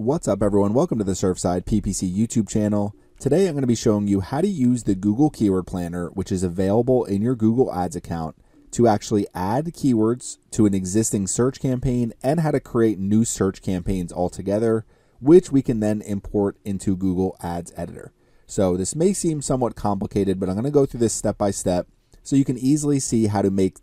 What's 0.00 0.26
up, 0.26 0.42
everyone? 0.42 0.72
Welcome 0.72 0.96
to 0.96 1.04
the 1.04 1.12
Surfside 1.12 1.66
PPC 1.66 2.10
YouTube 2.10 2.48
channel. 2.48 2.94
Today, 3.18 3.46
I'm 3.46 3.52
going 3.52 3.60
to 3.60 3.66
be 3.66 3.74
showing 3.74 4.08
you 4.08 4.20
how 4.20 4.40
to 4.40 4.48
use 4.48 4.84
the 4.84 4.94
Google 4.94 5.28
Keyword 5.28 5.66
Planner, 5.66 6.08
which 6.14 6.32
is 6.32 6.42
available 6.42 7.04
in 7.04 7.20
your 7.20 7.34
Google 7.34 7.70
Ads 7.70 7.96
account, 7.96 8.34
to 8.70 8.88
actually 8.88 9.26
add 9.34 9.66
keywords 9.66 10.38
to 10.52 10.64
an 10.64 10.72
existing 10.72 11.26
search 11.26 11.60
campaign 11.60 12.14
and 12.22 12.40
how 12.40 12.50
to 12.50 12.60
create 12.60 12.98
new 12.98 13.26
search 13.26 13.60
campaigns 13.60 14.10
altogether, 14.10 14.86
which 15.20 15.52
we 15.52 15.60
can 15.60 15.80
then 15.80 16.00
import 16.00 16.56
into 16.64 16.96
Google 16.96 17.36
Ads 17.42 17.74
Editor. 17.76 18.14
So, 18.46 18.78
this 18.78 18.96
may 18.96 19.12
seem 19.12 19.42
somewhat 19.42 19.76
complicated, 19.76 20.40
but 20.40 20.48
I'm 20.48 20.54
going 20.54 20.64
to 20.64 20.70
go 20.70 20.86
through 20.86 21.00
this 21.00 21.12
step 21.12 21.36
by 21.36 21.50
step 21.50 21.86
so 22.22 22.36
you 22.36 22.46
can 22.46 22.56
easily 22.56 23.00
see 23.00 23.26
how 23.26 23.42
to 23.42 23.50
make 23.50 23.76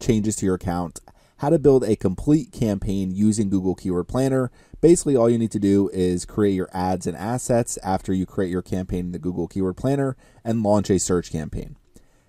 changes 0.00 0.34
to 0.36 0.46
your 0.46 0.54
account 0.54 1.00
how 1.38 1.50
to 1.50 1.58
build 1.58 1.84
a 1.84 1.96
complete 1.96 2.52
campaign 2.52 3.10
using 3.10 3.48
Google 3.48 3.74
Keyword 3.74 4.08
Planner. 4.08 4.50
Basically, 4.80 5.16
all 5.16 5.30
you 5.30 5.38
need 5.38 5.52
to 5.52 5.58
do 5.58 5.88
is 5.92 6.24
create 6.24 6.54
your 6.54 6.68
ads 6.72 7.06
and 7.06 7.16
assets 7.16 7.78
after 7.82 8.12
you 8.12 8.26
create 8.26 8.50
your 8.50 8.62
campaign 8.62 9.06
in 9.06 9.12
the 9.12 9.18
Google 9.18 9.48
Keyword 9.48 9.76
Planner 9.76 10.16
and 10.44 10.62
launch 10.62 10.90
a 10.90 10.98
search 10.98 11.30
campaign. 11.30 11.76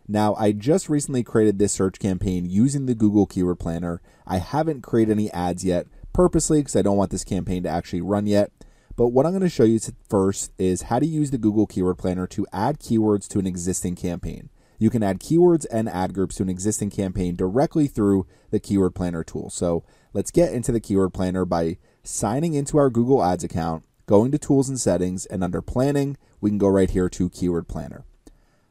Now, 0.07 0.33
I 0.35 0.51
just 0.51 0.89
recently 0.89 1.23
created 1.23 1.59
this 1.59 1.73
search 1.73 1.99
campaign 1.99 2.49
using 2.49 2.85
the 2.85 2.95
Google 2.95 3.25
Keyword 3.25 3.59
Planner. 3.59 4.01
I 4.25 4.37
haven't 4.37 4.81
created 4.81 5.11
any 5.11 5.31
ads 5.31 5.63
yet, 5.63 5.87
purposely 6.13 6.61
because 6.61 6.75
I 6.75 6.81
don't 6.81 6.97
want 6.97 7.11
this 7.11 7.23
campaign 7.23 7.63
to 7.63 7.69
actually 7.69 8.01
run 8.01 8.25
yet. 8.25 8.51
But 8.95 9.07
what 9.09 9.25
I'm 9.25 9.31
going 9.31 9.41
to 9.41 9.49
show 9.49 9.63
you 9.63 9.79
first 10.09 10.51
is 10.57 10.83
how 10.83 10.99
to 10.99 11.05
use 11.05 11.31
the 11.31 11.37
Google 11.37 11.65
Keyword 11.65 11.97
Planner 11.97 12.27
to 12.27 12.45
add 12.51 12.79
keywords 12.79 13.27
to 13.29 13.39
an 13.39 13.47
existing 13.47 13.95
campaign. 13.95 14.49
You 14.79 14.89
can 14.89 15.03
add 15.03 15.19
keywords 15.19 15.65
and 15.69 15.87
ad 15.87 16.13
groups 16.13 16.35
to 16.37 16.43
an 16.43 16.49
existing 16.49 16.89
campaign 16.89 17.35
directly 17.35 17.85
through 17.87 18.25
the 18.49 18.59
Keyword 18.59 18.95
Planner 18.95 19.23
tool. 19.23 19.49
So 19.49 19.83
let's 20.13 20.31
get 20.31 20.53
into 20.53 20.71
the 20.71 20.79
Keyword 20.79 21.13
Planner 21.13 21.45
by 21.45 21.77
signing 22.01 22.53
into 22.53 22.77
our 22.77 22.89
Google 22.89 23.23
Ads 23.23 23.43
account, 23.43 23.83
going 24.07 24.31
to 24.31 24.37
Tools 24.37 24.69
and 24.69 24.79
Settings, 24.79 25.25
and 25.25 25.43
under 25.43 25.61
Planning, 25.61 26.17
we 26.41 26.49
can 26.49 26.57
go 26.57 26.69
right 26.69 26.89
here 26.89 27.09
to 27.09 27.29
Keyword 27.29 27.67
Planner. 27.67 28.05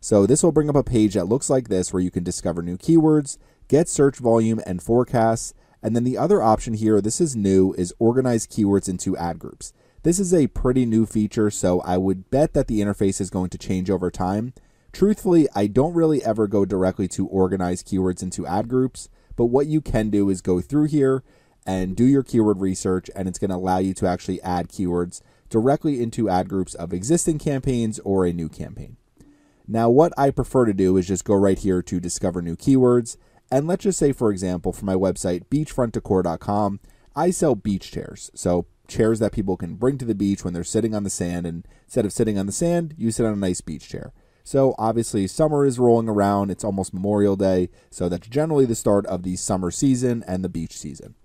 So 0.00 0.26
this 0.26 0.42
will 0.42 0.52
bring 0.52 0.70
up 0.70 0.76
a 0.76 0.82
page 0.82 1.14
that 1.14 1.28
looks 1.28 1.50
like 1.50 1.68
this 1.68 1.92
where 1.92 2.02
you 2.02 2.10
can 2.10 2.24
discover 2.24 2.62
new 2.62 2.78
keywords, 2.78 3.36
get 3.68 3.88
search 3.88 4.16
volume 4.16 4.60
and 4.66 4.82
forecasts, 4.82 5.52
and 5.82 5.94
then 5.94 6.04
the 6.04 6.18
other 6.18 6.42
option 6.42 6.74
here, 6.74 7.00
this 7.00 7.20
is 7.20 7.36
new, 7.36 7.74
is 7.74 7.94
organize 7.98 8.46
keywords 8.46 8.88
into 8.88 9.16
ad 9.16 9.38
groups. 9.38 9.72
This 10.02 10.18
is 10.18 10.32
a 10.32 10.46
pretty 10.46 10.86
new 10.86 11.06
feature, 11.06 11.50
so 11.50 11.80
I 11.80 11.98
would 11.98 12.30
bet 12.30 12.54
that 12.54 12.68
the 12.68 12.80
interface 12.80 13.20
is 13.20 13.30
going 13.30 13.50
to 13.50 13.58
change 13.58 13.90
over 13.90 14.10
time. 14.10 14.54
Truthfully, 14.92 15.48
I 15.54 15.66
don't 15.66 15.94
really 15.94 16.24
ever 16.24 16.46
go 16.46 16.64
directly 16.64 17.08
to 17.08 17.26
organize 17.26 17.82
keywords 17.82 18.22
into 18.22 18.46
ad 18.46 18.68
groups, 18.68 19.08
but 19.36 19.46
what 19.46 19.66
you 19.66 19.80
can 19.80 20.10
do 20.10 20.28
is 20.30 20.40
go 20.40 20.60
through 20.60 20.86
here 20.86 21.22
and 21.66 21.94
do 21.94 22.04
your 22.04 22.22
keyword 22.22 22.60
research, 22.60 23.10
and 23.14 23.28
it's 23.28 23.38
going 23.38 23.50
to 23.50 23.56
allow 23.56 23.78
you 23.78 23.92
to 23.94 24.06
actually 24.06 24.40
add 24.42 24.68
keywords 24.68 25.20
directly 25.50 26.02
into 26.02 26.28
ad 26.28 26.48
groups 26.48 26.74
of 26.74 26.92
existing 26.92 27.38
campaigns 27.38 27.98
or 28.00 28.24
a 28.24 28.32
new 28.32 28.48
campaign. 28.48 28.96
Now, 29.66 29.90
what 29.90 30.14
I 30.16 30.30
prefer 30.30 30.64
to 30.64 30.72
do 30.72 30.96
is 30.96 31.06
just 31.06 31.26
go 31.26 31.34
right 31.34 31.58
here 31.58 31.82
to 31.82 32.00
discover 32.00 32.40
new 32.40 32.56
keywords. 32.56 33.18
And 33.50 33.66
let's 33.66 33.84
just 33.84 33.98
say, 33.98 34.12
for 34.12 34.30
example, 34.30 34.72
for 34.72 34.86
my 34.86 34.94
website, 34.94 35.44
beachfrontdecor.com, 35.50 36.80
I 37.14 37.30
sell 37.30 37.54
beach 37.54 37.92
chairs. 37.92 38.30
So, 38.34 38.66
chairs 38.86 39.18
that 39.18 39.32
people 39.32 39.58
can 39.58 39.74
bring 39.74 39.98
to 39.98 40.06
the 40.06 40.14
beach 40.14 40.42
when 40.42 40.54
they're 40.54 40.64
sitting 40.64 40.94
on 40.94 41.04
the 41.04 41.10
sand. 41.10 41.46
And 41.46 41.68
instead 41.84 42.06
of 42.06 42.12
sitting 42.14 42.38
on 42.38 42.46
the 42.46 42.52
sand, 42.52 42.94
you 42.96 43.10
sit 43.10 43.26
on 43.26 43.34
a 43.34 43.36
nice 43.36 43.60
beach 43.60 43.88
chair. 43.88 44.14
So 44.48 44.74
obviously, 44.78 45.26
summer 45.26 45.66
is 45.66 45.78
rolling 45.78 46.08
around. 46.08 46.50
It's 46.50 46.64
almost 46.64 46.94
Memorial 46.94 47.36
Day. 47.36 47.68
So 47.90 48.08
that's 48.08 48.28
generally 48.28 48.64
the 48.64 48.74
start 48.74 49.04
of 49.04 49.22
the 49.22 49.36
summer 49.36 49.70
season 49.70 50.24
and 50.26 50.42
the 50.42 50.48
beach 50.48 50.74
season. 50.74 51.16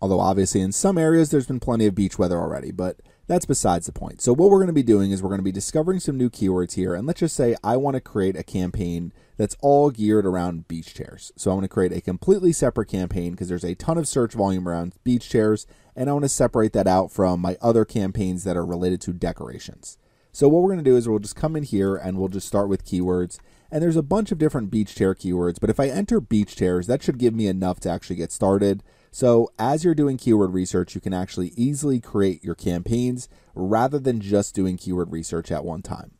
Although, 0.00 0.18
obviously, 0.18 0.62
in 0.62 0.72
some 0.72 0.98
areas, 0.98 1.30
there's 1.30 1.46
been 1.46 1.60
plenty 1.60 1.86
of 1.86 1.94
beach 1.94 2.18
weather 2.18 2.40
already, 2.40 2.72
but 2.72 2.96
that's 3.28 3.46
besides 3.46 3.86
the 3.86 3.92
point. 3.92 4.20
So, 4.20 4.34
what 4.34 4.50
we're 4.50 4.58
going 4.58 4.66
to 4.66 4.72
be 4.72 4.82
doing 4.82 5.12
is 5.12 5.22
we're 5.22 5.28
going 5.28 5.38
to 5.38 5.44
be 5.44 5.52
discovering 5.52 6.00
some 6.00 6.16
new 6.16 6.28
keywords 6.28 6.74
here. 6.74 6.92
And 6.92 7.06
let's 7.06 7.20
just 7.20 7.36
say 7.36 7.54
I 7.62 7.76
want 7.76 7.94
to 7.94 8.00
create 8.00 8.36
a 8.36 8.42
campaign 8.42 9.12
that's 9.36 9.56
all 9.60 9.92
geared 9.92 10.26
around 10.26 10.66
beach 10.66 10.92
chairs. 10.92 11.30
So, 11.36 11.52
I 11.52 11.54
want 11.54 11.62
to 11.62 11.68
create 11.68 11.92
a 11.92 12.00
completely 12.00 12.52
separate 12.52 12.88
campaign 12.88 13.30
because 13.30 13.48
there's 13.48 13.62
a 13.62 13.76
ton 13.76 13.96
of 13.96 14.08
search 14.08 14.32
volume 14.32 14.68
around 14.68 14.94
beach 15.04 15.30
chairs. 15.30 15.68
And 15.94 16.10
I 16.10 16.14
want 16.14 16.24
to 16.24 16.28
separate 16.28 16.72
that 16.72 16.88
out 16.88 17.12
from 17.12 17.38
my 17.38 17.56
other 17.62 17.84
campaigns 17.84 18.42
that 18.42 18.56
are 18.56 18.66
related 18.66 19.00
to 19.02 19.12
decorations. 19.12 19.98
So 20.34 20.48
what 20.48 20.62
we're 20.62 20.70
going 20.70 20.82
to 20.82 20.90
do 20.90 20.96
is 20.96 21.06
we'll 21.06 21.18
just 21.18 21.36
come 21.36 21.56
in 21.56 21.62
here 21.62 21.94
and 21.94 22.16
we'll 22.16 22.28
just 22.28 22.48
start 22.48 22.70
with 22.70 22.86
keywords. 22.86 23.38
And 23.70 23.82
there's 23.82 23.96
a 23.96 24.02
bunch 24.02 24.32
of 24.32 24.38
different 24.38 24.70
beach 24.70 24.94
chair 24.94 25.14
keywords, 25.14 25.60
but 25.60 25.68
if 25.68 25.78
I 25.78 25.88
enter 25.88 26.20
beach 26.20 26.56
chairs, 26.56 26.86
that 26.86 27.02
should 27.02 27.18
give 27.18 27.34
me 27.34 27.46
enough 27.46 27.80
to 27.80 27.90
actually 27.90 28.16
get 28.16 28.32
started. 28.32 28.82
So 29.10 29.50
as 29.58 29.84
you're 29.84 29.94
doing 29.94 30.16
keyword 30.16 30.54
research, 30.54 30.94
you 30.94 31.02
can 31.02 31.12
actually 31.12 31.52
easily 31.54 32.00
create 32.00 32.42
your 32.42 32.54
campaigns 32.54 33.28
rather 33.54 33.98
than 33.98 34.20
just 34.20 34.54
doing 34.54 34.78
keyword 34.78 35.12
research 35.12 35.52
at 35.52 35.66
one 35.66 35.82
time. 35.82 36.12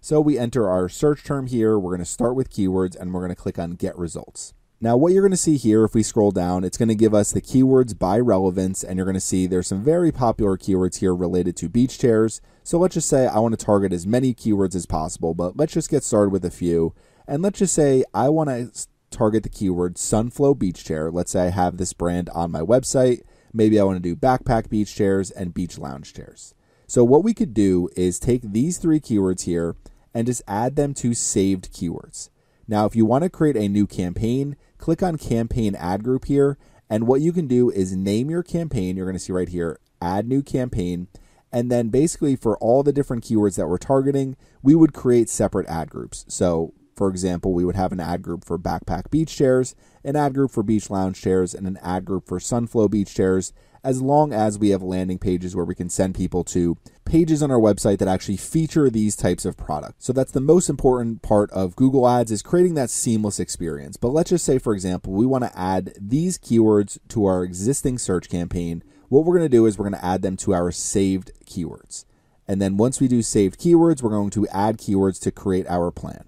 So 0.00 0.20
we 0.20 0.38
enter 0.38 0.68
our 0.68 0.88
search 0.88 1.24
term 1.24 1.48
here. 1.48 1.78
We're 1.78 1.90
going 1.90 1.98
to 1.98 2.04
start 2.04 2.36
with 2.36 2.52
keywords 2.52 2.94
and 2.94 3.12
we're 3.12 3.20
going 3.20 3.34
to 3.34 3.42
click 3.42 3.58
on 3.58 3.72
get 3.72 3.98
results. 3.98 4.54
Now, 4.80 4.96
what 4.96 5.12
you're 5.12 5.22
going 5.22 5.32
to 5.32 5.36
see 5.36 5.56
here, 5.56 5.82
if 5.82 5.92
we 5.92 6.04
scroll 6.04 6.30
down, 6.30 6.62
it's 6.62 6.76
going 6.78 6.88
to 6.88 6.94
give 6.94 7.12
us 7.12 7.32
the 7.32 7.40
keywords 7.40 7.98
by 7.98 8.20
relevance, 8.20 8.84
and 8.84 8.96
you're 8.96 9.06
going 9.06 9.14
to 9.14 9.20
see 9.20 9.48
there's 9.48 9.66
some 9.66 9.82
very 9.82 10.12
popular 10.12 10.56
keywords 10.56 11.00
here 11.00 11.12
related 11.12 11.56
to 11.56 11.68
beach 11.68 11.98
chairs. 11.98 12.40
So 12.62 12.78
let's 12.78 12.94
just 12.94 13.08
say 13.08 13.26
I 13.26 13.40
want 13.40 13.58
to 13.58 13.64
target 13.64 13.92
as 13.92 14.06
many 14.06 14.32
keywords 14.32 14.76
as 14.76 14.86
possible, 14.86 15.34
but 15.34 15.56
let's 15.56 15.72
just 15.72 15.90
get 15.90 16.04
started 16.04 16.30
with 16.30 16.44
a 16.44 16.50
few. 16.50 16.94
And 17.26 17.42
let's 17.42 17.58
just 17.58 17.74
say 17.74 18.04
I 18.14 18.28
want 18.28 18.50
to 18.50 18.86
target 19.10 19.42
the 19.42 19.48
keyword 19.48 19.98
Sunflow 19.98 20.54
Beach 20.54 20.84
Chair. 20.84 21.10
Let's 21.10 21.32
say 21.32 21.46
I 21.46 21.50
have 21.50 21.76
this 21.76 21.92
brand 21.92 22.30
on 22.30 22.52
my 22.52 22.60
website. 22.60 23.22
Maybe 23.52 23.80
I 23.80 23.84
want 23.84 23.96
to 23.96 24.00
do 24.00 24.14
backpack 24.14 24.68
beach 24.68 24.94
chairs 24.94 25.32
and 25.32 25.52
beach 25.52 25.76
lounge 25.76 26.14
chairs. 26.14 26.54
So 26.86 27.02
what 27.02 27.24
we 27.24 27.34
could 27.34 27.52
do 27.52 27.88
is 27.96 28.20
take 28.20 28.42
these 28.42 28.78
three 28.78 29.00
keywords 29.00 29.42
here 29.42 29.74
and 30.14 30.24
just 30.24 30.42
add 30.46 30.76
them 30.76 30.94
to 30.94 31.14
saved 31.14 31.72
keywords. 31.72 32.28
Now, 32.68 32.84
if 32.84 32.94
you 32.94 33.06
want 33.06 33.24
to 33.24 33.30
create 33.30 33.56
a 33.56 33.68
new 33.68 33.86
campaign, 33.86 34.56
click 34.76 35.02
on 35.02 35.16
campaign 35.16 35.74
ad 35.74 36.04
group 36.04 36.26
here. 36.26 36.58
And 36.90 37.06
what 37.06 37.22
you 37.22 37.32
can 37.32 37.46
do 37.46 37.70
is 37.70 37.96
name 37.96 38.30
your 38.30 38.42
campaign. 38.42 38.96
You're 38.96 39.06
going 39.06 39.16
to 39.16 39.20
see 39.20 39.32
right 39.32 39.48
here, 39.48 39.80
add 40.00 40.28
new 40.28 40.42
campaign. 40.42 41.08
And 41.50 41.72
then 41.72 41.88
basically 41.88 42.36
for 42.36 42.58
all 42.58 42.82
the 42.82 42.92
different 42.92 43.24
keywords 43.24 43.56
that 43.56 43.68
we're 43.68 43.78
targeting, 43.78 44.36
we 44.62 44.74
would 44.74 44.92
create 44.92 45.30
separate 45.30 45.66
ad 45.66 45.90
groups. 45.90 46.26
So 46.28 46.74
for 46.94 47.08
example, 47.08 47.54
we 47.54 47.64
would 47.64 47.76
have 47.76 47.92
an 47.92 48.00
ad 48.00 48.22
group 48.22 48.44
for 48.44 48.58
backpack 48.58 49.10
beach 49.10 49.34
chairs, 49.34 49.74
an 50.04 50.16
ad 50.16 50.34
group 50.34 50.50
for 50.50 50.62
beach 50.64 50.90
lounge 50.90 51.20
chairs, 51.20 51.54
and 51.54 51.66
an 51.66 51.78
ad 51.80 52.04
group 52.04 52.26
for 52.26 52.40
Sunflow 52.40 52.90
beach 52.90 53.14
chairs, 53.14 53.52
as 53.82 54.02
long 54.02 54.32
as 54.32 54.58
we 54.58 54.70
have 54.70 54.82
landing 54.82 55.18
pages 55.18 55.54
where 55.54 55.64
we 55.64 55.74
can 55.74 55.88
send 55.88 56.14
people 56.14 56.44
to 56.44 56.76
pages 57.04 57.42
on 57.42 57.50
our 57.50 57.58
website 57.58 57.98
that 57.98 58.08
actually 58.08 58.36
feature 58.36 58.90
these 58.90 59.16
types 59.16 59.44
of 59.44 59.56
products. 59.56 60.04
So 60.04 60.12
that's 60.12 60.32
the 60.32 60.40
most 60.40 60.68
important 60.68 61.22
part 61.22 61.50
of 61.52 61.76
Google 61.76 62.08
Ads 62.08 62.30
is 62.30 62.42
creating 62.42 62.74
that 62.74 62.90
seamless 62.90 63.40
experience. 63.40 63.96
But 63.96 64.08
let's 64.08 64.30
just 64.30 64.44
say 64.44 64.58
for 64.58 64.74
example, 64.74 65.12
we 65.12 65.26
want 65.26 65.44
to 65.44 65.58
add 65.58 65.94
these 66.00 66.38
keywords 66.38 66.98
to 67.08 67.24
our 67.24 67.42
existing 67.44 67.98
search 67.98 68.28
campaign. 68.28 68.82
What 69.08 69.24
we're 69.24 69.38
going 69.38 69.50
to 69.50 69.56
do 69.56 69.66
is 69.66 69.78
we're 69.78 69.88
going 69.88 70.00
to 70.00 70.04
add 70.04 70.22
them 70.22 70.36
to 70.38 70.54
our 70.54 70.70
saved 70.70 71.32
keywords. 71.46 72.04
And 72.46 72.62
then 72.62 72.76
once 72.78 73.00
we 73.00 73.08
do 73.08 73.22
saved 73.22 73.60
keywords, 73.60 74.02
we're 74.02 74.10
going 74.10 74.30
to 74.30 74.48
add 74.48 74.78
keywords 74.78 75.20
to 75.22 75.30
create 75.30 75.66
our 75.68 75.90
plan. 75.90 76.24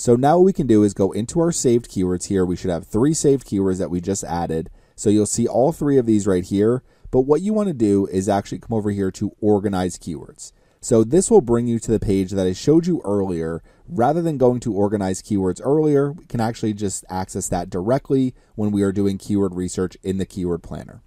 So 0.00 0.16
now 0.16 0.38
what 0.38 0.46
we 0.46 0.54
can 0.54 0.66
do 0.66 0.82
is 0.82 0.94
go 0.94 1.12
into 1.12 1.40
our 1.40 1.52
saved 1.52 1.90
keywords 1.90 2.28
here. 2.28 2.46
We 2.46 2.56
should 2.56 2.70
have 2.70 2.86
three 2.86 3.12
saved 3.12 3.46
keywords 3.46 3.78
that 3.78 3.90
we 3.90 4.00
just 4.00 4.24
added. 4.24 4.70
So 5.00 5.08
you'll 5.08 5.24
see 5.24 5.48
all 5.48 5.72
three 5.72 5.96
of 5.96 6.04
these 6.04 6.26
right 6.26 6.44
here. 6.44 6.82
But 7.10 7.22
what 7.22 7.40
you 7.40 7.54
want 7.54 7.68
to 7.68 7.72
do 7.72 8.04
is 8.08 8.28
actually 8.28 8.58
come 8.58 8.76
over 8.76 8.90
here 8.90 9.10
to 9.12 9.34
organize 9.40 9.96
keywords. 9.96 10.52
So 10.82 11.04
this 11.04 11.30
will 11.30 11.40
bring 11.40 11.66
you 11.66 11.78
to 11.78 11.90
the 11.90 11.98
page 11.98 12.32
that 12.32 12.46
I 12.46 12.52
showed 12.52 12.86
you 12.86 13.00
earlier. 13.02 13.62
Rather 13.88 14.20
than 14.20 14.36
going 14.36 14.60
to 14.60 14.74
organize 14.74 15.22
keywords 15.22 15.58
earlier, 15.64 16.12
we 16.12 16.26
can 16.26 16.38
actually 16.38 16.74
just 16.74 17.06
access 17.08 17.48
that 17.48 17.70
directly 17.70 18.34
when 18.56 18.72
we 18.72 18.82
are 18.82 18.92
doing 18.92 19.16
keyword 19.16 19.54
research 19.54 19.96
in 20.02 20.18
the 20.18 20.26
keyword 20.26 20.62
planner. 20.62 21.00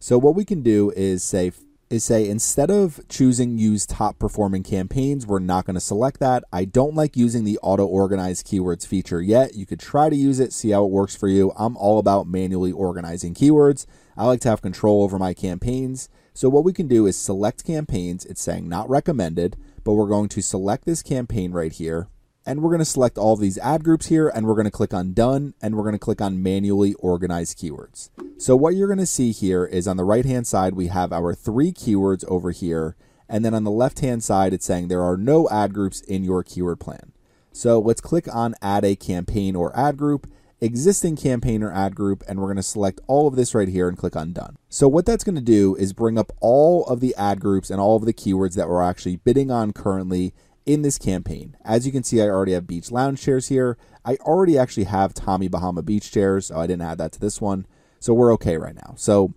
So 0.00 0.18
what 0.18 0.34
we 0.34 0.44
can 0.44 0.64
do 0.64 0.90
is 0.96 1.22
say 1.22 1.52
is 1.88 2.04
say 2.04 2.28
instead 2.28 2.70
of 2.70 3.00
choosing 3.08 3.58
use 3.58 3.86
top 3.86 4.18
performing 4.18 4.62
campaigns, 4.62 5.26
we're 5.26 5.38
not 5.38 5.64
going 5.64 5.74
to 5.74 5.80
select 5.80 6.20
that. 6.20 6.42
I 6.52 6.64
don't 6.64 6.94
like 6.94 7.16
using 7.16 7.44
the 7.44 7.58
auto 7.62 7.86
organize 7.86 8.42
keywords 8.42 8.86
feature 8.86 9.22
yet. 9.22 9.54
You 9.54 9.66
could 9.66 9.80
try 9.80 10.10
to 10.10 10.16
use 10.16 10.40
it, 10.40 10.52
see 10.52 10.70
how 10.70 10.84
it 10.84 10.90
works 10.90 11.14
for 11.14 11.28
you. 11.28 11.52
I'm 11.56 11.76
all 11.76 11.98
about 11.98 12.26
manually 12.26 12.72
organizing 12.72 13.34
keywords. 13.34 13.86
I 14.16 14.26
like 14.26 14.40
to 14.40 14.48
have 14.48 14.62
control 14.62 15.02
over 15.02 15.18
my 15.18 15.34
campaigns. 15.34 16.08
So 16.34 16.48
what 16.48 16.64
we 16.64 16.72
can 16.72 16.88
do 16.88 17.06
is 17.06 17.16
select 17.16 17.64
campaigns. 17.64 18.24
It's 18.24 18.42
saying 18.42 18.68
not 18.68 18.90
recommended, 18.90 19.56
but 19.84 19.92
we're 19.94 20.08
going 20.08 20.28
to 20.30 20.42
select 20.42 20.84
this 20.84 21.02
campaign 21.02 21.52
right 21.52 21.72
here 21.72 22.08
and 22.46 22.62
we're 22.62 22.70
going 22.70 22.78
to 22.78 22.84
select 22.84 23.18
all 23.18 23.36
these 23.36 23.58
ad 23.58 23.82
groups 23.84 24.06
here 24.06 24.28
and 24.28 24.46
we're 24.46 24.54
going 24.54 24.64
to 24.64 24.70
click 24.70 24.94
on 24.94 25.12
done 25.12 25.52
and 25.60 25.74
we're 25.74 25.82
going 25.82 25.92
to 25.92 25.98
click 25.98 26.20
on 26.20 26.42
manually 26.42 26.94
organize 26.94 27.54
keywords. 27.54 28.08
So 28.38 28.54
what 28.54 28.74
you're 28.74 28.86
going 28.86 28.98
to 28.98 29.06
see 29.06 29.32
here 29.32 29.66
is 29.66 29.88
on 29.88 29.96
the 29.96 30.04
right 30.04 30.24
hand 30.24 30.46
side 30.46 30.74
we 30.74 30.86
have 30.86 31.12
our 31.12 31.34
three 31.34 31.72
keywords 31.72 32.24
over 32.28 32.52
here 32.52 32.96
and 33.28 33.44
then 33.44 33.52
on 33.52 33.64
the 33.64 33.70
left 33.70 33.98
hand 33.98 34.22
side 34.22 34.54
it's 34.54 34.64
saying 34.64 34.88
there 34.88 35.02
are 35.02 35.16
no 35.16 35.48
ad 35.50 35.74
groups 35.74 36.00
in 36.00 36.22
your 36.22 36.42
keyword 36.44 36.80
plan. 36.80 37.12
So 37.52 37.80
let's 37.80 38.00
click 38.00 38.32
on 38.32 38.54
add 38.62 38.84
a 38.84 38.96
campaign 38.96 39.56
or 39.56 39.76
ad 39.76 39.96
group 39.96 40.28
existing 40.60 41.16
campaign 41.16 41.62
or 41.62 41.72
ad 41.72 41.94
group, 41.94 42.22
and 42.26 42.38
we're 42.38 42.46
going 42.46 42.56
to 42.56 42.62
select 42.62 43.00
all 43.06 43.26
of 43.26 43.36
this 43.36 43.54
right 43.54 43.68
here 43.68 43.88
and 43.88 43.98
click 43.98 44.16
on 44.16 44.32
done. 44.32 44.56
So 44.68 44.88
what 44.88 45.06
that's 45.06 45.24
going 45.24 45.36
to 45.36 45.40
do 45.40 45.74
is 45.76 45.92
bring 45.92 46.18
up 46.18 46.32
all 46.40 46.84
of 46.86 47.00
the 47.00 47.14
ad 47.16 47.40
groups 47.40 47.70
and 47.70 47.80
all 47.80 47.96
of 47.96 48.04
the 48.04 48.14
keywords 48.14 48.54
that 48.54 48.68
we're 48.68 48.82
actually 48.82 49.16
bidding 49.16 49.50
on 49.50 49.72
currently 49.72 50.32
in 50.66 50.82
this 50.82 50.98
campaign. 50.98 51.56
As 51.64 51.86
you 51.86 51.92
can 51.92 52.02
see, 52.02 52.20
I 52.20 52.26
already 52.26 52.52
have 52.52 52.66
beach 52.66 52.90
lounge 52.90 53.22
chairs 53.22 53.48
here. 53.48 53.78
I 54.04 54.16
already 54.16 54.58
actually 54.58 54.84
have 54.84 55.14
Tommy 55.14 55.48
Bahama 55.48 55.82
beach 55.82 56.12
chairs, 56.12 56.48
so 56.48 56.58
I 56.58 56.66
didn't 56.66 56.82
add 56.82 56.98
that 56.98 57.12
to 57.12 57.20
this 57.20 57.40
one. 57.40 57.66
So 58.00 58.12
we're 58.12 58.32
okay 58.34 58.58
right 58.58 58.74
now. 58.74 58.94
So 58.96 59.34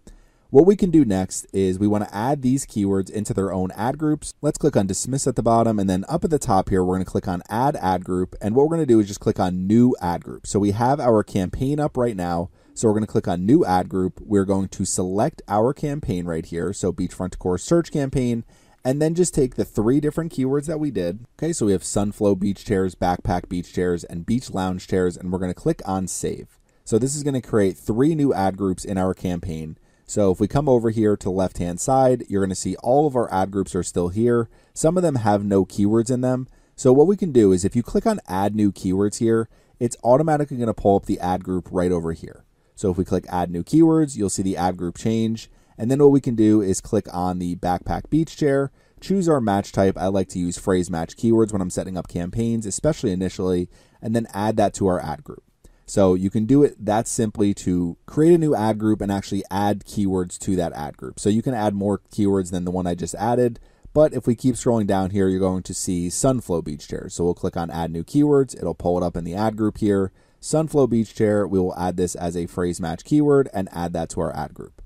what 0.52 0.66
we 0.66 0.76
can 0.76 0.90
do 0.90 1.06
next 1.06 1.46
is 1.54 1.78
we 1.78 1.88
want 1.88 2.06
to 2.06 2.16
add 2.16 2.42
these 2.42 2.66
keywords 2.66 3.12
into 3.12 3.36
their 3.36 3.54
own 3.54 3.70
ad 3.76 4.00
groups. 4.00 4.34
Let's 4.42 4.58
click 4.58 4.76
on 4.76 4.88
dismiss 4.88 5.28
at 5.28 5.36
the 5.36 5.44
bottom 5.44 5.78
and 5.78 5.88
then 5.88 6.06
up 6.10 6.24
at 6.24 6.32
the 6.32 6.40
top 6.40 6.70
here, 6.70 6.84
we're 6.84 6.96
going 6.96 7.06
to 7.06 7.12
click 7.12 7.28
on 7.28 7.44
add 7.50 7.76
ad 7.76 8.04
group. 8.04 8.36
And 8.42 8.56
what 8.56 8.64
we're 8.64 8.76
going 8.76 8.88
to 8.88 8.92
do 8.92 9.00
is 9.00 9.08
just 9.08 9.20
click 9.20 9.40
on 9.40 9.68
new 9.68 9.96
ad 10.02 10.24
group. 10.24 10.48
So 10.48 10.58
we 10.58 10.72
have 10.72 11.00
our 11.00 11.24
campaign 11.24 11.80
up 11.80 11.96
right 11.96 12.16
now. 12.16 12.50
So 12.74 12.88
we're 12.88 12.96
going 12.96 13.06
to 13.06 13.12
click 13.12 13.28
on 13.28 13.46
new 13.46 13.64
ad 13.64 13.90
group. 13.90 14.20
We're 14.22 14.46
going 14.46 14.70
to 14.70 14.86
select 14.86 15.44
our 15.48 15.72
campaign 15.72 16.26
right 16.26 16.46
here. 16.46 16.74
So 16.74 16.92
beachfront 16.92 17.32
decor 17.32 17.60
search 17.60 17.92
campaign 17.92 18.44
and 18.84 19.02
then 19.02 19.16
just 19.16 19.34
take 19.34 19.56
the 19.56 19.66
three 19.66 20.00
different 20.00 20.32
keywords 20.32 20.66
that 20.68 20.80
we 20.80 20.92
did. 20.92 21.26
Okay, 21.38 21.54
so 21.54 21.66
we 21.66 21.72
have 21.72 21.84
Sunflow 21.84 22.36
beach 22.36 22.66
chairs, 22.66 22.96
backpack 22.96 23.50
beach 23.50 23.74
chairs, 23.74 24.04
and 24.04 24.26
beach 24.26 24.52
lounge 24.52 24.88
chairs, 24.88 25.18
and 25.18 25.32
we're 25.32 25.40
going 25.40 25.52
to 25.52 25.60
click 25.60 25.82
on 25.86 26.08
save. 26.08 26.60
So 26.86 26.98
this 26.98 27.16
is 27.16 27.24
going 27.24 27.40
to 27.40 27.48
create 27.48 27.78
three 27.78 28.16
new 28.16 28.34
ad 28.34 28.58
groups 28.58 28.84
in 28.84 28.98
our 28.98 29.14
campaign. 29.14 29.78
So 30.06 30.32
if 30.32 30.40
we 30.40 30.48
come 30.48 30.68
over 30.68 30.90
here 30.90 31.16
to 31.16 31.24
the 31.26 31.30
left 31.30 31.60
hand 31.60 31.80
side, 31.80 32.24
you're 32.28 32.42
going 32.42 32.50
to 32.50 32.56
see 32.56 32.76
all 32.78 33.06
of 33.06 33.16
our 33.16 33.32
ad 33.32 33.52
groups 33.52 33.76
are 33.76 33.84
still 33.84 34.10
here. 34.10 34.50
Some 34.74 34.98
of 34.98 35.04
them 35.04 35.16
have 35.16 35.46
no 35.46 35.66
keywords 35.66 36.10
in 36.10 36.22
them. 36.22 36.48
So 36.76 36.92
what 36.92 37.06
we 37.06 37.16
can 37.16 37.32
do 37.32 37.52
is 37.52 37.64
if 37.64 37.76
you 37.76 37.84
click 37.84 38.08
on 38.08 38.20
add 38.28 38.56
new 38.56 38.72
keywords 38.72 39.20
here, 39.20 39.50
it's 39.80 39.98
automatically 40.04 40.58
going 40.58 40.68
to 40.68 40.74
pull 40.74 40.96
up 40.96 41.06
the 41.06 41.20
ad 41.20 41.44
group 41.44 41.68
right 41.72 41.92
over 41.92 42.14
here. 42.14 42.44
So 42.76 42.90
if 42.90 42.98
we 42.98 43.06
click 43.06 43.26
add 43.30 43.52
new 43.52 43.64
keywords, 43.64 44.16
you'll 44.16 44.30
see 44.30 44.42
the 44.42 44.58
ad 44.58 44.78
group 44.78 44.98
change. 44.98 45.52
And 45.80 45.90
then 45.90 46.00
what 46.00 46.12
we 46.12 46.20
can 46.20 46.36
do 46.36 46.62
is 46.62 46.82
click 46.82 47.08
on 47.12 47.40
the 47.40 47.56
backpack 47.56 48.10
beach 48.10 48.36
chair, 48.36 48.70
choose 49.00 49.30
our 49.30 49.40
match 49.40 49.72
type. 49.72 49.98
I 49.98 50.08
like 50.08 50.28
to 50.30 50.40
use 50.40 50.60
phrase 50.60 50.90
match 50.92 51.16
keywords 51.16 51.54
when 51.54 51.62
I'm 51.62 51.70
setting 51.70 51.98
up 51.98 52.10
campaigns, 52.10 52.66
especially 52.66 53.14
initially, 53.14 53.70
and 54.02 54.14
then 54.14 54.28
add 54.34 54.58
that 54.58 54.74
to 54.76 54.88
our 54.88 55.00
ad 55.00 55.24
group. 55.24 55.42
So 55.86 56.16
you 56.16 56.30
can 56.30 56.46
do 56.46 56.64
it 56.64 56.76
that 56.86 57.08
simply 57.08 57.54
to 57.56 57.98
create 58.06 58.36
a 58.36 58.38
new 58.38 58.54
ad 58.54 58.78
group 58.78 59.00
and 59.00 59.10
actually 59.12 59.44
add 59.50 59.86
keywords 59.86 60.38
to 60.40 60.56
that 60.58 60.74
ad 60.74 60.98
group. 60.98 61.18
So 61.18 61.30
you 61.30 61.42
can 61.42 61.54
add 61.54 61.74
more 61.74 62.02
keywords 62.12 62.52
than 62.52 62.66
the 62.66 62.72
one 62.72 62.86
I 62.86 62.94
just 62.94 63.16
added. 63.16 63.60
But 63.94 64.14
if 64.14 64.28
we 64.28 64.36
keep 64.36 64.56
scrolling 64.56 64.86
down 64.86 65.10
here, 65.12 65.30
you're 65.30 65.40
going 65.40 65.64
to 65.64 65.74
see 65.74 66.10
Sunflow 66.10 66.62
Beach 66.62 66.88
Chair. 66.88 67.08
So 67.10 67.24
we'll 67.24 67.34
click 67.34 67.58
on 67.58 67.72
Add 67.72 67.90
New 67.90 68.04
Keywords. 68.04 68.56
It'll 68.56 68.76
pull 68.76 68.98
it 68.98 69.04
up 69.04 69.18
in 69.18 69.24
the 69.24 69.34
ad 69.34 69.56
group 69.56 69.80
here. 69.80 70.12
Sunflow 70.42 70.88
Beach 70.88 71.16
Chair, 71.16 71.48
we 71.48 71.58
will 71.58 71.76
add 71.76 71.98
this 71.98 72.16
as 72.16 72.38
a 72.38 72.46
phrase 72.46 72.80
match 72.80 73.04
keyword 73.04 73.50
and 73.52 73.68
add 73.72 73.94
that 73.94 74.10
to 74.10 74.22
our 74.22 74.36
ad 74.36 74.54
group. 74.54 74.79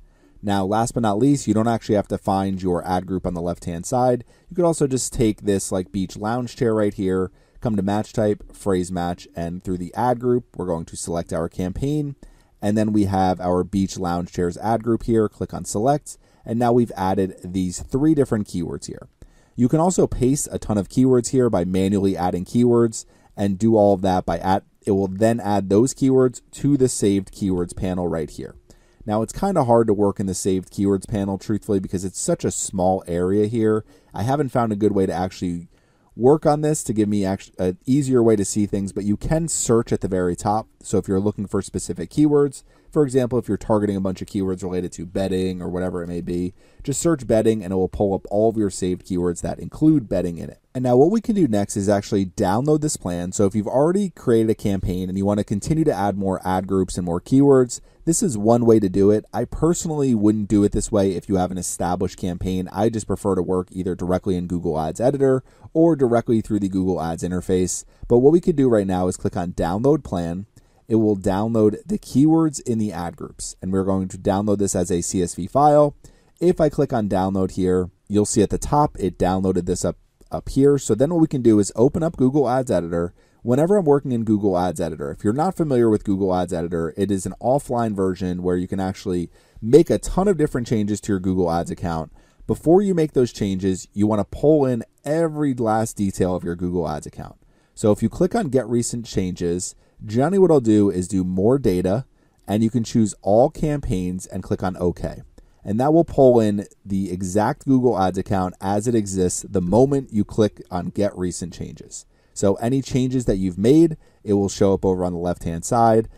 Now, 0.43 0.65
last 0.65 0.93
but 0.93 1.01
not 1.03 1.17
least, 1.17 1.47
you 1.47 1.53
don't 1.53 1.67
actually 1.67 1.95
have 1.95 2.09
to 2.09 2.17
find 2.17 2.61
your 2.61 2.85
ad 2.85 3.07
group 3.07 3.25
on 3.25 3.33
the 3.33 3.41
left 3.41 3.65
hand 3.65 3.85
side. 3.85 4.25
You 4.49 4.55
could 4.55 4.65
also 4.65 4.85
just 4.85 5.13
take 5.13 5.41
this 5.41 5.71
like 5.71 5.91
beach 5.91 6.17
lounge 6.17 6.55
chair 6.55 6.75
right 6.75 6.93
here 6.93 7.31
come 7.63 7.75
to 7.77 7.81
match 7.81 8.11
type, 8.11 8.53
phrase 8.53 8.91
match, 8.91 9.25
and 9.35 9.63
through 9.63 9.77
the 9.77 9.93
ad 9.95 10.19
group, 10.19 10.45
we're 10.57 10.67
going 10.67 10.83
to 10.83 10.97
select 10.97 11.31
our 11.31 11.47
campaign. 11.47 12.15
And 12.61 12.77
then 12.77 12.91
we 12.91 13.05
have 13.05 13.39
our 13.39 13.63
beach 13.63 13.97
lounge 13.97 14.33
chairs 14.33 14.57
ad 14.57 14.83
group 14.83 15.03
here. 15.03 15.29
Click 15.29 15.53
on 15.53 15.63
select. 15.63 16.17
And 16.45 16.59
now 16.59 16.73
we've 16.73 16.91
added 16.95 17.37
these 17.43 17.81
three 17.81 18.13
different 18.13 18.47
keywords 18.47 18.87
here. 18.87 19.07
You 19.55 19.69
can 19.69 19.79
also 19.79 20.07
paste 20.07 20.49
a 20.51 20.59
ton 20.59 20.77
of 20.77 20.89
keywords 20.89 21.29
here 21.29 21.49
by 21.49 21.63
manually 21.63 22.17
adding 22.17 22.43
keywords 22.43 23.05
and 23.37 23.57
do 23.57 23.77
all 23.77 23.93
of 23.93 24.01
that 24.01 24.25
by 24.25 24.39
add. 24.39 24.63
It 24.85 24.91
will 24.91 25.07
then 25.07 25.39
add 25.39 25.69
those 25.69 25.93
keywords 25.93 26.41
to 26.51 26.75
the 26.75 26.89
saved 26.89 27.33
keywords 27.33 27.75
panel 27.75 28.09
right 28.09 28.29
here. 28.29 28.55
Now 29.05 29.21
it's 29.21 29.33
kind 29.33 29.57
of 29.57 29.67
hard 29.67 29.87
to 29.87 29.93
work 29.93 30.19
in 30.19 30.25
the 30.25 30.33
saved 30.33 30.71
keywords 30.71 31.07
panel, 31.07 31.37
truthfully, 31.37 31.79
because 31.79 32.05
it's 32.05 32.19
such 32.19 32.45
a 32.45 32.51
small 32.51 33.03
area 33.07 33.47
here. 33.47 33.83
I 34.13 34.23
haven't 34.23 34.49
found 34.49 34.71
a 34.71 34.77
good 34.77 34.93
way 34.93 35.05
to 35.05 35.13
actually 35.13 35.67
work 36.15 36.45
on 36.45 36.61
this 36.61 36.83
to 36.83 36.93
give 36.93 37.09
me 37.09 37.25
an 37.25 37.77
easier 37.85 38.21
way 38.21 38.35
to 38.35 38.45
see 38.45 38.67
things, 38.67 38.91
but 38.91 39.03
you 39.03 39.17
can 39.17 39.47
search 39.47 39.91
at 39.91 40.01
the 40.01 40.07
very 40.07 40.35
top. 40.35 40.67
So 40.83 40.99
if 40.99 41.07
you're 41.07 41.19
looking 41.19 41.47
for 41.47 41.61
specific 41.61 42.11
keywords, 42.11 42.63
for 42.91 43.03
example, 43.03 43.39
if 43.39 43.47
you're 43.47 43.57
targeting 43.57 43.95
a 43.95 44.01
bunch 44.01 44.21
of 44.21 44.27
keywords 44.27 44.61
related 44.61 44.91
to 44.93 45.07
bedding 45.07 45.59
or 45.59 45.67
whatever 45.67 46.03
it 46.03 46.07
may 46.07 46.21
be, 46.21 46.53
just 46.83 47.01
search 47.01 47.25
bedding 47.25 47.63
and 47.63 47.73
it 47.73 47.75
will 47.75 47.89
pull 47.89 48.13
up 48.13 48.27
all 48.29 48.49
of 48.49 48.57
your 48.57 48.69
saved 48.69 49.07
keywords 49.07 49.41
that 49.41 49.57
include 49.57 50.07
bedding 50.07 50.37
in 50.37 50.51
it. 50.51 50.59
And 50.75 50.83
now 50.83 50.95
what 50.95 51.09
we 51.09 51.19
can 51.19 51.33
do 51.33 51.47
next 51.47 51.75
is 51.75 51.89
actually 51.89 52.27
download 52.27 52.81
this 52.81 52.97
plan. 52.97 53.31
So 53.31 53.47
if 53.47 53.55
you've 53.55 53.67
already 53.67 54.11
created 54.11 54.51
a 54.51 54.55
campaign 54.55 55.09
and 55.09 55.17
you 55.17 55.25
want 55.25 55.39
to 55.39 55.43
continue 55.43 55.83
to 55.85 55.93
add 55.93 56.15
more 56.15 56.39
ad 56.47 56.67
groups 56.67 56.95
and 56.95 57.05
more 57.05 57.19
keywords, 57.19 57.81
this 58.05 58.21
is 58.21 58.37
one 58.37 58.65
way 58.65 58.79
to 58.79 58.89
do 58.89 59.11
it. 59.11 59.25
I 59.33 59.45
personally 59.45 60.13
wouldn't 60.13 60.49
do 60.49 60.63
it 60.63 60.71
this 60.71 60.91
way 60.91 61.11
if 61.11 61.29
you 61.29 61.37
have 61.37 61.51
an 61.51 61.57
established 61.57 62.17
campaign. 62.17 62.67
I 62.71 62.89
just 62.89 63.07
prefer 63.07 63.35
to 63.35 63.41
work 63.41 63.69
either 63.71 63.95
directly 63.95 64.35
in 64.35 64.47
Google 64.47 64.79
Ads 64.79 64.99
Editor 64.99 65.43
or 65.73 65.95
directly 65.95 66.41
through 66.41 66.59
the 66.59 66.69
Google 66.69 67.01
Ads 67.01 67.23
interface. 67.23 67.85
But 68.07 68.19
what 68.19 68.33
we 68.33 68.41
could 68.41 68.55
do 68.55 68.69
right 68.69 68.87
now 68.87 69.07
is 69.07 69.17
click 69.17 69.37
on 69.37 69.53
Download 69.53 70.03
Plan. 70.03 70.45
It 70.87 70.95
will 70.95 71.15
download 71.15 71.77
the 71.85 71.97
keywords 71.97 72.61
in 72.67 72.77
the 72.77 72.91
ad 72.91 73.15
groups, 73.15 73.55
and 73.61 73.71
we're 73.71 73.85
going 73.85 74.09
to 74.09 74.17
download 74.17 74.57
this 74.57 74.75
as 74.75 74.91
a 74.91 74.95
CSV 74.95 75.49
file. 75.49 75.95
If 76.41 76.59
I 76.59 76.67
click 76.67 76.91
on 76.91 77.07
Download 77.07 77.51
here, 77.51 77.89
you'll 78.09 78.25
see 78.25 78.41
at 78.41 78.49
the 78.49 78.57
top 78.57 78.97
it 78.99 79.17
downloaded 79.17 79.65
this 79.65 79.85
up 79.85 79.97
up 80.29 80.49
here. 80.49 80.77
So 80.77 80.95
then 80.95 81.11
what 81.11 81.21
we 81.21 81.27
can 81.27 81.41
do 81.41 81.59
is 81.59 81.71
open 81.75 82.03
up 82.03 82.17
Google 82.17 82.49
Ads 82.49 82.71
Editor 82.71 83.13
whenever 83.43 83.77
I'm 83.77 83.85
working 83.85 84.13
in 84.13 84.23
Google 84.23 84.57
Ads 84.57 84.81
Editor, 84.81 85.11
if 85.11 85.23
you're 85.23 85.33
not 85.33 85.55
familiar 85.55 85.89
with 85.89 86.05
Google 86.05 86.33
Ads 86.33 86.53
Editor, 86.53 86.93
it 86.97 87.11
is 87.11 87.25
an 87.25 87.35
offline 87.41 87.93
version 87.93 88.41
where 88.41 88.55
you 88.57 88.67
can 88.67 88.79
actually 88.79 89.29
make 89.61 89.89
a 89.89 89.99
ton 89.99 90.27
of 90.27 90.37
different 90.37 90.65
changes 90.65 90.99
to 91.01 91.11
your 91.11 91.19
Google 91.19 91.51
Ads 91.51 91.69
account. 91.69 92.11
Before 92.47 92.81
you 92.81 92.93
make 92.93 93.13
those 93.13 93.31
changes, 93.31 93.87
you 93.93 94.07
want 94.07 94.19
to 94.19 94.37
pull 94.37 94.65
in 94.65 94.83
every 95.05 95.53
last 95.53 95.95
detail 95.95 96.35
of 96.35 96.43
your 96.43 96.55
Google 96.55 96.89
Ads 96.89 97.05
account. 97.05 97.35
So 97.75 97.91
if 97.91 98.01
you 98.01 98.09
click 98.09 98.33
on 98.33 98.49
Get 98.49 98.67
Recent 98.67 99.05
Changes, 99.05 99.75
generally 100.03 100.39
what 100.39 100.51
I'll 100.51 100.59
do 100.59 100.89
is 100.89 101.07
do 101.07 101.23
more 101.23 101.59
data, 101.59 102.05
and 102.47 102.63
you 102.63 102.69
can 102.69 102.83
choose 102.83 103.13
all 103.21 103.49
campaigns 103.49 104.25
and 104.25 104.43
click 104.43 104.63
on 104.63 104.77
OK. 104.77 105.21
And 105.65 105.79
that 105.79 105.93
will 105.93 106.03
pull 106.03 106.39
in 106.41 106.65
the 106.85 107.11
exact 107.11 107.65
Google 107.65 107.97
Ads 107.97 108.17
account 108.17 108.53
as 108.61 108.87
it 108.87 108.95
exists 108.95 109.45
the 109.49 109.61
moment 109.61 110.11
you 110.11 110.25
click 110.25 110.61
on 110.69 110.87
Get 110.87 111.17
Recent 111.17 111.53
Changes. 111.53 112.05
So 112.33 112.55
any 112.55 112.81
changes 112.81 113.25
that 113.25 113.37
you've 113.37 113.57
made, 113.57 113.97
it 114.23 114.33
will 114.33 114.49
show 114.49 114.73
up 114.73 114.85
over 114.85 115.03
on 115.05 115.13
the 115.13 115.19
left 115.19 115.43
hand 115.43 115.65
side. 115.65 116.09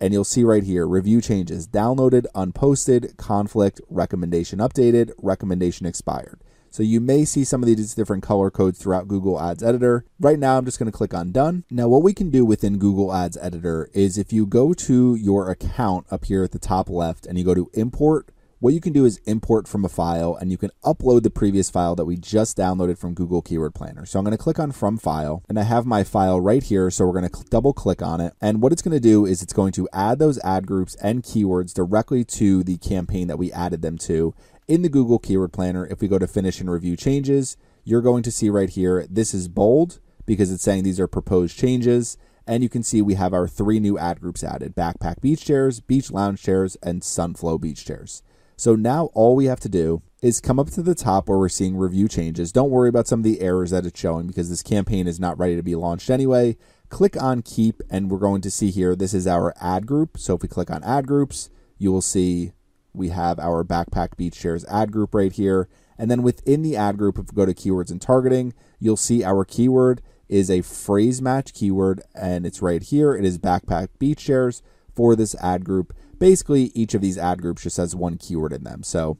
And 0.00 0.12
you'll 0.12 0.24
see 0.24 0.44
right 0.44 0.64
here 0.64 0.86
review 0.86 1.20
changes 1.20 1.66
downloaded, 1.66 2.26
unposted, 2.34 3.16
conflict, 3.16 3.80
recommendation 3.88 4.58
updated, 4.58 5.12
recommendation 5.18 5.86
expired. 5.86 6.40
So 6.74 6.82
you 6.82 7.00
may 7.00 7.24
see 7.24 7.44
some 7.44 7.62
of 7.62 7.68
these 7.68 7.94
different 7.94 8.24
color 8.24 8.50
codes 8.50 8.80
throughout 8.80 9.06
Google 9.06 9.40
Ads 9.40 9.62
Editor. 9.62 10.04
Right 10.18 10.40
now, 10.40 10.58
I'm 10.58 10.64
just 10.64 10.80
going 10.80 10.90
to 10.90 10.96
click 10.96 11.14
on 11.14 11.30
done. 11.30 11.62
Now, 11.70 11.86
what 11.86 12.02
we 12.02 12.12
can 12.12 12.30
do 12.30 12.44
within 12.44 12.78
Google 12.78 13.14
Ads 13.14 13.36
Editor 13.36 13.88
is 13.94 14.18
if 14.18 14.32
you 14.32 14.44
go 14.44 14.74
to 14.74 15.14
your 15.14 15.48
account 15.50 16.08
up 16.10 16.24
here 16.24 16.42
at 16.42 16.50
the 16.50 16.58
top 16.58 16.90
left 16.90 17.26
and 17.26 17.38
you 17.38 17.44
go 17.44 17.54
to 17.54 17.70
import 17.74 18.28
what 18.64 18.72
you 18.72 18.80
can 18.80 18.94
do 18.94 19.04
is 19.04 19.20
import 19.26 19.68
from 19.68 19.84
a 19.84 19.90
file 19.90 20.38
and 20.40 20.50
you 20.50 20.56
can 20.56 20.70
upload 20.82 21.22
the 21.22 21.28
previous 21.28 21.68
file 21.68 21.94
that 21.94 22.06
we 22.06 22.16
just 22.16 22.56
downloaded 22.56 22.96
from 22.96 23.12
Google 23.12 23.42
Keyword 23.42 23.74
Planner. 23.74 24.06
So 24.06 24.18
I'm 24.18 24.24
going 24.24 24.34
to 24.34 24.42
click 24.42 24.58
on 24.58 24.72
from 24.72 24.96
file 24.96 25.42
and 25.50 25.58
I 25.58 25.64
have 25.64 25.84
my 25.84 26.02
file 26.02 26.40
right 26.40 26.62
here. 26.62 26.90
So 26.90 27.04
we're 27.04 27.20
going 27.20 27.28
to 27.28 27.44
double 27.50 27.74
click 27.74 28.00
on 28.00 28.22
it. 28.22 28.32
And 28.40 28.62
what 28.62 28.72
it's 28.72 28.80
going 28.80 28.96
to 28.96 29.00
do 29.00 29.26
is 29.26 29.42
it's 29.42 29.52
going 29.52 29.72
to 29.72 29.86
add 29.92 30.18
those 30.18 30.38
ad 30.42 30.66
groups 30.66 30.94
and 30.94 31.22
keywords 31.22 31.74
directly 31.74 32.24
to 32.24 32.64
the 32.64 32.78
campaign 32.78 33.26
that 33.26 33.36
we 33.36 33.52
added 33.52 33.82
them 33.82 33.98
to 33.98 34.34
in 34.66 34.80
the 34.80 34.88
Google 34.88 35.18
Keyword 35.18 35.52
Planner. 35.52 35.86
If 35.86 36.00
we 36.00 36.08
go 36.08 36.18
to 36.18 36.26
finish 36.26 36.58
and 36.58 36.70
review 36.70 36.96
changes, 36.96 37.58
you're 37.84 38.00
going 38.00 38.22
to 38.22 38.32
see 38.32 38.48
right 38.48 38.70
here, 38.70 39.06
this 39.10 39.34
is 39.34 39.46
bold 39.46 40.00
because 40.24 40.50
it's 40.50 40.64
saying 40.64 40.84
these 40.84 41.00
are 41.00 41.06
proposed 41.06 41.58
changes. 41.58 42.16
And 42.46 42.62
you 42.62 42.70
can 42.70 42.82
see 42.82 43.02
we 43.02 43.16
have 43.16 43.34
our 43.34 43.46
three 43.46 43.78
new 43.78 43.98
ad 43.98 44.22
groups 44.22 44.42
added 44.42 44.74
backpack 44.74 45.20
beach 45.20 45.44
chairs, 45.44 45.80
beach 45.80 46.10
lounge 46.10 46.42
chairs, 46.42 46.78
and 46.82 47.04
sunflow 47.04 47.58
beach 47.58 47.84
chairs. 47.84 48.22
So 48.56 48.74
now 48.74 49.06
all 49.14 49.34
we 49.34 49.46
have 49.46 49.60
to 49.60 49.68
do 49.68 50.02
is 50.22 50.40
come 50.40 50.58
up 50.58 50.70
to 50.70 50.82
the 50.82 50.94
top 50.94 51.28
where 51.28 51.38
we're 51.38 51.48
seeing 51.48 51.76
review 51.76 52.08
changes. 52.08 52.52
Don't 52.52 52.70
worry 52.70 52.88
about 52.88 53.06
some 53.06 53.20
of 53.20 53.24
the 53.24 53.40
errors 53.40 53.70
that 53.70 53.84
it's 53.84 53.98
showing 53.98 54.26
because 54.26 54.48
this 54.48 54.62
campaign 54.62 55.06
is 55.06 55.20
not 55.20 55.38
ready 55.38 55.56
to 55.56 55.62
be 55.62 55.74
launched 55.74 56.08
anyway. 56.08 56.56
Click 56.88 57.20
on 57.20 57.42
keep 57.42 57.82
and 57.90 58.10
we're 58.10 58.18
going 58.18 58.40
to 58.40 58.50
see 58.50 58.70
here 58.70 58.94
this 58.94 59.12
is 59.12 59.26
our 59.26 59.52
ad 59.60 59.86
group. 59.86 60.16
So 60.16 60.34
if 60.34 60.42
we 60.42 60.48
click 60.48 60.70
on 60.70 60.84
ad 60.84 61.06
groups, 61.06 61.50
you 61.78 61.90
will 61.92 62.02
see 62.02 62.52
we 62.92 63.08
have 63.08 63.40
our 63.40 63.64
backpack 63.64 64.16
beach 64.16 64.38
chairs 64.38 64.64
ad 64.66 64.92
group 64.92 65.14
right 65.14 65.32
here. 65.32 65.68
And 65.98 66.10
then 66.10 66.22
within 66.22 66.62
the 66.62 66.76
ad 66.76 66.96
group, 66.96 67.18
if 67.18 67.32
we 67.32 67.36
go 67.36 67.46
to 67.46 67.54
keywords 67.54 67.90
and 67.90 68.00
targeting, 68.00 68.54
you'll 68.78 68.96
see 68.96 69.24
our 69.24 69.44
keyword 69.44 70.00
is 70.28 70.50
a 70.50 70.62
phrase 70.62 71.20
match 71.20 71.52
keyword 71.52 72.02
and 72.14 72.46
it's 72.46 72.62
right 72.62 72.82
here. 72.82 73.14
It 73.14 73.24
is 73.24 73.38
backpack 73.38 73.88
beach 73.98 74.24
chairs 74.24 74.62
for 74.94 75.14
this 75.14 75.34
ad 75.36 75.64
group 75.64 75.92
basically 76.24 76.72
each 76.74 76.94
of 76.94 77.02
these 77.02 77.18
ad 77.18 77.42
groups 77.42 77.64
just 77.64 77.76
has 77.76 77.94
one 77.94 78.16
keyword 78.16 78.50
in 78.50 78.64
them. 78.64 78.82
So 78.82 79.18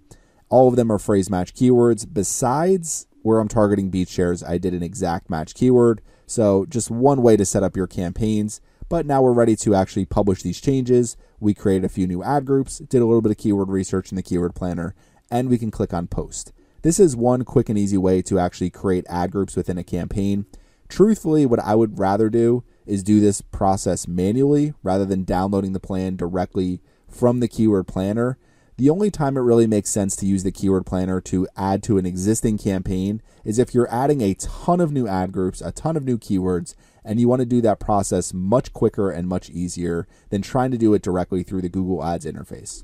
all 0.48 0.68
of 0.68 0.76
them 0.76 0.90
are 0.90 0.98
phrase 0.98 1.28
match 1.28 1.52
keywords. 1.52 2.06
Besides 2.10 3.06
where 3.20 3.40
I'm 3.40 3.48
targeting 3.48 3.90
beach 3.90 4.08
chairs, 4.10 4.42
I 4.42 4.56
did 4.56 4.72
an 4.72 4.82
exact 4.82 5.28
match 5.28 5.52
keyword. 5.52 6.00
So 6.26 6.64
just 6.64 6.90
one 6.90 7.20
way 7.20 7.36
to 7.36 7.44
set 7.44 7.62
up 7.62 7.76
your 7.76 7.86
campaigns. 7.86 8.62
But 8.88 9.04
now 9.04 9.20
we're 9.20 9.34
ready 9.34 9.54
to 9.54 9.74
actually 9.74 10.06
publish 10.06 10.40
these 10.40 10.62
changes. 10.62 11.14
We 11.40 11.52
created 11.52 11.84
a 11.84 11.90
few 11.90 12.06
new 12.06 12.22
ad 12.22 12.46
groups, 12.46 12.78
did 12.78 13.02
a 13.02 13.04
little 13.04 13.20
bit 13.20 13.32
of 13.32 13.36
keyword 13.36 13.68
research 13.68 14.10
in 14.10 14.16
the 14.16 14.22
keyword 14.22 14.54
planner, 14.54 14.94
and 15.30 15.50
we 15.50 15.58
can 15.58 15.70
click 15.70 15.92
on 15.92 16.06
post. 16.06 16.54
This 16.80 16.98
is 16.98 17.14
one 17.14 17.44
quick 17.44 17.68
and 17.68 17.76
easy 17.76 17.98
way 17.98 18.22
to 18.22 18.38
actually 18.38 18.70
create 18.70 19.04
ad 19.10 19.30
groups 19.30 19.56
within 19.56 19.76
a 19.76 19.84
campaign. 19.84 20.46
Truthfully, 20.88 21.44
what 21.44 21.60
I 21.60 21.74
would 21.74 21.98
rather 21.98 22.30
do 22.30 22.64
is 22.86 23.02
do 23.02 23.20
this 23.20 23.42
process 23.42 24.08
manually 24.08 24.72
rather 24.82 25.04
than 25.04 25.24
downloading 25.24 25.74
the 25.74 25.80
plan 25.80 26.16
directly 26.16 26.80
from 27.14 27.40
the 27.40 27.48
keyword 27.48 27.86
planner. 27.86 28.38
The 28.76 28.90
only 28.90 29.10
time 29.10 29.36
it 29.36 29.42
really 29.42 29.68
makes 29.68 29.90
sense 29.90 30.16
to 30.16 30.26
use 30.26 30.42
the 30.42 30.50
keyword 30.50 30.84
planner 30.84 31.20
to 31.22 31.46
add 31.56 31.82
to 31.84 31.96
an 31.96 32.06
existing 32.06 32.58
campaign 32.58 33.22
is 33.44 33.58
if 33.58 33.72
you're 33.72 33.92
adding 33.92 34.20
a 34.20 34.34
ton 34.34 34.80
of 34.80 34.90
new 34.90 35.06
ad 35.06 35.30
groups, 35.30 35.60
a 35.60 35.70
ton 35.70 35.96
of 35.96 36.04
new 36.04 36.18
keywords, 36.18 36.74
and 37.04 37.20
you 37.20 37.28
want 37.28 37.38
to 37.38 37.46
do 37.46 37.60
that 37.60 37.78
process 37.78 38.34
much 38.34 38.72
quicker 38.72 39.10
and 39.10 39.28
much 39.28 39.48
easier 39.50 40.08
than 40.30 40.42
trying 40.42 40.72
to 40.72 40.78
do 40.78 40.92
it 40.92 41.02
directly 41.02 41.44
through 41.44 41.62
the 41.62 41.68
Google 41.68 42.02
Ads 42.02 42.26
interface. 42.26 42.82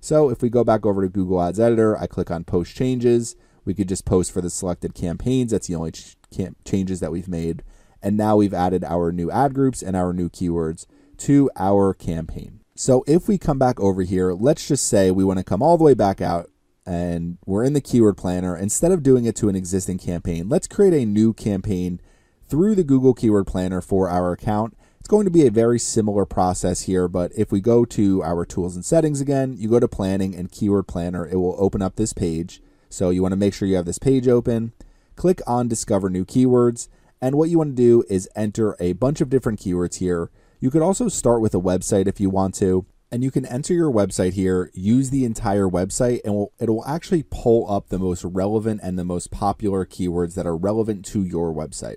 So 0.00 0.28
if 0.28 0.42
we 0.42 0.50
go 0.50 0.62
back 0.62 0.84
over 0.84 1.00
to 1.00 1.08
Google 1.08 1.40
Ads 1.40 1.60
Editor, 1.60 1.96
I 1.96 2.06
click 2.06 2.30
on 2.30 2.44
Post 2.44 2.76
Changes. 2.76 3.34
We 3.64 3.72
could 3.72 3.88
just 3.88 4.04
post 4.04 4.32
for 4.32 4.42
the 4.42 4.50
selected 4.50 4.94
campaigns. 4.94 5.52
That's 5.52 5.68
the 5.68 5.74
only 5.74 5.92
ch- 5.92 6.16
changes 6.64 7.00
that 7.00 7.12
we've 7.12 7.28
made. 7.28 7.62
And 8.02 8.16
now 8.16 8.36
we've 8.36 8.54
added 8.54 8.84
our 8.84 9.10
new 9.12 9.30
ad 9.30 9.54
groups 9.54 9.82
and 9.82 9.96
our 9.96 10.12
new 10.12 10.28
keywords 10.28 10.86
to 11.18 11.50
our 11.56 11.94
campaign. 11.94 12.59
So 12.80 13.04
if 13.06 13.28
we 13.28 13.36
come 13.36 13.58
back 13.58 13.78
over 13.78 14.00
here, 14.00 14.32
let's 14.32 14.66
just 14.66 14.88
say 14.88 15.10
we 15.10 15.22
want 15.22 15.38
to 15.38 15.44
come 15.44 15.62
all 15.62 15.76
the 15.76 15.84
way 15.84 15.92
back 15.92 16.22
out 16.22 16.48
and 16.86 17.36
we're 17.44 17.62
in 17.62 17.74
the 17.74 17.80
keyword 17.82 18.16
planner. 18.16 18.56
Instead 18.56 18.90
of 18.90 19.02
doing 19.02 19.26
it 19.26 19.36
to 19.36 19.50
an 19.50 19.54
existing 19.54 19.98
campaign, 19.98 20.48
let's 20.48 20.66
create 20.66 20.94
a 20.94 21.04
new 21.04 21.34
campaign 21.34 22.00
through 22.48 22.74
the 22.74 22.82
Google 22.82 23.12
Keyword 23.12 23.46
Planner 23.46 23.82
for 23.82 24.08
our 24.08 24.32
account. 24.32 24.78
It's 24.98 25.10
going 25.10 25.26
to 25.26 25.30
be 25.30 25.46
a 25.46 25.50
very 25.50 25.78
similar 25.78 26.24
process 26.24 26.84
here, 26.84 27.06
but 27.06 27.32
if 27.36 27.52
we 27.52 27.60
go 27.60 27.84
to 27.84 28.22
our 28.22 28.46
tools 28.46 28.76
and 28.76 28.82
settings 28.82 29.20
again, 29.20 29.56
you 29.58 29.68
go 29.68 29.78
to 29.78 29.86
planning 29.86 30.34
and 30.34 30.50
keyword 30.50 30.88
planner, 30.88 31.26
it 31.26 31.36
will 31.36 31.56
open 31.58 31.82
up 31.82 31.96
this 31.96 32.14
page. 32.14 32.62
So 32.88 33.10
you 33.10 33.20
want 33.20 33.32
to 33.32 33.36
make 33.36 33.52
sure 33.52 33.68
you 33.68 33.76
have 33.76 33.84
this 33.84 33.98
page 33.98 34.26
open. 34.26 34.72
Click 35.16 35.42
on 35.46 35.68
discover 35.68 36.08
new 36.08 36.24
keywords. 36.24 36.88
And 37.20 37.36
what 37.36 37.50
you 37.50 37.58
want 37.58 37.76
to 37.76 37.82
do 37.82 38.04
is 38.08 38.26
enter 38.34 38.74
a 38.80 38.94
bunch 38.94 39.20
of 39.20 39.28
different 39.28 39.60
keywords 39.60 39.96
here 39.96 40.30
you 40.60 40.70
could 40.70 40.82
also 40.82 41.08
start 41.08 41.40
with 41.40 41.54
a 41.54 41.60
website 41.60 42.06
if 42.06 42.20
you 42.20 42.30
want 42.30 42.54
to, 42.56 42.86
and 43.10 43.24
you 43.24 43.30
can 43.30 43.46
enter 43.46 43.74
your 43.74 43.90
website 43.90 44.34
here, 44.34 44.70
use 44.74 45.10
the 45.10 45.24
entire 45.24 45.66
website, 45.66 46.20
and 46.24 46.46
it 46.60 46.70
will 46.70 46.86
actually 46.86 47.24
pull 47.24 47.68
up 47.70 47.88
the 47.88 47.98
most 47.98 48.24
relevant 48.24 48.80
and 48.82 48.98
the 48.98 49.04
most 49.04 49.30
popular 49.30 49.84
keywords 49.84 50.34
that 50.34 50.46
are 50.46 50.56
relevant 50.56 51.04
to 51.06 51.24
your 51.24 51.52
website. 51.52 51.96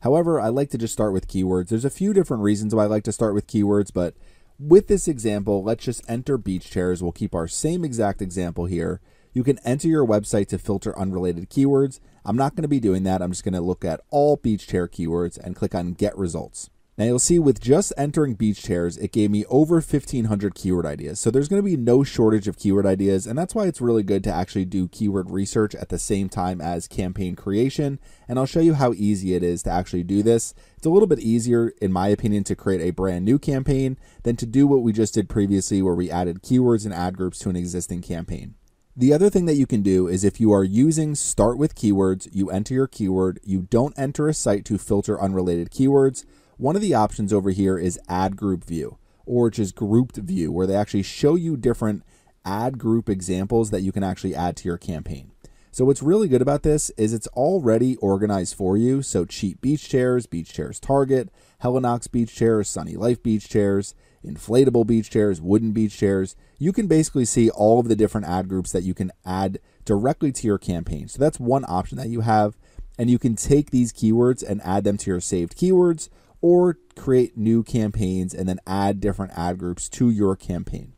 However, 0.00 0.40
I 0.40 0.48
like 0.48 0.70
to 0.70 0.78
just 0.78 0.92
start 0.92 1.12
with 1.12 1.26
keywords. 1.26 1.68
There's 1.68 1.84
a 1.84 1.90
few 1.90 2.12
different 2.12 2.42
reasons 2.42 2.74
why 2.74 2.84
I 2.84 2.86
like 2.86 3.04
to 3.04 3.12
start 3.12 3.34
with 3.34 3.46
keywords, 3.46 3.92
but 3.92 4.14
with 4.58 4.88
this 4.88 5.08
example, 5.08 5.64
let's 5.64 5.84
just 5.84 6.08
enter 6.08 6.36
beach 6.36 6.70
chairs. 6.70 7.02
We'll 7.02 7.12
keep 7.12 7.34
our 7.34 7.48
same 7.48 7.84
exact 7.84 8.20
example 8.20 8.66
here. 8.66 9.00
You 9.32 9.42
can 9.42 9.58
enter 9.64 9.88
your 9.88 10.06
website 10.06 10.48
to 10.48 10.58
filter 10.58 10.96
unrelated 10.98 11.48
keywords. 11.48 11.98
I'm 12.24 12.36
not 12.36 12.54
going 12.54 12.62
to 12.62 12.68
be 12.68 12.80
doing 12.80 13.02
that. 13.04 13.22
I'm 13.22 13.30
just 13.30 13.44
going 13.44 13.54
to 13.54 13.60
look 13.60 13.84
at 13.84 14.02
all 14.10 14.36
beach 14.36 14.68
chair 14.68 14.86
keywords 14.86 15.38
and 15.38 15.56
click 15.56 15.74
on 15.74 15.94
get 15.94 16.16
results. 16.16 16.68
Now 16.98 17.06
you'll 17.06 17.18
see 17.18 17.38
with 17.38 17.58
just 17.58 17.94
entering 17.96 18.34
beach 18.34 18.62
chairs, 18.62 18.98
it 18.98 19.12
gave 19.12 19.30
me 19.30 19.46
over 19.46 19.76
1500 19.76 20.54
keyword 20.54 20.84
ideas. 20.84 21.18
So 21.18 21.30
there's 21.30 21.48
going 21.48 21.62
to 21.62 21.66
be 21.66 21.76
no 21.76 22.04
shortage 22.04 22.46
of 22.46 22.58
keyword 22.58 22.84
ideas. 22.84 23.26
And 23.26 23.38
that's 23.38 23.54
why 23.54 23.66
it's 23.66 23.80
really 23.80 24.02
good 24.02 24.22
to 24.24 24.32
actually 24.32 24.66
do 24.66 24.88
keyword 24.88 25.30
research 25.30 25.74
at 25.74 25.88
the 25.88 25.98
same 25.98 26.28
time 26.28 26.60
as 26.60 26.86
campaign 26.86 27.34
creation. 27.34 27.98
And 28.28 28.38
I'll 28.38 28.44
show 28.44 28.60
you 28.60 28.74
how 28.74 28.92
easy 28.92 29.34
it 29.34 29.42
is 29.42 29.62
to 29.62 29.70
actually 29.70 30.02
do 30.02 30.22
this. 30.22 30.52
It's 30.76 30.84
a 30.84 30.90
little 30.90 31.06
bit 31.06 31.20
easier, 31.20 31.72
in 31.80 31.92
my 31.92 32.08
opinion, 32.08 32.44
to 32.44 32.54
create 32.54 32.82
a 32.82 32.90
brand 32.90 33.24
new 33.24 33.38
campaign 33.38 33.96
than 34.22 34.36
to 34.36 34.44
do 34.44 34.66
what 34.66 34.82
we 34.82 34.92
just 34.92 35.14
did 35.14 35.30
previously, 35.30 35.80
where 35.80 35.94
we 35.94 36.10
added 36.10 36.42
keywords 36.42 36.84
and 36.84 36.92
ad 36.92 37.16
groups 37.16 37.38
to 37.38 37.48
an 37.48 37.56
existing 37.56 38.02
campaign. 38.02 38.54
The 38.94 39.14
other 39.14 39.30
thing 39.30 39.46
that 39.46 39.56
you 39.56 39.66
can 39.66 39.80
do 39.80 40.06
is 40.06 40.22
if 40.22 40.38
you 40.38 40.52
are 40.52 40.62
using 40.62 41.14
start 41.14 41.56
with 41.56 41.74
keywords, 41.74 42.28
you 42.30 42.50
enter 42.50 42.74
your 42.74 42.86
keyword, 42.86 43.40
you 43.42 43.62
don't 43.62 43.98
enter 43.98 44.28
a 44.28 44.34
site 44.34 44.66
to 44.66 44.76
filter 44.76 45.18
unrelated 45.18 45.70
keywords 45.70 46.26
one 46.62 46.76
of 46.76 46.82
the 46.82 46.94
options 46.94 47.32
over 47.32 47.50
here 47.50 47.76
is 47.76 47.98
ad 48.08 48.36
group 48.36 48.64
view 48.64 48.96
or 49.26 49.50
just 49.50 49.74
grouped 49.74 50.16
view 50.16 50.52
where 50.52 50.64
they 50.64 50.76
actually 50.76 51.02
show 51.02 51.34
you 51.34 51.56
different 51.56 52.04
ad 52.44 52.78
group 52.78 53.08
examples 53.08 53.70
that 53.70 53.80
you 53.80 53.90
can 53.90 54.04
actually 54.04 54.32
add 54.32 54.56
to 54.56 54.68
your 54.68 54.78
campaign. 54.78 55.32
So 55.72 55.84
what's 55.84 56.04
really 56.04 56.28
good 56.28 56.40
about 56.40 56.62
this 56.62 56.90
is 56.90 57.12
it's 57.12 57.26
already 57.28 57.96
organized 57.96 58.54
for 58.54 58.76
you. 58.76 59.02
So 59.02 59.24
cheap 59.24 59.60
beach 59.60 59.88
chairs, 59.88 60.26
beach 60.26 60.52
chairs 60.52 60.78
Target, 60.78 61.30
Helinox 61.64 62.08
beach 62.08 62.32
chairs, 62.32 62.68
Sunny 62.68 62.94
Life 62.94 63.20
beach 63.24 63.48
chairs, 63.48 63.96
inflatable 64.24 64.86
beach 64.86 65.10
chairs, 65.10 65.40
wooden 65.40 65.72
beach 65.72 65.98
chairs. 65.98 66.36
You 66.58 66.72
can 66.72 66.86
basically 66.86 67.24
see 67.24 67.50
all 67.50 67.80
of 67.80 67.88
the 67.88 67.96
different 67.96 68.28
ad 68.28 68.48
groups 68.48 68.70
that 68.70 68.84
you 68.84 68.94
can 68.94 69.10
add 69.26 69.58
directly 69.84 70.30
to 70.30 70.46
your 70.46 70.58
campaign. 70.58 71.08
So 71.08 71.18
that's 71.18 71.40
one 71.40 71.64
option 71.66 71.98
that 71.98 72.08
you 72.08 72.20
have. 72.20 72.56
And 72.96 73.10
you 73.10 73.18
can 73.18 73.34
take 73.34 73.72
these 73.72 73.92
keywords 73.92 74.48
and 74.48 74.60
add 74.62 74.84
them 74.84 74.96
to 74.98 75.10
your 75.10 75.20
saved 75.20 75.56
keywords 75.56 76.08
or 76.42 76.76
create 76.96 77.38
new 77.38 77.62
campaigns 77.62 78.34
and 78.34 78.48
then 78.48 78.60
add 78.66 79.00
different 79.00 79.32
ad 79.34 79.56
groups 79.56 79.88
to 79.88 80.10
your 80.10 80.36
campaign. 80.36 80.92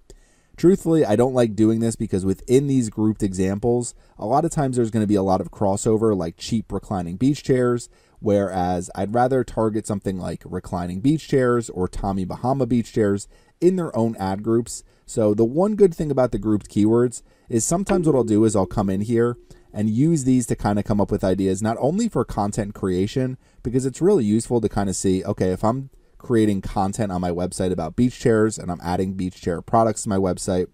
Truthfully, 0.56 1.04
I 1.04 1.16
don't 1.16 1.34
like 1.34 1.56
doing 1.56 1.80
this 1.80 1.96
because 1.96 2.24
within 2.24 2.68
these 2.68 2.88
grouped 2.88 3.22
examples, 3.22 3.94
a 4.18 4.26
lot 4.26 4.44
of 4.44 4.52
times 4.52 4.76
there's 4.76 4.90
going 4.90 5.02
to 5.02 5.08
be 5.08 5.16
a 5.16 5.22
lot 5.22 5.40
of 5.40 5.50
crossover, 5.50 6.16
like 6.16 6.36
cheap 6.36 6.72
reclining 6.72 7.16
beach 7.16 7.42
chairs, 7.42 7.88
whereas 8.20 8.88
I'd 8.94 9.14
rather 9.14 9.42
target 9.42 9.86
something 9.86 10.16
like 10.16 10.42
reclining 10.44 11.00
beach 11.00 11.28
chairs 11.28 11.70
or 11.70 11.88
Tommy 11.88 12.24
Bahama 12.24 12.66
beach 12.66 12.92
chairs 12.92 13.26
in 13.60 13.74
their 13.76 13.94
own 13.96 14.14
ad 14.16 14.44
groups. 14.44 14.84
So, 15.06 15.34
the 15.34 15.44
one 15.44 15.74
good 15.74 15.92
thing 15.92 16.10
about 16.10 16.30
the 16.30 16.38
grouped 16.38 16.70
keywords 16.70 17.22
is 17.48 17.64
sometimes 17.64 18.06
what 18.06 18.14
I'll 18.14 18.24
do 18.24 18.44
is 18.44 18.54
I'll 18.54 18.64
come 18.64 18.88
in 18.88 19.00
here 19.00 19.36
and 19.74 19.90
use 19.90 20.22
these 20.22 20.46
to 20.46 20.54
kind 20.54 20.78
of 20.78 20.84
come 20.84 21.00
up 21.00 21.10
with 21.10 21.24
ideas, 21.24 21.60
not 21.60 21.76
only 21.80 22.08
for 22.08 22.24
content 22.24 22.74
creation, 22.74 23.36
because 23.64 23.84
it's 23.84 24.00
really 24.00 24.24
useful 24.24 24.60
to 24.60 24.68
kind 24.68 24.88
of 24.88 24.94
see, 24.94 25.24
okay, 25.24 25.50
if 25.50 25.64
I'm 25.64 25.90
creating 26.16 26.62
content 26.62 27.10
on 27.10 27.20
my 27.20 27.30
website 27.30 27.72
about 27.72 27.96
beach 27.96 28.18
chairs 28.18 28.56
and 28.56 28.70
I'm 28.70 28.80
adding 28.82 29.14
beach 29.14 29.42
chair 29.42 29.60
products 29.60 30.04
to 30.04 30.08
my 30.08 30.16
website, 30.16 30.68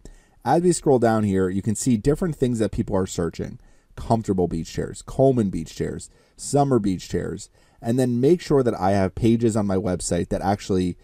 as 0.44 0.62
we 0.62 0.72
scroll 0.72 0.98
down 0.98 1.24
here, 1.24 1.48
you 1.48 1.62
can 1.62 1.74
see 1.74 1.96
different 1.96 2.36
things 2.36 2.58
that 2.58 2.72
people 2.72 2.94
are 2.94 3.06
searching. 3.06 3.58
Comfortable 3.96 4.48
beach 4.48 4.72
chairs, 4.72 5.02
Coleman 5.02 5.48
beach 5.48 5.74
chairs, 5.74 6.10
summer 6.36 6.78
beach 6.78 7.08
chairs, 7.08 7.48
and 7.80 7.98
then 7.98 8.20
make 8.20 8.42
sure 8.42 8.62
that 8.62 8.78
I 8.78 8.90
have 8.92 9.14
pages 9.14 9.56
on 9.56 9.66
my 9.66 9.76
website 9.76 10.28
that 10.28 10.42
actually 10.42 10.98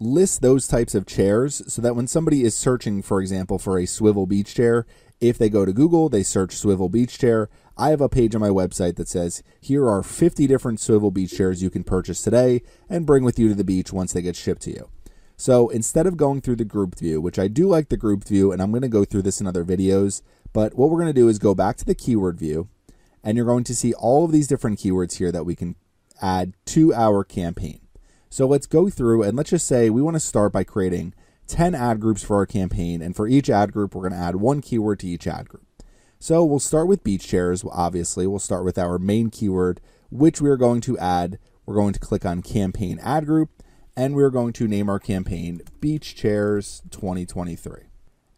list 0.00 0.40
those 0.40 0.66
types 0.66 0.94
of 0.94 1.06
chairs 1.06 1.62
so 1.72 1.80
that 1.82 1.94
when 1.94 2.06
somebody 2.06 2.44
is 2.44 2.54
searching, 2.54 3.02
for 3.02 3.20
example, 3.20 3.58
for 3.58 3.78
a 3.78 3.86
swivel 3.86 4.26
beach 4.26 4.54
chair, 4.54 4.86
if 5.22 5.38
they 5.38 5.48
go 5.48 5.64
to 5.64 5.72
Google, 5.72 6.08
they 6.08 6.24
search 6.24 6.56
swivel 6.56 6.88
beach 6.88 7.16
chair. 7.16 7.48
I 7.78 7.90
have 7.90 8.00
a 8.00 8.08
page 8.08 8.34
on 8.34 8.40
my 8.40 8.48
website 8.48 8.96
that 8.96 9.08
says, 9.08 9.42
here 9.60 9.88
are 9.88 10.02
50 10.02 10.48
different 10.48 10.80
swivel 10.80 11.12
beach 11.12 11.32
chairs 11.32 11.62
you 11.62 11.70
can 11.70 11.84
purchase 11.84 12.22
today 12.22 12.62
and 12.90 13.06
bring 13.06 13.22
with 13.22 13.38
you 13.38 13.48
to 13.48 13.54
the 13.54 13.64
beach 13.64 13.92
once 13.92 14.12
they 14.12 14.20
get 14.20 14.34
shipped 14.34 14.62
to 14.62 14.72
you. 14.72 14.90
So 15.36 15.68
instead 15.68 16.08
of 16.08 16.16
going 16.16 16.40
through 16.40 16.56
the 16.56 16.64
grouped 16.64 16.98
view, 16.98 17.20
which 17.20 17.38
I 17.38 17.46
do 17.46 17.68
like 17.68 17.88
the 17.88 17.96
grouped 17.96 18.26
view, 18.26 18.50
and 18.50 18.60
I'm 18.60 18.72
going 18.72 18.82
to 18.82 18.88
go 18.88 19.04
through 19.04 19.22
this 19.22 19.40
in 19.40 19.46
other 19.46 19.64
videos, 19.64 20.22
but 20.52 20.74
what 20.74 20.90
we're 20.90 21.00
going 21.00 21.06
to 21.06 21.20
do 21.20 21.28
is 21.28 21.38
go 21.38 21.54
back 21.54 21.76
to 21.76 21.84
the 21.84 21.94
keyword 21.94 22.38
view, 22.38 22.68
and 23.22 23.36
you're 23.36 23.46
going 23.46 23.64
to 23.64 23.76
see 23.76 23.94
all 23.94 24.24
of 24.24 24.32
these 24.32 24.48
different 24.48 24.80
keywords 24.80 25.18
here 25.18 25.30
that 25.30 25.46
we 25.46 25.54
can 25.54 25.76
add 26.20 26.54
to 26.66 26.92
our 26.92 27.22
campaign. 27.22 27.80
So 28.28 28.46
let's 28.46 28.66
go 28.66 28.90
through 28.90 29.22
and 29.22 29.36
let's 29.36 29.50
just 29.50 29.66
say 29.66 29.88
we 29.88 30.02
want 30.02 30.16
to 30.16 30.20
start 30.20 30.52
by 30.52 30.64
creating 30.64 31.14
10 31.52 31.74
ad 31.74 32.00
groups 32.00 32.22
for 32.22 32.36
our 32.36 32.46
campaign, 32.46 33.02
and 33.02 33.14
for 33.14 33.28
each 33.28 33.50
ad 33.50 33.72
group, 33.72 33.94
we're 33.94 34.08
going 34.08 34.18
to 34.18 34.26
add 34.26 34.36
one 34.36 34.62
keyword 34.62 34.98
to 34.98 35.06
each 35.06 35.26
ad 35.26 35.50
group. 35.50 35.66
So 36.18 36.42
we'll 36.42 36.58
start 36.58 36.88
with 36.88 37.04
beach 37.04 37.28
chairs, 37.28 37.62
obviously. 37.70 38.26
We'll 38.26 38.38
start 38.38 38.64
with 38.64 38.78
our 38.78 38.98
main 38.98 39.28
keyword, 39.28 39.78
which 40.10 40.40
we 40.40 40.48
are 40.48 40.56
going 40.56 40.80
to 40.80 40.96
add. 40.96 41.38
We're 41.66 41.74
going 41.74 41.92
to 41.92 42.00
click 42.00 42.24
on 42.24 42.40
campaign 42.40 42.98
ad 43.02 43.26
group, 43.26 43.50
and 43.94 44.14
we're 44.14 44.30
going 44.30 44.54
to 44.54 44.66
name 44.66 44.88
our 44.88 44.98
campaign 44.98 45.60
Beach 45.78 46.16
Chairs 46.16 46.80
2023. 46.90 47.82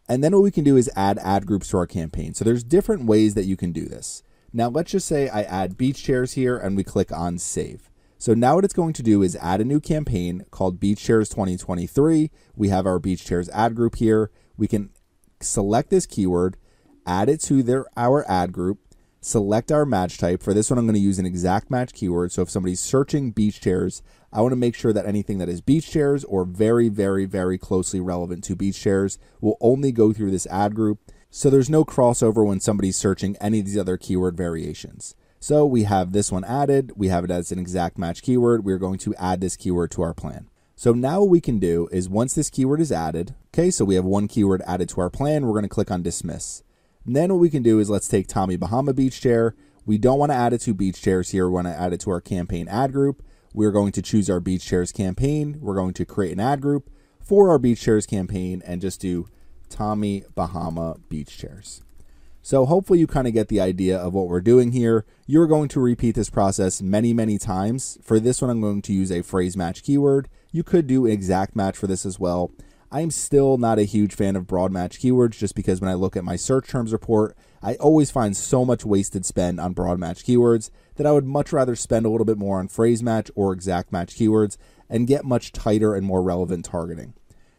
And 0.09 0.21
then 0.21 0.33
what 0.33 0.43
we 0.43 0.51
can 0.51 0.65
do 0.65 0.75
is 0.75 0.91
add 0.93 1.17
ad 1.19 1.45
groups 1.45 1.69
to 1.69 1.77
our 1.77 1.87
campaign. 1.87 2.33
So 2.33 2.43
there's 2.43 2.65
different 2.65 3.05
ways 3.05 3.33
that 3.35 3.45
you 3.45 3.55
can 3.55 3.71
do 3.71 3.85
this. 3.85 4.23
Now 4.51 4.67
let's 4.67 4.91
just 4.91 5.07
say 5.07 5.29
I 5.29 5.43
add 5.43 5.77
beach 5.77 6.03
chairs 6.03 6.33
here 6.33 6.57
and 6.57 6.75
we 6.75 6.83
click 6.83 7.13
on 7.13 7.37
save. 7.37 7.89
So 8.17 8.33
now 8.33 8.55
what 8.55 8.65
it's 8.65 8.73
going 8.73 8.93
to 8.93 9.03
do 9.03 9.21
is 9.21 9.35
add 9.35 9.61
a 9.61 9.65
new 9.65 9.79
campaign 9.79 10.45
called 10.49 10.79
Beach 10.79 11.03
Chairs 11.03 11.29
2023. 11.29 12.31
We 12.55 12.69
have 12.69 12.85
our 12.85 12.99
Beach 12.99 13.25
Chairs 13.25 13.49
ad 13.49 13.75
group 13.75 13.95
here. 13.95 14.31
We 14.57 14.67
can 14.67 14.89
select 15.41 15.89
this 15.89 16.05
keyword, 16.05 16.57
add 17.05 17.29
it 17.29 17.41
to 17.43 17.61
their 17.61 17.85
our 17.97 18.29
ad 18.29 18.53
group, 18.53 18.79
select 19.19 19.71
our 19.71 19.85
match 19.85 20.17
type. 20.17 20.41
For 20.41 20.53
this 20.53 20.69
one, 20.69 20.79
I'm 20.79 20.85
going 20.85 20.95
to 20.95 20.99
use 20.99 21.19
an 21.19 21.25
exact 21.25 21.69
match 21.69 21.93
keyword. 21.93 22.31
So 22.31 22.41
if 22.41 22.49
somebody's 22.49 22.79
searching 22.79 23.31
beach 23.31 23.59
chairs, 23.59 24.01
I 24.31 24.41
want 24.41 24.53
to 24.53 24.57
make 24.57 24.75
sure 24.75 24.93
that 24.93 25.05
anything 25.05 25.37
that 25.39 25.49
is 25.49 25.61
beach 25.61 25.91
chairs 25.91 26.23
or 26.23 26.45
very, 26.45 26.89
very, 26.89 27.25
very 27.25 27.57
closely 27.57 27.99
relevant 27.99 28.43
to 28.45 28.55
beach 28.55 28.79
chairs 28.79 29.17
will 29.41 29.57
only 29.59 29.91
go 29.91 30.13
through 30.13 30.31
this 30.31 30.47
ad 30.47 30.73
group. 30.73 30.99
So 31.29 31.49
there's 31.49 31.69
no 31.69 31.83
crossover 31.83 32.45
when 32.45 32.61
somebody's 32.61 32.95
searching 32.95 33.35
any 33.41 33.59
of 33.59 33.65
these 33.65 33.77
other 33.77 33.97
keyword 33.97 34.37
variations. 34.37 35.15
So 35.39 35.65
we 35.65 35.83
have 35.83 36.11
this 36.11 36.31
one 36.31 36.43
added. 36.43 36.93
We 36.95 37.09
have 37.09 37.23
it 37.23 37.31
as 37.31 37.51
an 37.51 37.59
exact 37.59 37.97
match 37.97 38.21
keyword. 38.21 38.65
We're 38.65 38.79
going 38.79 38.99
to 38.99 39.13
add 39.15 39.41
this 39.41 39.55
keyword 39.55 39.91
to 39.91 40.01
our 40.01 40.13
plan. 40.13 40.49
So 40.75 40.91
now 40.91 41.21
what 41.21 41.29
we 41.29 41.39
can 41.39 41.59
do 41.59 41.87
is 41.91 42.09
once 42.09 42.33
this 42.33 42.49
keyword 42.49 42.81
is 42.81 42.91
added, 42.91 43.35
okay, 43.53 43.71
so 43.71 43.85
we 43.85 43.95
have 43.95 44.05
one 44.05 44.27
keyword 44.27 44.61
added 44.67 44.89
to 44.89 45.01
our 45.01 45.09
plan, 45.09 45.45
we're 45.45 45.53
going 45.53 45.63
to 45.63 45.69
click 45.69 45.91
on 45.91 46.01
dismiss. 46.01 46.63
And 47.05 47.15
then 47.15 47.31
what 47.31 47.39
we 47.39 47.49
can 47.49 47.63
do 47.63 47.79
is 47.79 47.89
let's 47.89 48.07
take 48.07 48.27
Tommy 48.27 48.57
Bahama 48.57 48.93
Beach 48.93 49.21
Chair. 49.21 49.55
We 49.85 49.97
don't 49.97 50.17
want 50.17 50.31
to 50.31 50.35
add 50.35 50.51
it 50.51 50.61
to 50.61 50.73
beach 50.73 51.01
chairs 51.01 51.29
here. 51.29 51.47
We 51.47 51.53
want 51.53 51.67
to 51.67 51.79
add 51.79 51.93
it 51.93 51.99
to 52.01 52.09
our 52.09 52.19
campaign 52.19 52.67
ad 52.67 52.91
group. 52.91 53.23
We're 53.53 53.71
going 53.71 53.91
to 53.93 54.01
choose 54.01 54.29
our 54.29 54.39
beach 54.39 54.65
chairs 54.65 54.91
campaign. 54.91 55.59
We're 55.61 55.75
going 55.75 55.93
to 55.93 56.05
create 56.05 56.33
an 56.33 56.39
ad 56.39 56.59
group 56.59 56.89
for 57.21 57.49
our 57.49 57.59
beach 57.59 57.81
chairs 57.81 58.05
campaign 58.05 58.61
and 58.65 58.81
just 58.81 58.99
do 58.99 59.27
Tommy 59.69 60.23
Bahama 60.33 60.97
Beach 61.07 61.37
Chairs. 61.37 61.84
So 62.45 62.67
hopefully 62.67 62.99
you 62.99 63.07
kind 63.07 63.25
of 63.25 63.33
get 63.33 63.47
the 63.47 63.59
idea 63.59 63.97
of 63.97 64.13
what 64.13 64.27
we're 64.27 64.39
doing 64.39 64.71
here. 64.71 65.03
You're 65.25 65.47
going 65.47 65.67
to 65.69 65.79
repeat 65.79 66.13
this 66.13 66.29
process 66.29 66.79
many, 66.79 67.11
many 67.11 67.39
times. 67.39 67.97
For 68.03 68.19
this 68.19 68.39
one, 68.39 68.51
I'm 68.51 68.61
going 68.61 68.83
to 68.83 68.93
use 68.93 69.11
a 69.11 69.23
phrase 69.23 69.57
match 69.57 69.81
keyword. 69.81 70.29
You 70.51 70.61
could 70.61 70.85
do 70.85 71.07
an 71.07 71.11
exact 71.11 71.55
match 71.55 71.75
for 71.75 71.87
this 71.87 72.05
as 72.05 72.19
well. 72.19 72.51
I'm 72.91 73.09
still 73.09 73.57
not 73.57 73.79
a 73.79 73.83
huge 73.83 74.13
fan 74.13 74.35
of 74.35 74.45
broad 74.45 74.71
match 74.71 74.99
keywords 74.99 75.39
just 75.39 75.55
because 75.55 75.81
when 75.81 75.89
I 75.89 75.95
look 75.95 76.15
at 76.15 76.23
my 76.23 76.35
search 76.35 76.67
terms 76.67 76.93
report, 76.93 77.35
I 77.63 77.77
always 77.77 78.11
find 78.11 78.37
so 78.37 78.63
much 78.63 78.85
wasted 78.85 79.25
spend 79.25 79.59
on 79.59 79.73
broad 79.73 79.97
match 79.97 80.23
keywords 80.23 80.69
that 80.97 81.07
I 81.07 81.13
would 81.13 81.25
much 81.25 81.51
rather 81.51 81.75
spend 81.75 82.05
a 82.05 82.09
little 82.09 82.25
bit 82.25 82.37
more 82.37 82.59
on 82.59 82.67
phrase 82.67 83.01
match 83.01 83.31
or 83.33 83.53
exact 83.53 83.91
match 83.91 84.13
keywords 84.13 84.55
and 84.87 85.07
get 85.07 85.25
much 85.25 85.51
tighter 85.51 85.95
and 85.95 86.05
more 86.05 86.21
relevant 86.21 86.65
targeting. 86.65 87.15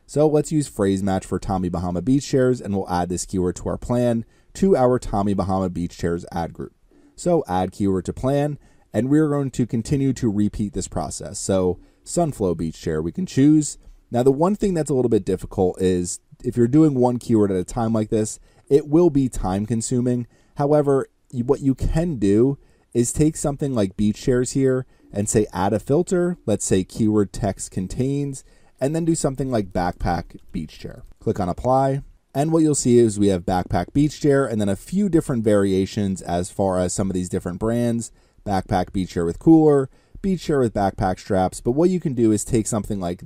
So 0.07 0.29
let's 0.29 0.53
use 0.53 0.69
phrase 0.69 1.03
match 1.03 1.27
for 1.27 1.41
Tommy 1.41 1.69
Bahama 1.69 2.03
Beach 2.03 2.29
Chairs 2.29 2.61
and 2.61 2.73
we'll 2.73 2.89
add 2.89 3.09
this 3.09 3.27
keyword 3.27 3.57
to 3.57 3.69
our 3.69 3.77
plan 3.77 4.25
to 4.57 4.77
our 4.77 4.99
Tommy 4.99 5.35
Bahama 5.35 5.69
Beach 5.69 5.97
Chairs 5.97 6.25
ad 6.33 6.53
group. 6.53 6.73
So 7.15 7.45
add 7.47 7.73
keyword 7.73 8.05
to 8.07 8.13
plan, 8.13 8.59
and 8.93 9.09
we're 9.09 9.29
going 9.29 9.51
to 9.51 9.67
continue 9.67 10.13
to 10.15 10.31
repeat 10.31 10.73
this 10.73 10.89
process. 10.89 11.39
So 11.39 11.79
Sunflow 12.05 12.55
Beach 12.55 12.81
Chair 12.81 13.03
we 13.03 13.13
can 13.13 13.27
choose. 13.27 13.79
Now 14.11 14.23
the 14.23 14.33
one 14.33 14.55
thing 14.55 14.75
that's 14.75 14.91
a 14.91 14.95
little 14.95 15.09
bit 15.09 15.25
difficult 15.25 15.81
is 15.81 16.21
if 16.43 16.57
you're 16.57 16.69
doing 16.69 16.95
one 16.95 17.19
keyword 17.19 17.51
at 17.51 17.57
a 17.57 17.65
time 17.65 17.93
like 17.93 18.11
this, 18.11 18.39
it 18.69 18.89
will 18.89 19.11
be 19.11 19.29
time 19.29 19.67
consuming. 19.67 20.27
However, 20.57 21.09
what 21.33 21.61
you 21.61 21.75
can 21.75 22.17
do 22.17 22.59
is 22.95 23.13
take 23.13 23.37
something 23.37 23.75
like 23.75 23.97
beach 23.97 24.23
chairs 24.23 24.53
here 24.53 24.87
and 25.13 25.29
say 25.29 25.47
add 25.53 25.73
a 25.73 25.79
filter, 25.79 26.39
let's 26.47 26.65
say 26.65 26.83
keyword 26.83 27.33
text 27.33 27.71
contains, 27.71 28.43
and 28.81 28.95
then 28.95 29.05
do 29.05 29.15
something 29.15 29.51
like 29.51 29.73
backpack 29.73 30.39
beach 30.53 30.79
chair. 30.79 31.03
Click 31.21 31.41
on 31.41 31.49
apply, 31.49 32.03
and 32.37 32.53
what 32.53 32.63
you'll 32.63 32.75
see 32.75 32.99
is 32.99 33.19
we 33.19 33.29
have 33.29 33.47
Backpack 33.47 33.95
Beach 33.95 34.21
Chair 34.21 34.45
and 34.45 34.61
then 34.61 34.69
a 34.69 34.77
few 34.77 35.09
different 35.09 35.43
variations 35.43 36.21
as 36.21 36.51
far 36.51 36.79
as 36.79 36.93
some 36.93 37.09
of 37.09 37.15
these 37.15 37.31
different 37.31 37.59
brands. 37.59 38.13
Backpack 38.45 38.93
Beach 38.93 39.13
Chair 39.13 39.25
with 39.25 39.39
cooler, 39.39 39.89
Beach 40.21 40.43
Chair 40.43 40.59
with 40.59 40.75
backpack 40.75 41.19
straps. 41.19 41.63
But 41.63 41.71
what 41.71 41.89
you 41.89 41.99
can 41.99 42.13
do 42.13 42.33
is 42.33 42.45
take 42.45 42.67
something 42.67 43.01
like, 43.01 43.23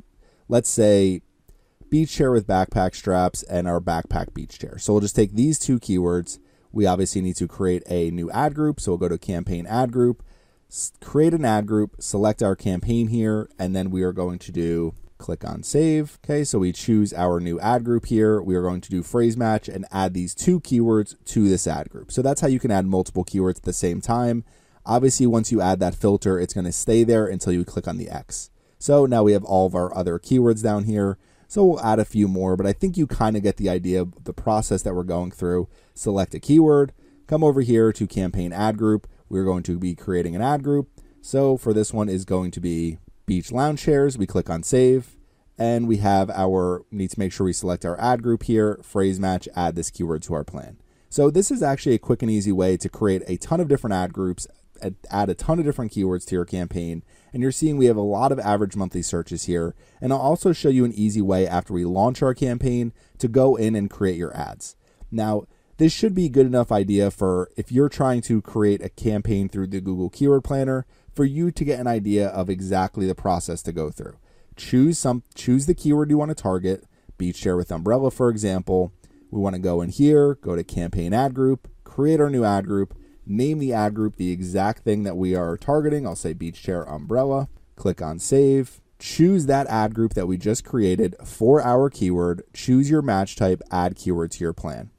let's 0.46 0.70
say, 0.70 1.22
Beach 1.90 2.12
Chair 2.12 2.30
with 2.30 2.46
backpack 2.46 2.94
straps 2.94 3.42
and 3.42 3.66
our 3.66 3.80
Backpack 3.80 4.32
Beach 4.32 4.60
Chair. 4.60 4.78
So 4.78 4.92
we'll 4.92 5.00
just 5.00 5.16
take 5.16 5.32
these 5.32 5.58
two 5.58 5.80
keywords. 5.80 6.38
We 6.70 6.86
obviously 6.86 7.20
need 7.20 7.34
to 7.36 7.48
create 7.48 7.82
a 7.88 8.12
new 8.12 8.30
ad 8.30 8.54
group. 8.54 8.78
So 8.78 8.92
we'll 8.92 8.98
go 8.98 9.08
to 9.08 9.18
campaign 9.18 9.66
ad 9.66 9.90
group, 9.90 10.22
create 11.00 11.34
an 11.34 11.44
ad 11.44 11.66
group, 11.66 11.96
select 11.98 12.44
our 12.44 12.54
campaign 12.54 13.08
here, 13.08 13.50
and 13.58 13.74
then 13.74 13.90
we 13.90 14.04
are 14.04 14.12
going 14.12 14.38
to 14.38 14.52
do 14.52 14.94
click 15.20 15.44
on 15.44 15.62
save. 15.62 16.18
Okay, 16.24 16.42
so 16.42 16.58
we 16.58 16.72
choose 16.72 17.12
our 17.12 17.38
new 17.38 17.60
ad 17.60 17.84
group 17.84 18.06
here. 18.06 18.42
We 18.42 18.56
are 18.56 18.62
going 18.62 18.80
to 18.80 18.90
do 18.90 19.04
phrase 19.04 19.36
match 19.36 19.68
and 19.68 19.86
add 19.92 20.14
these 20.14 20.34
two 20.34 20.60
keywords 20.60 21.14
to 21.26 21.48
this 21.48 21.66
ad 21.68 21.90
group. 21.90 22.10
So 22.10 22.22
that's 22.22 22.40
how 22.40 22.48
you 22.48 22.58
can 22.58 22.72
add 22.72 22.86
multiple 22.86 23.24
keywords 23.24 23.58
at 23.58 23.62
the 23.62 23.72
same 23.72 24.00
time. 24.00 24.44
Obviously, 24.84 25.26
once 25.26 25.52
you 25.52 25.60
add 25.60 25.78
that 25.80 25.94
filter, 25.94 26.40
it's 26.40 26.54
going 26.54 26.64
to 26.64 26.72
stay 26.72 27.04
there 27.04 27.26
until 27.26 27.52
you 27.52 27.64
click 27.64 27.86
on 27.86 27.98
the 27.98 28.08
X. 28.08 28.50
So 28.78 29.06
now 29.06 29.22
we 29.22 29.32
have 29.32 29.44
all 29.44 29.66
of 29.66 29.74
our 29.74 29.94
other 29.94 30.18
keywords 30.18 30.62
down 30.62 30.84
here. 30.84 31.18
So 31.46 31.64
we'll 31.64 31.80
add 31.80 31.98
a 31.98 32.04
few 32.04 32.28
more, 32.28 32.56
but 32.56 32.66
I 32.66 32.72
think 32.72 32.96
you 32.96 33.06
kind 33.06 33.36
of 33.36 33.42
get 33.42 33.56
the 33.56 33.68
idea 33.68 34.00
of 34.00 34.24
the 34.24 34.32
process 34.32 34.82
that 34.82 34.94
we're 34.94 35.02
going 35.02 35.32
through. 35.32 35.68
Select 35.94 36.34
a 36.34 36.40
keyword, 36.40 36.92
come 37.26 37.44
over 37.44 37.60
here 37.60 37.92
to 37.92 38.06
campaign 38.06 38.52
ad 38.52 38.78
group. 38.78 39.08
We're 39.28 39.44
going 39.44 39.64
to 39.64 39.78
be 39.78 39.94
creating 39.94 40.34
an 40.34 40.42
ad 40.42 40.62
group. 40.62 40.88
So 41.20 41.56
for 41.56 41.74
this 41.74 41.92
one 41.92 42.08
is 42.08 42.24
going 42.24 42.52
to 42.52 42.60
be 42.60 42.98
beach 43.30 43.52
lounge 43.52 43.80
chairs. 43.80 44.18
We 44.18 44.26
click 44.26 44.50
on 44.50 44.64
save 44.64 45.16
and 45.56 45.86
we 45.86 45.98
have 45.98 46.30
our 46.30 46.84
need 46.90 47.10
to 47.10 47.18
make 47.20 47.30
sure 47.32 47.44
we 47.44 47.52
select 47.52 47.84
our 47.84 47.96
ad 48.00 48.24
group 48.24 48.42
here, 48.42 48.80
phrase 48.82 49.20
match, 49.20 49.48
add 49.54 49.76
this 49.76 49.88
keyword 49.88 50.22
to 50.22 50.34
our 50.34 50.42
plan. 50.42 50.78
So 51.08 51.30
this 51.30 51.52
is 51.52 51.62
actually 51.62 51.94
a 51.94 52.00
quick 52.00 52.22
and 52.22 52.30
easy 52.30 52.50
way 52.50 52.76
to 52.78 52.88
create 52.88 53.22
a 53.28 53.36
ton 53.36 53.60
of 53.60 53.68
different 53.68 53.94
ad 53.94 54.12
groups, 54.12 54.48
add 55.12 55.28
a 55.28 55.34
ton 55.34 55.60
of 55.60 55.64
different 55.64 55.92
keywords 55.92 56.26
to 56.26 56.34
your 56.34 56.44
campaign. 56.44 57.04
And 57.32 57.40
you're 57.40 57.52
seeing 57.52 57.76
we 57.76 57.86
have 57.86 57.96
a 57.96 58.00
lot 58.00 58.32
of 58.32 58.40
average 58.40 58.74
monthly 58.74 59.02
searches 59.02 59.44
here. 59.44 59.76
And 60.00 60.12
I'll 60.12 60.18
also 60.18 60.52
show 60.52 60.68
you 60.68 60.84
an 60.84 60.92
easy 60.92 61.22
way 61.22 61.46
after 61.46 61.72
we 61.72 61.84
launch 61.84 62.22
our 62.22 62.34
campaign 62.34 62.92
to 63.18 63.28
go 63.28 63.54
in 63.54 63.76
and 63.76 63.88
create 63.88 64.16
your 64.16 64.36
ads. 64.36 64.74
Now, 65.12 65.44
this 65.76 65.92
should 65.92 66.16
be 66.16 66.26
a 66.26 66.30
good 66.30 66.46
enough 66.46 66.72
idea 66.72 67.12
for 67.12 67.48
if 67.56 67.70
you're 67.70 67.88
trying 67.88 68.22
to 68.22 68.42
create 68.42 68.82
a 68.82 68.88
campaign 68.88 69.48
through 69.48 69.68
the 69.68 69.80
Google 69.80 70.10
Keyword 70.10 70.42
Planner 70.42 70.84
for 71.14 71.24
you 71.24 71.50
to 71.50 71.64
get 71.64 71.80
an 71.80 71.86
idea 71.86 72.28
of 72.28 72.48
exactly 72.48 73.06
the 73.06 73.14
process 73.14 73.62
to 73.62 73.72
go 73.72 73.90
through. 73.90 74.16
Choose 74.56 74.98
some 74.98 75.22
choose 75.34 75.66
the 75.66 75.74
keyword 75.74 76.10
you 76.10 76.18
want 76.18 76.30
to 76.30 76.34
target, 76.34 76.84
beach 77.18 77.40
chair 77.40 77.56
with 77.56 77.72
umbrella 77.72 78.10
for 78.10 78.28
example. 78.28 78.92
We 79.30 79.40
want 79.40 79.54
to 79.54 79.60
go 79.60 79.80
in 79.80 79.90
here, 79.90 80.34
go 80.36 80.56
to 80.56 80.64
campaign 80.64 81.14
ad 81.14 81.34
group, 81.34 81.68
create 81.84 82.20
our 82.20 82.30
new 82.30 82.44
ad 82.44 82.66
group, 82.66 82.94
name 83.26 83.58
the 83.58 83.72
ad 83.72 83.94
group 83.94 84.16
the 84.16 84.32
exact 84.32 84.82
thing 84.82 85.04
that 85.04 85.16
we 85.16 85.34
are 85.34 85.56
targeting. 85.56 86.06
I'll 86.06 86.16
say 86.16 86.32
beach 86.32 86.62
chair 86.62 86.82
umbrella. 86.82 87.48
Click 87.76 88.02
on 88.02 88.18
save. 88.18 88.80
Choose 88.98 89.46
that 89.46 89.66
ad 89.68 89.94
group 89.94 90.12
that 90.12 90.26
we 90.26 90.36
just 90.36 90.64
created 90.64 91.16
for 91.24 91.62
our 91.62 91.88
keyword. 91.88 92.42
Choose 92.52 92.90
your 92.90 93.00
match 93.00 93.36
type, 93.36 93.62
add 93.70 93.96
keyword 93.96 94.32
to 94.32 94.44
your 94.44 94.52
plan. 94.52 94.90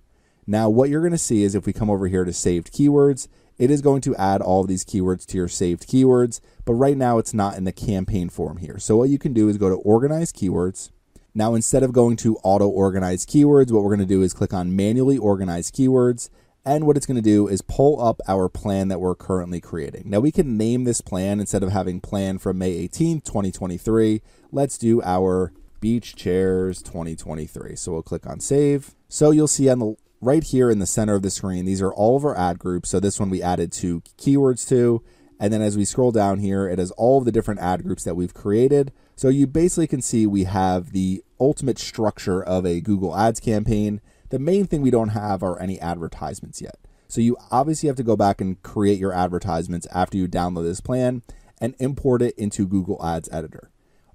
Now, 0.48 0.70
what 0.70 0.90
you're 0.90 1.02
going 1.02 1.12
to 1.12 1.20
see 1.20 1.44
is 1.44 1.54
if 1.54 1.68
we 1.68 1.74
come 1.74 1.90
over 1.90 2.08
here 2.08 2.26
to 2.26 2.34
saved 2.34 2.74
keywords, 2.74 3.28
it 3.62 3.70
is 3.70 3.84
going 3.84 4.02
to 4.02 4.16
add 4.16 4.42
all 4.42 4.62
of 4.62 4.68
these 4.68 4.84
keywords 4.84 5.24
to 5.28 5.38
your 5.38 5.48
saved 5.48 5.88
keywords, 5.88 6.42
but 6.66 6.74
right 6.74 6.98
now 6.98 7.20
it's 7.20 7.32
not 7.32 7.56
in 7.58 7.64
the 7.64 7.72
campaign 7.72 8.28
form 8.28 8.58
here. 8.58 8.80
So 8.80 8.98
what 8.98 9.10
you 9.10 9.20
can 9.20 9.34
do 9.34 9.50
is 9.50 9.60
go 9.60 9.70
to 9.70 9.76
organize 9.76 10.32
keywords. 10.32 10.90
Now, 11.36 11.54
instead 11.54 11.84
of 11.84 11.94
going 11.94 12.16
to 12.18 12.38
auto 12.38 12.68
organize 12.68 13.24
keywords, 13.24 13.72
what 13.72 13.84
we're 13.84 13.96
going 13.96 14.00
to 14.00 14.06
do 14.08 14.24
is 14.24 14.34
click 14.34 14.52
on 14.52 14.76
manually 14.76 15.20
organize 15.20 15.70
keywords. 15.70 16.32
And 16.66 16.88
what 16.88 16.98
it's 16.98 17.06
going 17.06 17.18
to 17.18 17.22
do 17.22 17.48
is 17.48 17.62
pull 17.62 18.04
up 18.04 18.20
our 18.28 18.50
plan 18.50 18.88
that 18.88 19.00
we're 19.00 19.14
currently 19.14 19.62
creating. 19.62 20.10
Now, 20.10 20.22
we 20.22 20.32
can 20.32 20.58
name 20.58 20.86
this 20.86 21.02
plan 21.02 21.40
instead 21.40 21.62
of 21.62 21.72
having 21.72 22.02
plan 22.02 22.40
from 22.40 22.58
May 22.58 22.88
18th, 22.88 23.26
2023. 23.26 24.24
Let's 24.52 24.80
do 24.80 25.04
our 25.04 25.54
beach 25.80 26.16
chairs 26.16 26.82
2023. 26.82 27.76
So 27.76 27.92
we'll 27.92 28.02
click 28.02 28.26
on 28.26 28.40
save. 28.40 28.96
So 29.08 29.30
you'll 29.30 29.48
see 29.48 29.70
on 29.70 29.78
the 29.78 29.96
right 30.22 30.44
here 30.44 30.70
in 30.70 30.80
the 30.80 30.86
center 30.86 31.16
of 31.16 31.24
the 31.24 31.32
screen, 31.32 31.66
these 31.66 31.82
are 31.82 31.94
all 31.94 32.16
of 32.16 32.24
our 32.24 32.38
ad 32.38 32.60
groups. 32.60 32.90
So 32.90 33.00
this 33.00 33.20
one 33.20 33.30
we 33.30 33.42
added 33.42 33.72
two 33.72 34.02
keywords 34.18 34.68
to. 34.70 35.04
And 35.40 35.52
then 35.52 35.64
as 35.64 35.76
we 35.76 35.86
scroll 35.86 36.12
down 36.12 36.38
here, 36.38 36.68
it 36.68 36.78
has 36.78 36.92
all 36.92 37.18
of 37.18 37.26
the 37.26 37.32
different 37.32 37.60
ad 37.62 37.84
groups 37.84 38.04
that 38.04 38.16
we've 38.16 38.34
created. 38.34 38.94
So 39.16 39.28
you 39.28 39.48
basically 39.48 39.88
can 39.88 40.02
see 40.02 40.28
we 40.28 40.44
have 40.44 40.92
the 40.92 41.24
ultimate 41.40 41.80
structure 41.80 42.44
of 42.44 42.66
a 42.66 42.80
Google 42.80 43.18
Ads 43.18 43.40
campaign. 43.40 44.02
The 44.30 44.38
main 44.38 44.68
thing 44.68 44.84
we 44.84 44.92
don't 44.92 45.10
have 45.10 45.42
are 45.42 45.60
any 45.60 45.80
advertisements 45.80 46.62
yet. 46.62 46.78
So 47.08 47.22
you 47.22 47.38
obviously 47.50 47.88
have 47.88 47.96
to 47.98 48.04
go 48.04 48.16
back 48.16 48.40
and 48.40 48.62
create 48.62 49.00
your 49.00 49.12
advertisements 49.14 49.88
after 49.92 50.16
you 50.16 50.28
download 50.28 50.64
this 50.64 50.80
plan 50.80 51.24
and 51.60 51.76
import 51.80 52.22
it 52.22 52.36
into 52.38 52.68
Google 52.68 53.04
Ads 53.04 53.28
Editor. 53.32 53.71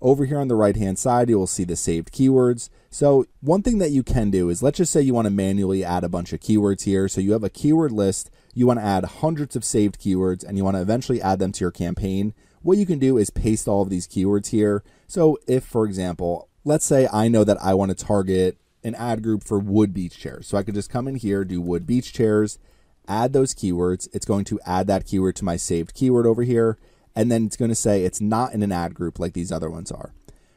Over 0.07 0.25
here 0.25 0.38
on 0.38 0.47
the 0.47 0.55
right 0.55 0.77
hand 0.77 1.01
side, 1.01 1.29
you 1.29 1.37
will 1.37 1.49
see 1.49 1.64
the 1.64 1.75
saved 1.75 2.12
keywords. 2.12 2.69
So 2.90 3.27
one 3.40 3.62
thing 3.62 3.79
that 3.79 3.90
you 3.90 4.05
can 4.05 4.31
do 4.31 4.49
is 4.49 4.62
let's 4.62 4.79
just 4.79 4.92
say 4.92 5.01
you 5.01 5.12
want 5.12 5.27
to 5.27 5.33
manually 5.33 5.83
add 5.83 6.05
a 6.05 6.09
bunch 6.09 6.33
of 6.33 6.38
keywords 6.38 6.85
here. 6.85 7.09
So 7.09 7.21
you 7.21 7.33
have 7.33 7.42
a 7.42 7.51
keyword 7.51 7.90
list, 7.90 8.31
you 8.55 8.69
want 8.69 8.79
to 8.79 8.87
add 8.87 9.05
hundreds 9.05 9.57
of 9.57 9.64
saved 9.64 9.99
keywords 9.99 10.45
and 10.45 10.57
you 10.57 10.62
want 10.62 10.77
to 10.77 10.81
eventually 10.81 11.21
add 11.21 11.40
them 11.40 11.51
to 11.51 11.64
your 11.64 11.73
campaign. 11.73 12.35
What 12.62 12.79
you 12.79 12.87
can 12.87 13.01
do 13.01 13.19
is 13.19 13.31
paste 13.31 13.66
all 13.66 13.83
of 13.83 13.90
these 13.90 14.07
keywords 14.07 14.51
here. 14.51 14.85
So 15.09 15.40
if, 15.49 15.64
for 15.64 15.85
example, 15.85 16.51
let's 16.64 16.87
say 16.87 17.09
I 17.12 17.27
know 17.27 17.42
that 17.42 17.61
I 17.61 17.75
want 17.75 17.90
to 17.90 18.05
target 18.05 18.59
an 18.85 18.95
ad 18.95 19.25
group 19.25 19.42
for 19.42 19.59
wood 19.59 19.92
beach 19.92 20.16
chairs. 20.16 20.47
So 20.47 20.57
I 20.57 20.62
could 20.62 20.77
just 20.77 20.88
come 20.88 21.09
in 21.09 21.16
here, 21.16 21.45
do 21.45 21.61
wood 21.61 21.85
beach 21.85 22.12
chairs, 22.12 22.61
add 23.09 23.33
those 23.33 23.57
keywords. 23.57 24.07
It's 24.12 24.25
going 24.25 24.45
to 24.45 24.61
add 24.64 24.87
that 24.87 25.05
keyword 25.05 25.35
to 25.35 25.45
my 25.45 25.57
saved 25.57 25.95
keyword 25.95 26.29
over 26.29 26.45
here 26.45 26.79
and 27.16 27.33
then 27.33 27.46
it's 27.46 27.57
going 27.57 27.70
to 27.70 27.74
say 27.74 28.05
it's 28.05 28.20
not 28.20 28.52
in 28.52 28.62
an 28.62 28.70
ad 28.70 28.94
group 28.94 29.18
like 29.18 29.33
these 29.33 29.50
other 29.50 29.70
ones 29.70 29.90
are. 29.90 30.12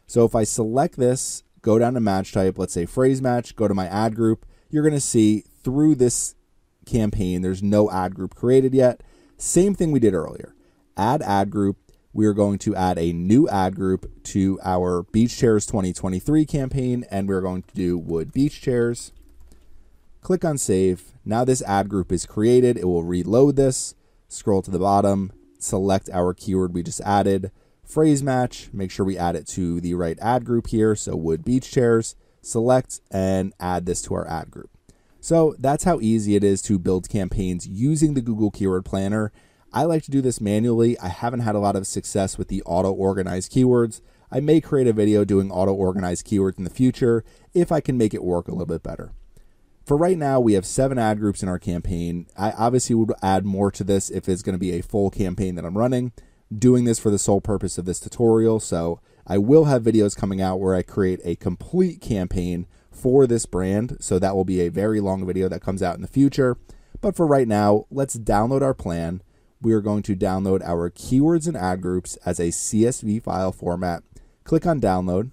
So 0.05 0.25
if 0.25 0.35
I 0.35 0.43
select 0.43 0.97
this, 0.97 1.43
go 1.61 1.79
down 1.79 1.93
to 1.93 2.01
match 2.01 2.33
type, 2.33 2.59
let's 2.59 2.73
say 2.73 2.85
phrase 2.85 3.21
match, 3.21 3.55
go 3.55 3.67
to 3.67 3.73
my 3.73 3.87
ad 3.87 4.15
group, 4.15 4.45
you're 4.69 4.83
going 4.83 4.93
to 4.93 4.99
see 4.99 5.45
through 5.63 5.95
this 5.95 6.35
campaign, 6.85 7.41
there's 7.41 7.63
no 7.63 7.89
ad 7.89 8.13
group 8.13 8.35
created 8.35 8.73
yet. 8.73 9.01
Same 9.37 9.73
thing 9.73 9.91
we 9.91 9.99
did 9.99 10.13
earlier. 10.13 10.53
Add 10.97 11.21
ad 11.21 11.49
group. 11.49 11.77
We 12.11 12.25
are 12.25 12.33
going 12.33 12.57
to 12.59 12.75
add 12.75 12.97
a 12.97 13.13
new 13.13 13.47
ad 13.47 13.75
group 13.75 14.23
to 14.25 14.59
our 14.63 15.03
Beach 15.03 15.37
Chairs 15.37 15.65
2023 15.67 16.45
campaign, 16.45 17.05
and 17.09 17.29
we're 17.29 17.39
going 17.39 17.61
to 17.61 17.73
do 17.75 17.97
Wood 17.97 18.33
Beach 18.33 18.59
Chairs. 18.59 19.13
Click 20.21 20.43
on 20.43 20.57
Save. 20.57 21.13
Now 21.23 21.45
this 21.45 21.61
ad 21.61 21.87
group 21.87 22.11
is 22.11 22.25
created. 22.25 22.77
It 22.77 22.85
will 22.85 23.03
reload 23.03 23.55
this. 23.55 23.95
Scroll 24.27 24.61
to 24.63 24.71
the 24.71 24.79
bottom, 24.79 25.31
select 25.59 26.09
our 26.11 26.33
keyword 26.33 26.73
we 26.73 26.81
just 26.81 27.01
added, 27.01 27.51
phrase 27.83 28.23
match, 28.23 28.69
make 28.73 28.89
sure 28.89 29.05
we 29.05 29.17
add 29.17 29.35
it 29.35 29.47
to 29.49 29.79
the 29.81 29.93
right 29.93 30.17
ad 30.19 30.45
group 30.45 30.67
here. 30.67 30.95
So 30.95 31.15
wood 31.15 31.45
beach 31.45 31.69
chairs, 31.69 32.15
select 32.41 33.01
and 33.11 33.53
add 33.59 33.85
this 33.85 34.01
to 34.03 34.15
our 34.15 34.27
ad 34.27 34.49
group. 34.49 34.69
So 35.19 35.55
that's 35.59 35.83
how 35.83 35.99
easy 35.99 36.35
it 36.35 36.43
is 36.43 36.61
to 36.63 36.79
build 36.79 37.09
campaigns 37.09 37.67
using 37.67 38.13
the 38.13 38.21
Google 38.21 38.51
Keyword 38.51 38.85
Planner. 38.85 39.31
I 39.73 39.83
like 39.83 40.03
to 40.03 40.11
do 40.11 40.21
this 40.21 40.41
manually. 40.41 40.97
I 40.99 41.09
haven't 41.09 41.41
had 41.41 41.55
a 41.55 41.59
lot 41.59 41.75
of 41.75 41.85
success 41.85 42.37
with 42.37 42.47
the 42.47 42.63
auto 42.63 42.91
organized 42.91 43.51
keywords. 43.51 44.01
I 44.31 44.39
may 44.39 44.61
create 44.61 44.87
a 44.87 44.93
video 44.93 45.25
doing 45.25 45.51
auto 45.51 45.73
organized 45.73 46.25
keywords 46.25 46.57
in 46.57 46.63
the 46.63 46.69
future 46.69 47.23
if 47.53 47.71
I 47.71 47.81
can 47.81 47.97
make 47.97 48.13
it 48.13 48.23
work 48.23 48.47
a 48.47 48.51
little 48.51 48.65
bit 48.65 48.83
better. 48.83 49.11
For 49.89 49.97
right 49.97 50.19
now, 50.19 50.39
we 50.39 50.53
have 50.53 50.67
seven 50.67 50.99
ad 50.99 51.17
groups 51.17 51.41
in 51.41 51.49
our 51.49 51.57
campaign. 51.57 52.27
I 52.37 52.51
obviously 52.51 52.93
would 52.93 53.11
add 53.23 53.43
more 53.43 53.71
to 53.71 53.83
this 53.83 54.11
if 54.11 54.29
it's 54.29 54.43
going 54.43 54.53
to 54.53 54.59
be 54.59 54.73
a 54.73 54.83
full 54.83 55.09
campaign 55.09 55.55
that 55.55 55.65
I'm 55.65 55.79
running. 55.79 56.11
Doing 56.55 56.83
this 56.83 56.99
for 56.99 57.09
the 57.09 57.17
sole 57.17 57.41
purpose 57.41 57.79
of 57.79 57.85
this 57.85 57.99
tutorial, 57.99 58.59
so 58.59 58.99
I 59.25 59.39
will 59.39 59.65
have 59.65 59.81
videos 59.81 60.15
coming 60.15 60.43
out 60.43 60.59
where 60.59 60.75
I 60.75 60.83
create 60.83 61.21
a 61.23 61.35
complete 61.37 62.01
campaign 62.01 62.67
for 62.91 63.25
this 63.25 63.47
brand. 63.47 63.97
So 63.99 64.19
that 64.19 64.35
will 64.35 64.45
be 64.45 64.61
a 64.61 64.69
very 64.69 64.99
long 64.99 65.25
video 65.25 65.49
that 65.49 65.63
comes 65.63 65.81
out 65.81 65.95
in 65.95 66.03
the 66.03 66.07
future. 66.07 66.59
But 67.01 67.15
for 67.15 67.25
right 67.25 67.47
now, 67.47 67.87
let's 67.89 68.15
download 68.15 68.61
our 68.61 68.75
plan. 68.75 69.23
We 69.59 69.73
are 69.73 69.81
going 69.81 70.03
to 70.03 70.15
download 70.15 70.61
our 70.63 70.91
keywords 70.91 71.47
and 71.47 71.57
ad 71.57 71.81
groups 71.81 72.15
as 72.17 72.39
a 72.39 72.49
CSV 72.49 73.23
file 73.23 73.51
format. 73.51 74.03
Click 74.43 74.67
on 74.67 74.79
download. 74.79 75.31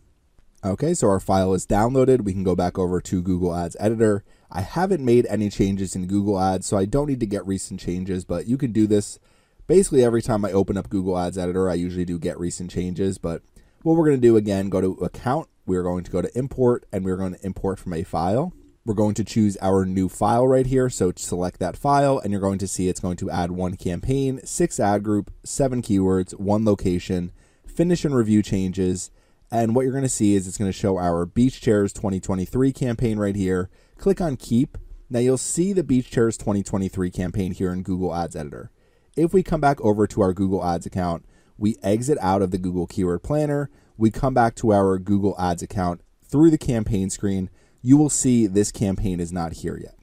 Okay, 0.64 0.95
so 0.95 1.11
our 1.11 1.21
file 1.21 1.53
is 1.53 1.66
downloaded. 1.66 2.23
We 2.23 2.33
can 2.33 2.42
go 2.42 2.57
back 2.57 2.79
over 2.79 3.03
to 3.03 3.23
Google 3.23 3.55
Ads 3.55 3.77
Editor. 3.79 4.25
I 4.51 4.61
haven't 4.61 5.05
made 5.05 5.27
any 5.27 5.51
changes 5.51 5.97
in 5.97 6.07
Google 6.07 6.41
Ads, 6.41 6.67
so 6.67 6.77
I 6.77 6.85
don't 6.85 7.09
need 7.09 7.21
to 7.21 7.27
get 7.27 7.47
recent 7.47 7.81
changes, 7.81 8.25
but 8.25 8.47
you 8.47 8.57
can 8.57 8.73
do 8.73 8.87
this 8.87 9.19
basically 9.67 10.05
every 10.05 10.23
time 10.23 10.45
I 10.45 10.53
open 10.53 10.77
up 10.77 10.89
Google 10.89 11.19
Ads 11.19 11.39
Editor. 11.39 11.69
I 11.69 11.75
usually 11.75 12.05
do 12.05 12.19
get 12.19 12.39
recent 12.39 12.71
changes, 12.71 13.19
but 13.19 13.43
what 13.83 13.97
we're 13.97 14.07
going 14.07 14.21
to 14.21 14.27
do 14.27 14.37
again, 14.37 14.69
go 14.69 14.81
to 14.81 14.93
account. 15.05 15.49
We're 15.67 15.83
going 15.83 16.05
to 16.05 16.11
go 16.11 16.23
to 16.23 16.39
import 16.39 16.87
and 16.93 17.05
we're 17.05 17.17
going 17.17 17.35
to 17.35 17.47
import 17.47 17.79
from 17.79 17.93
a 17.93 18.05
file. 18.05 18.53
We're 18.85 18.95
going 18.95 19.15
to 19.15 19.25
choose 19.25 19.57
our 19.61 19.85
new 19.85 20.09
file 20.09 20.47
right 20.47 20.67
here. 20.67 20.89
So 20.89 21.13
select 21.17 21.59
that 21.59 21.77
file 21.77 22.19
and 22.19 22.31
you're 22.31 22.41
going 22.41 22.59
to 22.59 22.69
see 22.69 22.89
it's 22.89 23.01
going 23.01 23.17
to 23.17 23.31
add 23.31 23.51
one 23.51 23.77
campaign, 23.77 24.41
six 24.45 24.79
ad 24.79 25.03
group, 25.03 25.33
seven 25.45 25.83
keywords, 25.83 26.39
one 26.39 26.65
location, 26.65 27.33
finish 27.67 28.05
and 28.05 28.15
review 28.15 28.43
changes. 28.43 29.11
And 29.51 29.75
what 29.75 29.83
you're 29.83 29.93
going 29.93 30.03
to 30.03 30.09
see 30.09 30.35
is 30.35 30.47
it's 30.47 30.59
going 30.59 30.71
to 30.71 30.77
show 30.77 30.99
our 30.99 31.27
Beach 31.27 31.61
Chairs 31.61 31.93
2023 31.93 32.73
campaign 32.73 33.19
right 33.19 33.37
here. 33.37 33.71
Click 33.99 34.21
on 34.21 34.37
keep. 34.37 34.79
Now 35.09 35.21
you'll 35.21 35.39
see 35.39 35.73
the 35.73 35.83
Beach 35.83 36.11
Chairs 36.11 36.37
2023 36.37 37.11
campaign 37.11 37.53
here 37.53 37.73
in 37.73 37.83
Google 37.83 38.15
Ads 38.15 38.37
Editor. 38.37 38.71
If 39.17 39.33
we 39.33 39.43
come 39.43 39.61
back 39.61 39.81
over 39.81 40.07
to 40.07 40.21
our 40.21 40.33
Google 40.33 40.65
Ads 40.65 40.87
account, 40.87 41.25
we 41.57 41.77
exit 41.83 42.19
out 42.21 42.43
of 42.43 42.51
the 42.51 42.59
Google 42.59 42.87
Keyword 42.87 43.23
Planner, 43.23 43.71
we 43.97 44.11
come 44.11 44.35
back 44.35 44.55
to 44.57 44.73
our 44.73 44.99
Google 44.99 45.35
Ads 45.39 45.63
account 45.63 46.03
through 46.23 46.51
the 46.51 46.59
campaign 46.59 47.09
screen, 47.09 47.49
you 47.81 47.97
will 47.97 48.11
see 48.11 48.47
this 48.47 48.71
campaign 48.71 49.19
is 49.19 49.33
not 49.33 49.55
here 49.55 49.79
yet. 49.83 49.95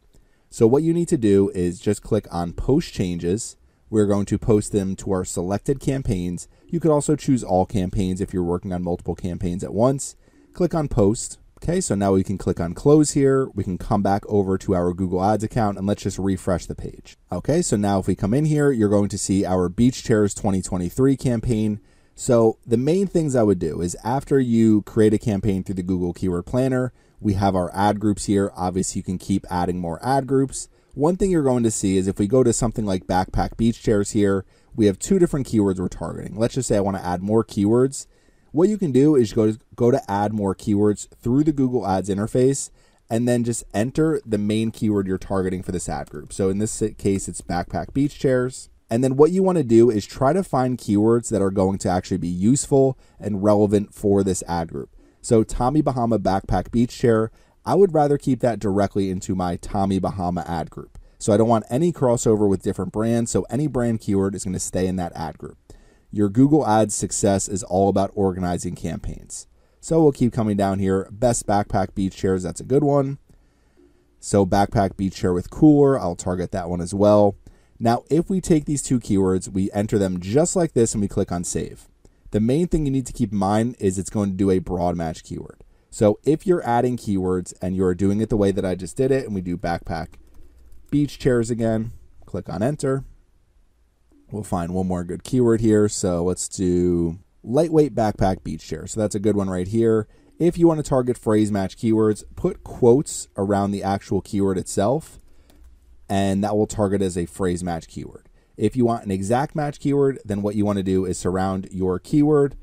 So 0.49 0.65
what 0.65 0.84
you 0.84 0.93
need 0.93 1.08
to 1.10 1.17
do 1.17 1.49
is 1.53 1.79
just 1.79 2.01
click 2.01 2.27
on 2.32 2.53
post 2.53 2.93
changes. 2.93 3.58
We're 3.89 4.08
going 4.08 4.25
to 4.25 4.39
post 4.39 4.71
them 4.71 4.95
to 4.97 5.12
our 5.12 5.25
selected 5.25 5.79
campaigns. 5.79 6.47
You 6.67 6.79
could 6.79 6.91
also 6.91 7.15
choose 7.15 7.43
all 7.43 7.65
campaigns 7.65 8.21
if 8.21 8.34
you're 8.34 8.43
working 8.43 8.73
on 8.73 8.84
multiple 8.84 9.15
campaigns 9.15 9.63
at 9.63 9.73
once. 9.73 10.15
Click 10.53 10.73
on 10.73 10.88
post. 10.88 11.38
Okay, 11.63 11.80
so 11.80 11.95
now 11.95 12.12
we 12.12 12.26
can 12.26 12.38
click 12.38 12.60
on 12.60 12.73
close 12.73 13.12
here. 13.12 13.47
We 13.54 13.63
can 13.63 13.78
come 13.78 14.04
back 14.04 14.26
over 14.28 14.58
to 14.58 14.76
our 14.76 14.93
Google 14.93 15.23
Ads 15.23 15.45
account 15.45 15.78
and 15.78 15.88
let's 15.88 16.04
just 16.04 16.19
refresh 16.19 16.65
the 16.65 16.76
page. 16.76 17.15
Okay, 17.32 17.62
so 17.62 17.78
now 17.78 17.99
if 17.99 18.08
we 18.08 18.15
come 18.15 18.34
in 18.34 18.43
here, 18.43 18.69
you're 18.69 18.89
going 18.89 19.08
to 19.08 19.17
see 19.17 19.45
our 19.45 19.69
Beach 19.69 20.04
Chairs 20.04 20.34
2023 20.34 21.15
campaign. 21.15 21.80
So 22.15 22.58
the 22.67 22.76
main 22.76 23.08
things 23.08 23.34
I 23.34 23.43
would 23.43 23.60
do 23.60 23.80
is 23.80 23.95
after 24.04 24.41
you 24.41 24.82
create 24.82 25.13
a 25.13 25.17
campaign 25.17 25.63
through 25.63 25.76
the 25.76 25.84
Google 25.84 26.12
Keyword 26.12 26.45
Planner, 26.45 26.91
we 27.21 27.36
have 27.36 27.56
our 27.56 27.73
ad 27.73 27.97
groups 28.02 28.26
here. 28.26 28.52
Obviously, 28.58 28.99
you 28.99 29.04
can 29.04 29.17
keep 29.17 29.45
adding 29.49 29.80
more 29.80 30.06
ad 30.06 30.28
groups. 30.28 30.67
One 30.95 31.15
thing 31.15 31.32
you're 31.32 31.43
going 31.43 31.63
to 31.63 31.71
see 31.71 31.95
is 31.95 32.10
if 32.10 32.19
we 32.19 32.28
go 32.28 32.43
to 32.43 32.52
something 32.52 32.86
like 32.86 33.08
backpack 33.08 33.56
beach 33.56 33.82
chairs 33.82 34.12
here, 34.12 34.43
we 34.76 34.88
have 34.88 34.99
two 34.99 35.17
different 35.17 35.47
keywords 35.47 35.80
we're 35.80 35.88
targeting. 35.88 36.36
Let's 36.36 36.56
just 36.56 36.67
say 36.67 36.76
I 36.76 36.82
want 36.82 36.97
to 36.97 37.06
add 37.06 37.21
more 37.21 37.45
keywords. 37.45 38.06
What 38.53 38.69
you 38.69 38.77
can 38.77 38.91
do 38.91 39.15
is 39.15 39.33
go 39.33 39.51
to, 39.51 39.59
go 39.75 39.89
to 39.89 39.99
add 40.09 40.31
more 40.31 40.53
keywords 40.53 41.07
through 41.17 41.43
the 41.43 41.51
Google 41.51 41.87
Ads 41.87 42.07
interface 42.07 42.69
and 43.09 43.27
then 43.27 43.43
just 43.43 43.63
enter 43.73 44.21
the 44.23 44.37
main 44.37 44.69
keyword 44.69 45.07
you're 45.07 45.17
targeting 45.17 45.63
for 45.63 45.71
this 45.71 45.89
ad 45.89 46.11
group. 46.11 46.31
So 46.31 46.49
in 46.49 46.59
this 46.59 46.83
case, 46.99 47.27
it's 47.27 47.41
backpack 47.41 47.93
beach 47.95 48.19
chairs. 48.19 48.69
And 48.91 49.03
then 49.03 49.15
what 49.15 49.31
you 49.31 49.41
want 49.41 49.57
to 49.57 49.63
do 49.63 49.89
is 49.89 50.05
try 50.05 50.33
to 50.33 50.43
find 50.43 50.77
keywords 50.77 51.31
that 51.31 51.41
are 51.41 51.49
going 51.49 51.79
to 51.79 51.89
actually 51.89 52.19
be 52.19 52.27
useful 52.27 52.95
and 53.19 53.43
relevant 53.43 53.91
for 53.91 54.23
this 54.23 54.43
ad 54.47 54.71
group. 54.71 54.95
So 55.19 55.43
Tommy 55.43 55.81
Bahama 55.81 56.19
backpack 56.19 56.69
beach 56.69 56.95
chair, 56.95 57.31
I 57.65 57.73
would 57.73 57.95
rather 57.95 58.19
keep 58.19 58.39
that 58.41 58.59
directly 58.59 59.09
into 59.09 59.33
my 59.33 59.55
Tommy 59.55 59.97
Bahama 59.97 60.45
ad 60.47 60.69
group. 60.69 60.99
So 61.17 61.33
I 61.33 61.37
don't 61.37 61.49
want 61.49 61.65
any 61.71 61.91
crossover 61.91 62.47
with 62.47 62.61
different 62.61 62.91
brands. 62.91 63.31
So 63.31 63.47
any 63.49 63.65
brand 63.65 64.01
keyword 64.01 64.35
is 64.35 64.43
going 64.43 64.53
to 64.53 64.59
stay 64.59 64.85
in 64.85 64.97
that 64.97 65.15
ad 65.15 65.39
group. 65.39 65.57
Your 66.13 66.30
Google 66.30 66.67
Ads 66.67 66.93
success 66.93 67.47
is 67.49 67.63
all 67.63 67.89
about 67.89 68.12
organizing 68.13 68.76
campaigns. 68.76 69.47
So 69.80 69.99
we'll 69.99 70.12
keep 70.12 70.32
coming 70.32 70.56
down 70.56 70.78
here. 70.78 71.08
Best 71.10 71.47
backpack 71.47 71.95
beach 71.95 72.15
chairs, 72.15 72.43
that's 72.43 72.62
a 72.62 72.65
good 72.65 72.84
one. 72.84 73.17
So 74.19 74.45
backpack 74.45 74.95
beach 74.95 75.15
chair 75.15 75.34
with 75.34 75.49
cooler, 75.49 75.99
I'll 75.99 76.15
target 76.15 76.52
that 76.52 76.69
one 76.69 76.82
as 76.82 76.93
well. 76.93 77.36
Now, 77.80 78.04
if 78.12 78.30
we 78.30 78.41
take 78.41 78.65
these 78.65 78.84
two 78.84 78.99
keywords, 78.99 79.49
we 79.49 79.71
enter 79.71 79.97
them 79.97 80.19
just 80.19 80.56
like 80.56 80.73
this 80.73 80.93
and 80.93 81.02
we 81.02 81.08
click 81.08 81.32
on 81.32 81.43
save. 81.43 81.89
The 82.30 82.39
main 82.39 82.67
thing 82.67 82.86
you 82.86 82.91
need 82.91 83.08
to 83.08 83.13
keep 83.13 83.32
in 83.32 83.39
mind 83.39 83.76
is 83.80 83.97
it's 83.97 84.12
going 84.12 84.30
to 84.30 84.38
do 84.38 84.52
a 84.52 84.60
broad 84.60 84.95
match 84.95 85.23
keyword. 85.23 85.63
So 85.89 86.19
if 86.23 86.45
you're 86.45 86.63
adding 86.63 86.95
keywords 86.95 87.56
and 87.60 87.76
you're 87.76 87.95
doing 87.95 88.21
it 88.21 88.30
the 88.30 88.38
way 88.38 88.52
that 88.52 88.63
I 88.63 88.76
just 88.76 88.95
did 88.95 89.10
it, 89.10 89.26
and 89.26 89.34
we 89.34 89.41
do 89.41 89.58
backpack 89.58 90.10
beach 90.91 91.17
chairs 91.17 91.49
again, 91.49 91.91
click 92.28 92.49
on 92.49 92.62
enter. 92.62 93.04
We'll 94.33 94.41
find 94.41 94.73
one 94.73 94.87
more 94.87 95.03
good 95.03 95.23
keyword 95.23 95.61
here. 95.61 95.87
So 95.87 96.23
let's 96.23 96.49
do 96.49 97.19
lightweight 97.43 97.93
backpack 97.93 98.43
beach 98.43 98.67
chair. 98.67 98.87
So 98.87 98.99
that's 98.99 99.13
a 99.13 99.19
good 99.19 99.35
one 99.35 99.47
right 99.47 99.67
here. 99.67 100.07
If 100.39 100.57
you 100.57 100.67
want 100.67 100.83
to 100.83 100.89
target 100.89 101.19
phrase 101.19 101.51
match 101.51 101.77
keywords, 101.77 102.23
put 102.35 102.63
quotes 102.63 103.27
around 103.37 103.69
the 103.69 103.83
actual 103.83 104.21
keyword 104.21 104.57
itself, 104.57 105.19
and 106.09 106.43
that 106.43 106.57
will 106.57 106.65
target 106.65 107.03
as 107.03 107.15
a 107.15 107.27
phrase 107.27 107.63
match 107.63 107.87
keyword. 107.87 108.27
If 108.57 108.75
you 108.75 108.85
want 108.85 109.05
an 109.05 109.11
exact 109.11 109.55
match 109.55 109.79
keyword, 109.79 110.19
then 110.25 110.41
what 110.41 110.55
you 110.55 110.65
want 110.65 110.77
to 110.77 110.83
do 110.83 111.05
is 111.05 111.19
surround 111.19 111.67
your 111.71 111.99
keyword 111.99 112.55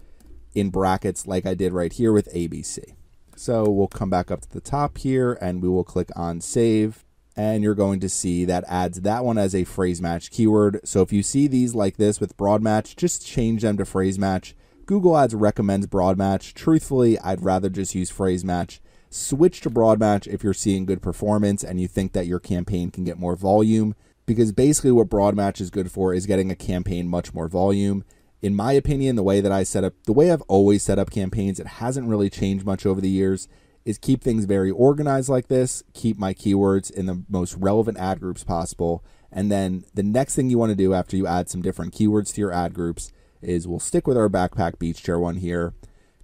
in 0.53 0.71
brackets 0.71 1.29
like 1.29 1.47
I 1.47 1.55
did 1.55 1.73
right 1.73 1.93
here 1.93 2.13
with 2.13 2.35
ABC. 2.35 2.97
So 3.37 3.71
we'll 3.71 3.87
come 3.87 4.11
back 4.11 4.33
up 4.33 4.41
to 4.41 4.51
the 4.51 4.61
top 4.61 4.99
here 4.99 5.39
and 5.41 5.63
we 5.63 5.69
will 5.69 5.85
click 5.85 6.11
on 6.17 6.41
save 6.41 7.05
and 7.41 7.65
you're 7.65 7.75
going 7.75 8.01
to 8.01 8.09
see 8.09 8.45
that 8.45 8.65
adds 8.69 9.01
that 9.01 9.25
one 9.25 9.39
as 9.39 9.55
a 9.55 9.65
phrase 9.65 10.03
match 10.03 10.31
keyword. 10.31 10.79
So 10.85 11.01
if 11.01 11.11
you 11.11 11.23
see 11.23 11.47
these 11.47 11.75
like 11.75 11.97
this 11.97 12.21
with 12.21 12.37
broad 12.37 12.63
match, 12.63 12.97
just 12.97 13.27
change 13.27 13.63
them 13.63 13.79
to 13.79 13.87
phrase 13.87 14.19
match. 14.19 14.55
Google 14.85 15.17
Ads 15.17 15.35
recommends 15.35 15.87
broad 15.87 16.19
match. 16.19 16.53
Truthfully, 16.53 17.19
I'd 17.21 17.43
rather 17.43 17.71
just 17.71 17.95
use 17.95 18.11
phrase 18.11 18.45
match. 18.45 18.83
Switch 19.09 19.63
to 19.63 19.71
broad 19.71 19.99
match 19.99 20.27
if 20.27 20.45
you're 20.45 20.53
seeing 20.53 20.85
good 20.85 21.01
performance 21.01 21.65
and 21.65 21.81
you 21.81 21.89
think 21.89 22.13
that 22.13 22.27
your 22.27 22.41
campaign 22.41 22.91
can 22.91 23.05
get 23.05 23.19
more 23.19 23.37
volume 23.37 23.95
because 24.27 24.53
basically 24.53 24.93
what 24.93 25.09
broad 25.09 25.35
match 25.35 25.63
is 25.63 25.71
good 25.71 25.91
for 25.91 26.13
is 26.13 26.27
getting 26.27 26.51
a 26.51 26.57
campaign 26.57 27.09
much 27.09 27.33
more 27.33 27.49
volume. 27.49 28.05
In 28.43 28.55
my 28.55 28.73
opinion, 28.73 29.17
the 29.17 29.23
way 29.23 29.41
that 29.41 29.51
I 29.51 29.63
set 29.63 29.83
up, 29.83 29.95
the 30.05 30.13
way 30.13 30.31
I've 30.31 30.43
always 30.43 30.83
set 30.83 30.99
up 30.99 31.11
campaigns, 31.11 31.59
it 31.59 31.67
hasn't 31.67 32.09
really 32.09 32.29
changed 32.29 32.67
much 32.67 32.85
over 32.85 33.01
the 33.01 33.09
years 33.09 33.49
is 33.85 33.99
keep 33.99 34.23
things 34.23 34.45
very 34.45 34.71
organized 34.71 35.29
like 35.29 35.49
this, 35.49 35.83
keep 35.95 36.19
my 36.19 36.35
keywords 36.35 36.91
in 36.91 37.07
the 37.07 37.23
most 37.29 37.55
relevant 37.55 37.99
ad 37.99 38.21
groups 38.21 38.45
possible. 38.45 39.05
And 39.33 39.51
then 39.51 39.85
the 39.95 40.03
next 40.03 40.35
thing 40.35 40.51
you 40.51 40.59
want 40.59 40.71
to 40.71 40.77
do 40.77 40.93
after 40.93 41.17
you 41.17 41.27
add 41.27 41.49
some 41.49 41.63
different 41.63 41.95
keywords 41.95 42.35
to 42.35 42.41
your 42.41 42.53
ad 42.53 42.75
groups 42.75 43.13
is 43.41 43.67
we'll 43.67 43.81
stick 43.81 44.07
with 44.07 44.17
our 44.17 44.29
backpack 44.29 44.79
beach 44.79 45.03
chair 45.03 45.19
one 45.19 45.37
here. 45.37 45.75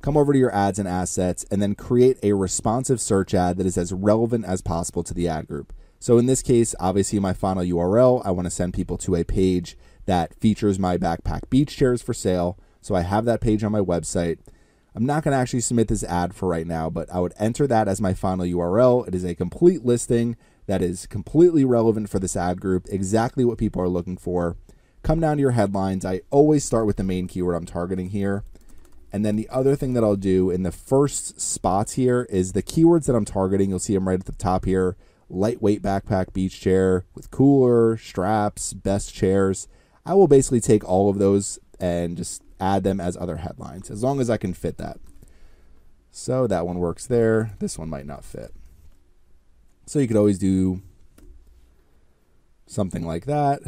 Come 0.02 0.16
over 0.16 0.32
to 0.32 0.38
your 0.38 0.54
ads 0.54 0.78
and 0.78 0.86
assets 0.86 1.44
and 1.50 1.62
then 1.62 1.74
create 1.74 2.18
a 2.22 2.34
responsive 2.34 3.00
search 3.00 3.34
ad 3.34 3.56
that 3.56 3.66
is 3.66 3.78
as 3.78 3.92
relevant 3.92 4.44
as 4.44 4.60
possible 4.60 5.02
to 5.02 5.14
the 5.14 5.28
ad 5.28 5.46
group. 5.48 5.72
So 5.98 6.18
in 6.18 6.26
this 6.26 6.42
case, 6.42 6.74
obviously 6.78 7.18
my 7.18 7.32
final 7.32 7.64
URL, 7.64 8.22
I 8.24 8.30
want 8.30 8.46
to 8.46 8.50
send 8.50 8.74
people 8.74 8.98
to 8.98 9.16
a 9.16 9.24
page 9.24 9.76
that 10.04 10.38
features 10.38 10.78
my 10.78 10.98
backpack 10.98 11.48
beach 11.50 11.76
chairs 11.76 12.02
for 12.02 12.14
sale. 12.14 12.58
So 12.80 12.94
I 12.94 13.00
have 13.00 13.24
that 13.24 13.40
page 13.40 13.64
on 13.64 13.72
my 13.72 13.80
website. 13.80 14.38
I'm 14.96 15.04
not 15.04 15.22
going 15.22 15.32
to 15.32 15.38
actually 15.38 15.60
submit 15.60 15.88
this 15.88 16.02
ad 16.02 16.34
for 16.34 16.48
right 16.48 16.66
now, 16.66 16.88
but 16.88 17.12
I 17.12 17.20
would 17.20 17.34
enter 17.38 17.66
that 17.66 17.86
as 17.86 18.00
my 18.00 18.14
final 18.14 18.46
URL. 18.46 19.06
It 19.06 19.14
is 19.14 19.24
a 19.24 19.34
complete 19.34 19.84
listing 19.84 20.38
that 20.66 20.80
is 20.80 21.06
completely 21.06 21.66
relevant 21.66 22.08
for 22.08 22.18
this 22.18 22.34
ad 22.34 22.62
group, 22.62 22.86
exactly 22.88 23.44
what 23.44 23.58
people 23.58 23.82
are 23.82 23.90
looking 23.90 24.16
for. 24.16 24.56
Come 25.02 25.20
down 25.20 25.36
to 25.36 25.42
your 25.42 25.50
headlines. 25.50 26.06
I 26.06 26.22
always 26.30 26.64
start 26.64 26.86
with 26.86 26.96
the 26.96 27.04
main 27.04 27.28
keyword 27.28 27.56
I'm 27.56 27.66
targeting 27.66 28.08
here. 28.08 28.42
And 29.12 29.22
then 29.22 29.36
the 29.36 29.50
other 29.50 29.76
thing 29.76 29.92
that 29.92 30.02
I'll 30.02 30.16
do 30.16 30.50
in 30.50 30.62
the 30.62 30.72
first 30.72 31.42
spots 31.42 31.92
here 31.92 32.26
is 32.30 32.52
the 32.52 32.62
keywords 32.62 33.04
that 33.04 33.14
I'm 33.14 33.26
targeting. 33.26 33.68
You'll 33.68 33.78
see 33.78 33.94
them 33.94 34.08
right 34.08 34.18
at 34.18 34.24
the 34.24 34.32
top 34.32 34.64
here 34.64 34.96
lightweight 35.28 35.82
backpack 35.82 36.32
beach 36.32 36.58
chair 36.58 37.04
with 37.14 37.30
cooler, 37.30 37.98
straps, 37.98 38.72
best 38.72 39.12
chairs. 39.12 39.68
I 40.06 40.14
will 40.14 40.28
basically 40.28 40.60
take 40.60 40.88
all 40.88 41.10
of 41.10 41.18
those 41.18 41.58
and 41.78 42.16
just 42.16 42.42
add 42.60 42.84
them 42.84 43.00
as 43.00 43.16
other 43.16 43.36
headlines, 43.36 43.90
as 43.90 44.02
long 44.02 44.20
as 44.20 44.30
I 44.30 44.36
can 44.36 44.54
fit 44.54 44.78
that. 44.78 44.98
So 46.10 46.46
that 46.46 46.66
one 46.66 46.78
works 46.78 47.06
there. 47.06 47.52
This 47.58 47.78
one 47.78 47.90
might 47.90 48.06
not 48.06 48.24
fit. 48.24 48.52
So 49.86 49.98
you 49.98 50.08
could 50.08 50.16
always 50.16 50.38
do 50.38 50.82
something 52.66 53.06
like 53.06 53.26
that. 53.26 53.60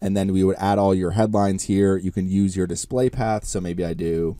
And 0.00 0.16
then 0.16 0.32
we 0.32 0.44
would 0.44 0.56
add 0.58 0.78
all 0.78 0.94
your 0.94 1.12
headlines 1.12 1.64
here. 1.64 1.96
You 1.96 2.12
can 2.12 2.28
use 2.28 2.56
your 2.56 2.66
display 2.66 3.10
path. 3.10 3.44
So 3.44 3.60
maybe 3.60 3.84
I 3.84 3.94
do. 3.94 4.38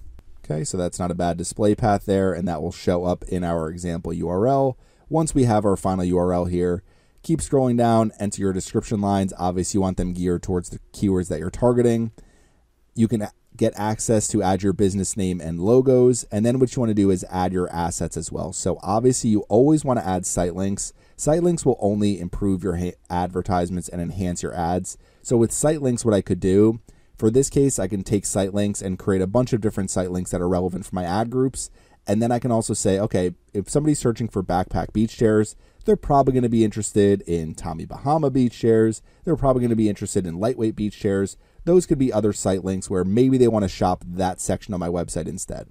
Okay, 0.49 0.63
so 0.63 0.77
that's 0.77 1.01
not 1.01 1.11
a 1.11 1.15
bad 1.15 1.37
display 1.37 1.75
path 1.75 2.07
there, 2.07 2.33
and 2.33 2.47
that 2.47 2.63
will 2.63 2.71
show 2.71 3.05
up 3.05 3.25
in 3.25 3.43
our 3.43 3.69
example 3.69 4.13
URL. 4.13 4.77
Once 5.09 5.35
we 5.35 5.43
have 5.43 5.65
our 5.65 5.77
final 5.77 6.05
URL 6.05 6.49
here, 6.49 6.85
keep 7.25 7.41
scrolling 7.41 7.77
down, 7.77 8.13
enter 8.21 8.43
your 8.43 8.53
description 8.53 9.01
lines. 9.01 9.33
Obviously, 9.37 9.79
you 9.79 9.83
want 9.83 9.97
them 9.97 10.13
geared 10.13 10.45
towards 10.45 10.69
the 10.69 10.79
keywords 10.93 11.27
that 11.29 11.41
you're 11.41 11.51
targeting. 11.51 12.13
You 12.95 13.09
can 13.09 13.27
get 13.57 13.79
access 13.79 14.29
to 14.29 14.43
add 14.43 14.63
your 14.63 14.73
business 14.73 15.17
name 15.17 15.41
and 15.41 15.61
logos. 15.61 16.25
And 16.25 16.45
then 16.45 16.59
what 16.59 16.75
you 16.75 16.81
want 16.81 16.91
to 16.91 16.95
do 16.95 17.11
is 17.11 17.25
add 17.31 17.53
your 17.53 17.71
assets 17.71 18.17
as 18.17 18.31
well. 18.31 18.53
So 18.53 18.79
obviously, 18.83 19.31
you 19.31 19.41
always 19.43 19.85
want 19.85 19.99
to 19.99 20.07
add 20.07 20.27
site 20.27 20.55
links. 20.55 20.93
Site 21.17 21.43
links 21.43 21.65
will 21.65 21.79
only 21.81 22.21
improve 22.21 22.63
your 22.63 22.77
ha- 22.77 22.97
advertisements 23.09 23.89
and 23.89 24.01
enhance 24.01 24.43
your 24.43 24.55
ads. 24.55 24.99
So 25.23 25.37
with 25.37 25.53
site 25.53 25.83
links, 25.83 26.05
what 26.05 26.15
I 26.15 26.21
could 26.21 26.41
do 26.41 26.81
for 27.17 27.31
this 27.31 27.49
case, 27.49 27.79
I 27.79 27.89
can 27.89 28.03
take 28.03 28.27
site 28.27 28.53
links 28.53 28.83
and 28.83 28.99
create 28.99 29.23
a 29.23 29.27
bunch 29.27 29.53
of 29.53 29.61
different 29.61 29.91
site 29.91 30.11
links 30.11 30.31
that 30.31 30.41
are 30.41 30.49
relevant 30.49 30.85
for 30.85 30.95
my 30.95 31.05
ad 31.05 31.31
groups. 31.31 31.71
And 32.07 32.23
then 32.23 32.31
I 32.31 32.39
can 32.39 32.53
also 32.53 32.75
say, 32.75 33.01
okay, 33.01 33.33
if 33.53 33.69
somebody's 33.69 33.99
searching 33.99 34.29
for 34.29 34.43
backpack 34.43 34.93
beach 34.93 35.17
chairs, 35.17 35.57
they're 35.85 35.97
probably 35.97 36.33
going 36.33 36.43
to 36.43 36.49
be 36.49 36.65
interested 36.65 37.23
in 37.23 37.55
Tommy 37.55 37.85
Bahama 37.85 38.31
beach 38.31 38.59
chairs. 38.59 39.03
They're 39.25 39.37
probably 39.37 39.61
going 39.61 39.71
to 39.71 39.77
be 39.77 39.89
interested 39.89 40.27
in 40.27 40.39
lightweight 40.39 40.77
beach 40.77 40.99
chairs. 40.99 41.37
Those 41.67 41.85
could 41.85 41.99
be 41.99 42.13
other 42.13 42.33
site 42.33 42.65
links 42.65 42.89
where 42.89 43.05
maybe 43.05 43.37
they 43.37 43.49
want 43.49 43.65
to 43.65 43.69
shop 43.69 44.05
that 44.07 44.41
section 44.41 44.73
of 44.73 44.81
my 44.81 44.89
website 44.89 45.29
instead. 45.29 45.69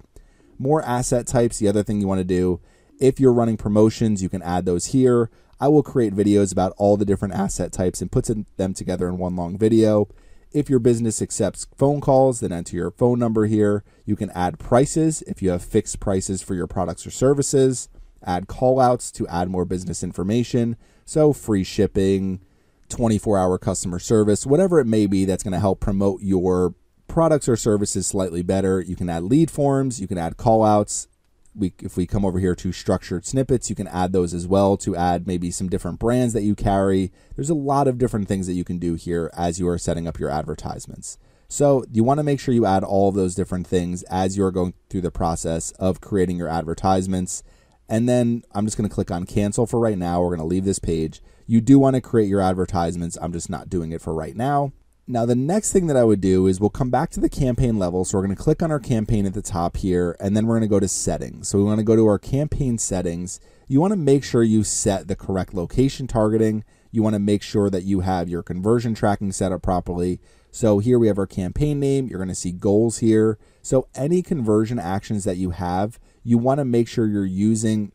More 0.58 0.82
asset 0.82 1.26
types, 1.26 1.58
the 1.58 1.68
other 1.68 1.82
thing 1.82 2.00
you 2.00 2.06
want 2.06 2.20
to 2.20 2.24
do, 2.24 2.60
if 3.00 3.18
you're 3.18 3.32
running 3.32 3.56
promotions, 3.56 4.22
you 4.22 4.28
can 4.28 4.42
add 4.42 4.64
those 4.64 4.86
here. 4.86 5.30
I 5.58 5.68
will 5.68 5.82
create 5.82 6.14
videos 6.14 6.52
about 6.52 6.74
all 6.76 6.96
the 6.96 7.04
different 7.04 7.34
asset 7.34 7.72
types 7.72 8.00
and 8.00 8.12
put 8.12 8.28
them 8.56 8.74
together 8.74 9.08
in 9.08 9.18
one 9.18 9.36
long 9.36 9.58
video. 9.58 10.08
If 10.52 10.70
your 10.70 10.78
business 10.78 11.20
accepts 11.20 11.66
phone 11.76 12.00
calls, 12.00 12.40
then 12.40 12.52
enter 12.52 12.76
your 12.76 12.90
phone 12.90 13.18
number 13.18 13.46
here. 13.46 13.82
You 14.04 14.16
can 14.16 14.30
add 14.30 14.58
prices 14.58 15.22
if 15.22 15.42
you 15.42 15.50
have 15.50 15.64
fixed 15.64 15.98
prices 15.98 16.42
for 16.42 16.54
your 16.54 16.66
products 16.66 17.06
or 17.06 17.10
services 17.10 17.88
add 18.26 18.48
callouts 18.48 19.12
to 19.12 19.26
add 19.28 19.48
more 19.48 19.64
business 19.64 20.02
information. 20.02 20.76
So, 21.04 21.32
free 21.32 21.64
shipping, 21.64 22.40
24 22.88 23.38
hour 23.38 23.58
customer 23.58 23.98
service, 23.98 24.46
whatever 24.46 24.80
it 24.80 24.86
may 24.86 25.06
be 25.06 25.24
that's 25.24 25.42
going 25.42 25.52
to 25.52 25.60
help 25.60 25.80
promote 25.80 26.22
your 26.22 26.74
products 27.08 27.48
or 27.48 27.56
services 27.56 28.06
slightly 28.06 28.42
better. 28.42 28.80
You 28.80 28.96
can 28.96 29.08
add 29.08 29.24
lead 29.24 29.50
forms, 29.50 30.00
you 30.00 30.06
can 30.06 30.18
add 30.18 30.36
callouts. 30.36 31.06
We, 31.54 31.72
if 31.80 31.96
we 31.96 32.06
come 32.06 32.26
over 32.26 32.38
here 32.38 32.54
to 32.54 32.70
structured 32.70 33.24
snippets, 33.24 33.70
you 33.70 33.76
can 33.76 33.88
add 33.88 34.12
those 34.12 34.34
as 34.34 34.46
well 34.46 34.76
to 34.76 34.94
add 34.94 35.26
maybe 35.26 35.50
some 35.50 35.70
different 35.70 35.98
brands 35.98 36.34
that 36.34 36.42
you 36.42 36.54
carry. 36.54 37.10
There's 37.34 37.48
a 37.48 37.54
lot 37.54 37.88
of 37.88 37.96
different 37.96 38.28
things 38.28 38.46
that 38.46 38.52
you 38.52 38.64
can 38.64 38.78
do 38.78 38.94
here 38.94 39.30
as 39.34 39.58
you 39.58 39.66
are 39.68 39.78
setting 39.78 40.06
up 40.06 40.18
your 40.18 40.28
advertisements. 40.28 41.16
So 41.48 41.84
you 41.90 42.04
want 42.04 42.18
to 42.18 42.24
make 42.24 42.40
sure 42.40 42.52
you 42.52 42.66
add 42.66 42.84
all 42.84 43.08
of 43.08 43.14
those 43.14 43.34
different 43.34 43.66
things 43.66 44.02
as 44.04 44.36
you're 44.36 44.50
going 44.50 44.74
through 44.90 45.02
the 45.02 45.10
process 45.10 45.70
of 45.72 46.00
creating 46.00 46.36
your 46.36 46.48
advertisements. 46.48 47.42
And 47.88 48.08
then 48.08 48.42
I'm 48.52 48.66
just 48.66 48.76
going 48.76 48.88
to 48.88 48.94
click 48.94 49.10
on 49.10 49.24
cancel 49.24 49.66
for 49.66 49.78
right 49.78 49.96
now. 49.96 50.20
We're 50.20 50.36
going 50.36 50.40
to 50.40 50.44
leave 50.44 50.64
this 50.64 50.80
page. 50.80 51.22
You 51.46 51.60
do 51.60 51.78
want 51.78 51.94
to 51.94 52.00
create 52.00 52.28
your 52.28 52.40
advertisements. 52.40 53.16
I'm 53.20 53.32
just 53.32 53.48
not 53.48 53.70
doing 53.70 53.92
it 53.92 54.00
for 54.00 54.12
right 54.12 54.34
now. 54.36 54.72
Now, 55.06 55.24
the 55.24 55.36
next 55.36 55.72
thing 55.72 55.86
that 55.86 55.96
I 55.96 56.02
would 56.02 56.20
do 56.20 56.48
is 56.48 56.58
we'll 56.58 56.70
come 56.70 56.90
back 56.90 57.10
to 57.10 57.20
the 57.20 57.28
campaign 57.28 57.78
level. 57.78 58.04
So 58.04 58.18
we're 58.18 58.26
going 58.26 58.36
to 58.36 58.42
click 58.42 58.60
on 58.60 58.72
our 58.72 58.80
campaign 58.80 59.24
at 59.24 59.34
the 59.34 59.42
top 59.42 59.76
here, 59.76 60.16
and 60.18 60.36
then 60.36 60.46
we're 60.46 60.56
going 60.56 60.68
to 60.68 60.74
go 60.74 60.80
to 60.80 60.88
settings. 60.88 61.48
So 61.48 61.58
we 61.58 61.64
want 61.64 61.78
to 61.78 61.84
go 61.84 61.94
to 61.94 62.06
our 62.06 62.18
campaign 62.18 62.78
settings. 62.78 63.38
You 63.68 63.80
want 63.80 63.92
to 63.92 63.96
make 63.96 64.24
sure 64.24 64.42
you 64.42 64.64
set 64.64 65.06
the 65.06 65.14
correct 65.14 65.54
location 65.54 66.08
targeting. 66.08 66.64
You 66.90 67.04
want 67.04 67.14
to 67.14 67.20
make 67.20 67.42
sure 67.42 67.70
that 67.70 67.84
you 67.84 68.00
have 68.00 68.28
your 68.28 68.42
conversion 68.42 68.94
tracking 68.94 69.30
set 69.30 69.52
up 69.52 69.62
properly. 69.62 70.18
So 70.50 70.80
here 70.80 70.98
we 70.98 71.06
have 71.06 71.18
our 71.18 71.26
campaign 71.26 71.78
name. 71.78 72.08
You're 72.08 72.18
going 72.18 72.28
to 72.28 72.34
see 72.34 72.50
goals 72.50 72.98
here. 72.98 73.38
So 73.62 73.86
any 73.94 74.22
conversion 74.22 74.80
actions 74.80 75.22
that 75.22 75.36
you 75.36 75.50
have, 75.50 76.00
you 76.24 76.38
want 76.38 76.58
to 76.58 76.64
make 76.64 76.88
sure 76.88 77.06
you're 77.06 77.24
using 77.24 77.92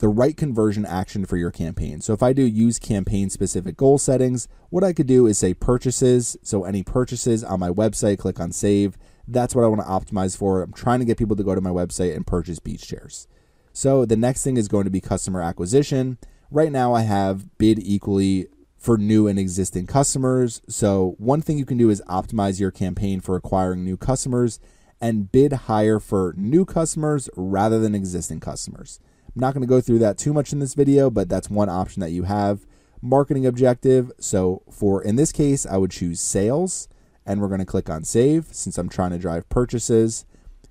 the 0.00 0.08
right 0.08 0.36
conversion 0.36 0.86
action 0.86 1.26
for 1.26 1.36
your 1.36 1.50
campaign. 1.50 2.00
So 2.00 2.14
if 2.14 2.22
I 2.22 2.32
do 2.32 2.42
use 2.42 2.78
campaign 2.78 3.28
specific 3.28 3.76
goal 3.76 3.98
settings, 3.98 4.48
what 4.70 4.82
I 4.82 4.94
could 4.94 5.06
do 5.06 5.26
is 5.26 5.38
say 5.38 5.52
purchases. 5.52 6.38
So 6.42 6.64
any 6.64 6.82
purchases 6.82 7.44
on 7.44 7.60
my 7.60 7.68
website, 7.68 8.18
click 8.18 8.40
on 8.40 8.50
save. 8.50 8.96
That's 9.28 9.54
what 9.54 9.62
I 9.62 9.68
want 9.68 9.82
to 9.82 9.86
optimize 9.86 10.36
for. 10.36 10.62
I'm 10.62 10.72
trying 10.72 11.00
to 11.00 11.04
get 11.04 11.18
people 11.18 11.36
to 11.36 11.44
go 11.44 11.54
to 11.54 11.60
my 11.60 11.70
website 11.70 12.16
and 12.16 12.26
purchase 12.26 12.58
beach 12.58 12.88
chairs. 12.88 13.28
So 13.74 14.06
the 14.06 14.16
next 14.16 14.42
thing 14.42 14.56
is 14.56 14.68
going 14.68 14.84
to 14.84 14.90
be 14.90 15.02
customer 15.02 15.42
acquisition. 15.42 16.16
Right 16.50 16.72
now 16.72 16.94
I 16.94 17.02
have 17.02 17.58
bid 17.58 17.78
equally 17.78 18.46
for 18.78 18.96
new 18.96 19.28
and 19.28 19.38
existing 19.38 19.86
customers. 19.86 20.62
So 20.66 21.14
one 21.18 21.42
thing 21.42 21.58
you 21.58 21.66
can 21.66 21.76
do 21.76 21.90
is 21.90 22.02
optimize 22.08 22.58
your 22.58 22.70
campaign 22.70 23.20
for 23.20 23.36
acquiring 23.36 23.84
new 23.84 23.98
customers 23.98 24.58
and 24.98 25.30
bid 25.30 25.52
higher 25.52 25.98
for 25.98 26.34
new 26.38 26.64
customers 26.64 27.28
rather 27.36 27.78
than 27.78 27.94
existing 27.94 28.40
customers. 28.40 28.98
I'm 29.34 29.40
not 29.40 29.54
going 29.54 29.62
to 29.62 29.68
go 29.68 29.80
through 29.80 30.00
that 30.00 30.18
too 30.18 30.32
much 30.32 30.52
in 30.52 30.58
this 30.58 30.74
video, 30.74 31.08
but 31.08 31.28
that's 31.28 31.48
one 31.48 31.68
option 31.68 32.00
that 32.00 32.10
you 32.10 32.24
have. 32.24 32.66
Marketing 33.00 33.46
objective. 33.46 34.10
So 34.18 34.62
for 34.70 35.02
in 35.02 35.16
this 35.16 35.32
case, 35.32 35.64
I 35.64 35.76
would 35.76 35.90
choose 35.90 36.20
sales 36.20 36.88
and 37.24 37.40
we're 37.40 37.48
going 37.48 37.60
to 37.60 37.66
click 37.66 37.88
on 37.88 38.04
save 38.04 38.46
since 38.50 38.76
I'm 38.76 38.88
trying 38.88 39.10
to 39.10 39.18
drive 39.18 39.48
purchases. 39.48 40.24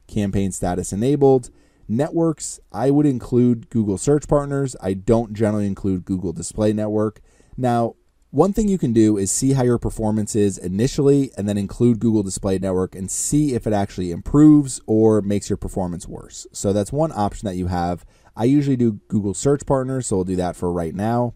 Campaign 0.08 0.52
status 0.52 0.92
enabled. 0.92 1.50
Networks, 1.88 2.60
I 2.72 2.92
would 2.92 3.06
include 3.06 3.70
Google 3.70 3.98
Search 3.98 4.28
Partners. 4.28 4.76
I 4.82 4.94
don't 4.94 5.34
generally 5.34 5.66
include 5.66 6.06
Google 6.06 6.34
Display 6.34 6.74
Network. 6.74 7.22
Now, 7.58 7.96
one 8.32 8.54
thing 8.54 8.68
you 8.68 8.78
can 8.78 8.94
do 8.94 9.18
is 9.18 9.32
see 9.32 9.54
how 9.54 9.64
your 9.64 9.80
performance 9.80 10.36
is 10.36 10.58
initially 10.58 11.32
and 11.36 11.50
then 11.50 11.58
include 11.58 12.00
Google 12.00 12.22
Display 12.22 12.60
Network 12.60 12.94
and 12.94 13.10
see 13.10 13.56
if 13.56 13.66
it 13.66 13.74
actually 13.74 14.12
improves 14.12 14.80
or 14.86 15.22
makes 15.22 15.50
your 15.50 15.58
performance 15.58 16.08
worse. 16.08 16.46
So 16.52 16.72
that's 16.72 16.92
one 16.92 17.12
option 17.12 17.48
that 17.48 17.56
you 17.56 17.68
have. 17.68 18.06
I 18.36 18.44
usually 18.44 18.78
do 18.78 19.00
Google 19.08 19.34
Search 19.34 19.66
Partners, 19.66 20.08
so 20.08 20.18
we'll 20.18 20.26
do 20.26 20.36
that 20.36 20.56
for 20.56 20.72
right 20.72 20.94
now. 20.94 21.34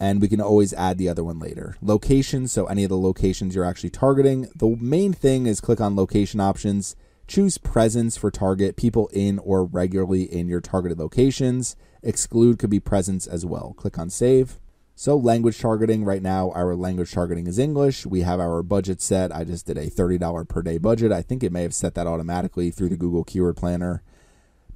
And 0.00 0.22
we 0.22 0.28
can 0.28 0.40
always 0.40 0.72
add 0.72 0.96
the 0.96 1.08
other 1.08 1.24
one 1.24 1.38
later. 1.38 1.76
Locations, 1.82 2.50
so 2.50 2.66
any 2.66 2.84
of 2.84 2.88
the 2.88 2.96
locations 2.96 3.54
you're 3.54 3.64
actually 3.64 3.90
targeting. 3.90 4.48
The 4.54 4.76
main 4.80 5.12
thing 5.12 5.46
is 5.46 5.60
click 5.60 5.80
on 5.80 5.96
location 5.96 6.40
options. 6.40 6.96
Choose 7.26 7.58
presence 7.58 8.16
for 8.16 8.30
target 8.30 8.76
people 8.76 9.10
in 9.12 9.38
or 9.40 9.64
regularly 9.64 10.22
in 10.22 10.48
your 10.48 10.62
targeted 10.62 10.98
locations. 10.98 11.76
Exclude 12.02 12.58
could 12.58 12.70
be 12.70 12.80
presence 12.80 13.26
as 13.26 13.44
well. 13.44 13.74
Click 13.76 13.98
on 13.98 14.08
save. 14.08 14.58
So, 15.00 15.16
language 15.16 15.60
targeting 15.60 16.04
right 16.04 16.20
now, 16.20 16.50
our 16.56 16.74
language 16.74 17.12
targeting 17.12 17.46
is 17.46 17.56
English. 17.56 18.04
We 18.04 18.22
have 18.22 18.40
our 18.40 18.64
budget 18.64 19.00
set. 19.00 19.32
I 19.32 19.44
just 19.44 19.64
did 19.64 19.78
a 19.78 19.88
$30 19.88 20.48
per 20.48 20.60
day 20.60 20.76
budget. 20.76 21.12
I 21.12 21.22
think 21.22 21.44
it 21.44 21.52
may 21.52 21.62
have 21.62 21.72
set 21.72 21.94
that 21.94 22.08
automatically 22.08 22.72
through 22.72 22.88
the 22.88 22.96
Google 22.96 23.22
Keyword 23.22 23.56
Planner. 23.56 24.02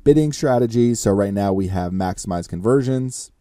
Bidding 0.05 0.33
strategy. 0.33 0.95
So, 0.95 1.11
right 1.11 1.35
now 1.35 1.53
we 1.53 1.67
have 1.69 1.91
maximize 1.91 2.49
conversions. 2.49 3.33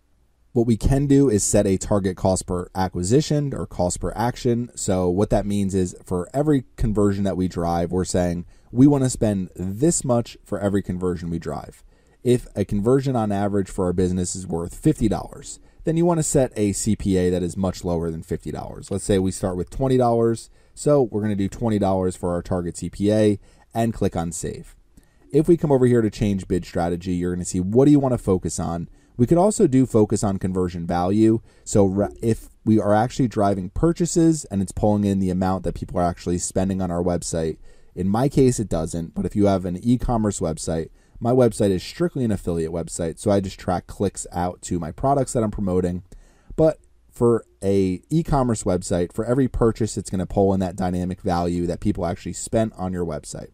What 0.53 0.65
we 0.65 0.75
can 0.75 1.05
do 1.05 1.29
is 1.29 1.43
set 1.43 1.67
a 1.67 1.77
target 1.77 2.17
cost 2.17 2.47
per 2.47 2.67
acquisition 2.73 3.53
or 3.53 3.67
cost 3.67 3.99
per 3.99 4.11
action. 4.15 4.71
So, 4.73 5.07
what 5.07 5.29
that 5.29 5.45
means 5.45 5.75
is 5.75 5.95
for 6.03 6.29
every 6.33 6.63
conversion 6.77 7.23
that 7.25 7.37
we 7.37 7.47
drive, 7.47 7.91
we're 7.91 8.05
saying 8.05 8.47
we 8.71 8.87
want 8.87 9.03
to 9.03 9.09
spend 9.11 9.51
this 9.55 10.03
much 10.03 10.35
for 10.43 10.59
every 10.59 10.81
conversion 10.81 11.29
we 11.29 11.37
drive. 11.37 11.83
If 12.23 12.47
a 12.55 12.65
conversion 12.65 13.15
on 13.15 13.31
average 13.31 13.69
for 13.69 13.85
our 13.85 13.93
business 13.93 14.35
is 14.35 14.47
worth 14.47 14.81
$50, 14.81 15.59
then 15.83 15.97
you 15.97 16.05
want 16.05 16.19
to 16.19 16.23
set 16.23 16.51
a 16.55 16.71
CPA 16.71 17.31
that 17.31 17.43
is 17.43 17.57
much 17.57 17.83
lower 17.83 18.11
than 18.11 18.23
$50. 18.23 18.91
Let's 18.91 19.03
say 19.03 19.19
we 19.19 19.31
start 19.31 19.57
with 19.57 19.69
$20. 19.69 20.49
So 20.73 21.03
we're 21.03 21.21
going 21.21 21.35
to 21.35 21.47
do 21.47 21.49
$20 21.49 22.17
for 22.17 22.33
our 22.33 22.41
target 22.41 22.75
CPA 22.75 23.39
and 23.73 23.93
click 23.93 24.15
on 24.15 24.31
save. 24.31 24.75
If 25.31 25.47
we 25.47 25.57
come 25.57 25.71
over 25.71 25.85
here 25.85 26.01
to 26.01 26.09
change 26.09 26.47
bid 26.47 26.65
strategy, 26.65 27.13
you're 27.13 27.33
going 27.33 27.43
to 27.43 27.49
see 27.49 27.59
what 27.59 27.85
do 27.85 27.91
you 27.91 27.99
want 27.99 28.13
to 28.13 28.17
focus 28.17 28.59
on. 28.59 28.89
We 29.17 29.27
could 29.27 29.37
also 29.37 29.67
do 29.67 29.85
focus 29.85 30.23
on 30.23 30.39
conversion 30.39 30.85
value. 30.85 31.41
So 31.63 32.09
if 32.21 32.49
we 32.65 32.79
are 32.79 32.93
actually 32.93 33.27
driving 33.27 33.69
purchases 33.69 34.45
and 34.45 34.61
it's 34.61 34.71
pulling 34.71 35.03
in 35.03 35.19
the 35.19 35.29
amount 35.29 35.63
that 35.63 35.75
people 35.75 35.99
are 35.99 36.09
actually 36.09 36.37
spending 36.37 36.81
on 36.81 36.91
our 36.91 37.03
website, 37.03 37.57
in 37.95 38.07
my 38.07 38.29
case, 38.29 38.59
it 38.59 38.69
doesn't. 38.69 39.13
But 39.13 39.25
if 39.25 39.35
you 39.35 39.45
have 39.45 39.65
an 39.65 39.79
e 39.83 39.97
commerce 39.97 40.39
website, 40.39 40.89
my 41.21 41.31
website 41.31 41.69
is 41.69 41.83
strictly 41.83 42.25
an 42.25 42.31
affiliate 42.31 42.71
website, 42.71 43.19
so 43.19 43.29
I 43.29 43.39
just 43.39 43.59
track 43.59 43.85
clicks 43.85 44.25
out 44.31 44.61
to 44.63 44.79
my 44.79 44.91
products 44.91 45.33
that 45.33 45.43
I'm 45.43 45.51
promoting. 45.51 46.01
But 46.55 46.79
for 47.11 47.45
a 47.63 48.01
e-commerce 48.09 48.63
website, 48.63 49.13
for 49.13 49.23
every 49.23 49.47
purchase, 49.47 49.97
it's 49.97 50.09
going 50.09 50.19
to 50.19 50.25
pull 50.25 50.51
in 50.51 50.59
that 50.61 50.75
dynamic 50.75 51.21
value 51.21 51.67
that 51.67 51.79
people 51.79 52.07
actually 52.07 52.33
spent 52.33 52.73
on 52.75 52.91
your 52.91 53.05
website. 53.05 53.49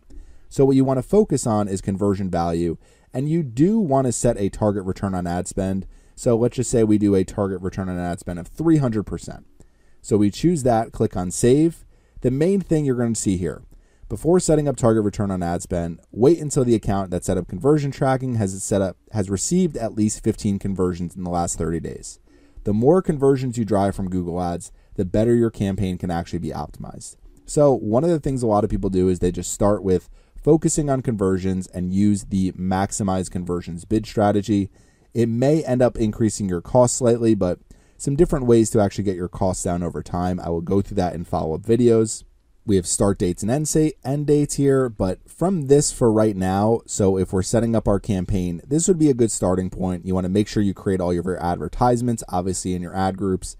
So 0.48 0.64
what 0.64 0.78
you 0.78 0.86
want 0.86 1.00
to 1.00 1.04
focus 1.04 1.46
on 1.46 1.68
is 1.68 1.82
conversion 1.82 2.30
value, 2.30 2.78
and 3.14 3.28
you 3.28 3.44
do 3.44 3.80
want 3.80 4.08
to 4.08 4.14
set 4.14 4.38
a 4.38 4.48
target 4.48 4.86
return 4.86 5.14
on 5.14 5.28
ad 5.28 5.46
spend. 5.50 5.86
So 6.16 6.38
let's 6.38 6.56
just 6.56 6.72
say 6.72 6.86
we 6.86 6.98
do 6.98 7.16
a 7.16 7.26
target 7.26 7.62
return 7.62 7.90
on 7.90 8.00
ad 8.00 8.22
spend 8.22 8.40
of 8.40 8.50
300%. 8.50 9.44
So 10.02 10.16
we 10.16 10.32
choose 10.32 10.64
that, 10.64 10.94
click 10.94 11.18
on 11.18 11.32
save. 11.32 11.84
The 12.22 12.32
main 12.32 12.62
thing 12.62 12.86
you're 12.86 12.96
going 12.96 13.14
to 13.14 13.20
see 13.20 13.36
here, 13.36 13.64
Before 14.10 14.40
setting 14.40 14.70
up 14.70 14.78
target 14.78 15.04
return 15.04 15.32
on 15.32 15.44
ad 15.44 15.62
spend, 15.62 16.00
wait 16.12 16.40
until 16.40 16.64
the 16.64 16.76
account 16.76 17.12
that 17.12 17.26
set 17.26 17.38
up 17.38 17.50
conversion 17.50 17.92
tracking 17.92 18.36
has 18.36 18.64
set 18.64 18.82
up 18.82 18.96
has 19.12 19.30
received 19.30 19.76
at 19.76 19.96
least 19.96 20.24
15 20.24 20.60
conversions 20.60 21.14
in 21.14 21.26
the 21.26 21.30
last 21.30 21.58
30 21.58 21.82
days. 21.82 22.20
The 22.64 22.72
more 22.74 23.02
conversions 23.02 23.58
you 23.58 23.66
drive 23.66 23.98
from 23.98 24.10
Google 24.10 24.42
Ads, 24.42 24.72
the 24.96 25.04
better 25.04 25.36
your 25.36 25.50
campaign 25.50 25.98
can 25.98 26.10
actually 26.10 26.40
be 26.40 26.52
optimized. 26.52 27.18
So, 27.46 27.74
one 27.74 28.06
of 28.06 28.10
the 28.10 28.22
things 28.22 28.44
a 28.44 28.48
lot 28.48 28.64
of 28.64 28.70
people 28.70 28.90
do 28.90 29.10
is 29.10 29.20
they 29.20 29.32
just 29.32 29.52
start 29.52 29.84
with 29.84 30.10
focusing 30.42 30.90
on 30.90 31.02
conversions 31.02 31.68
and 31.68 31.92
use 31.92 32.26
the 32.26 32.54
maximize 32.54 33.30
conversions 33.30 33.84
bid 33.84 34.06
strategy. 34.06 34.72
It 35.14 35.28
may 35.28 35.66
end 35.66 35.82
up 35.82 35.98
increasing 35.98 36.48
your 36.48 36.62
cost 36.62 36.96
slightly, 36.96 37.36
but 37.36 37.60
some 37.98 38.16
different 38.16 38.46
ways 38.46 38.70
to 38.70 38.80
actually 38.80 39.04
get 39.04 39.18
your 39.18 39.28
costs 39.28 39.66
down 39.66 39.84
over 39.84 40.02
time. 40.02 40.40
I 40.40 40.48
will 40.48 40.62
go 40.62 40.82
through 40.82 40.96
that 40.96 41.14
in 41.14 41.26
follow 41.26 41.56
up 41.56 41.64
videos. 41.64 42.24
We 42.68 42.76
have 42.76 42.86
start 42.86 43.18
dates 43.18 43.44
and 43.44 43.50
end 43.50 44.28
dates 44.28 44.56
here, 44.56 44.90
but 44.90 45.20
from 45.30 45.68
this 45.68 45.90
for 45.94 46.12
right 46.12 46.36
now, 46.36 46.82
so 46.86 47.18
if 47.18 47.32
we're 47.32 47.42
setting 47.42 47.78
up 47.78 47.88
our 47.88 47.98
campaign, 47.98 48.60
this 48.68 48.90
would 48.90 49.00
be 49.00 49.10
a 49.10 49.14
good 49.14 49.32
starting 49.32 49.70
point. 49.70 50.06
You 50.06 50.14
want 50.14 50.26
to 50.26 50.30
make 50.30 50.50
sure 50.50 50.62
you 50.62 50.74
create 50.74 51.00
all 51.00 51.12
of 51.12 51.16
your 51.16 51.42
advertisements, 51.42 52.26
obviously 52.28 52.76
in 52.76 52.82
your 52.82 52.94
ad 52.94 53.18
groups, 53.18 53.56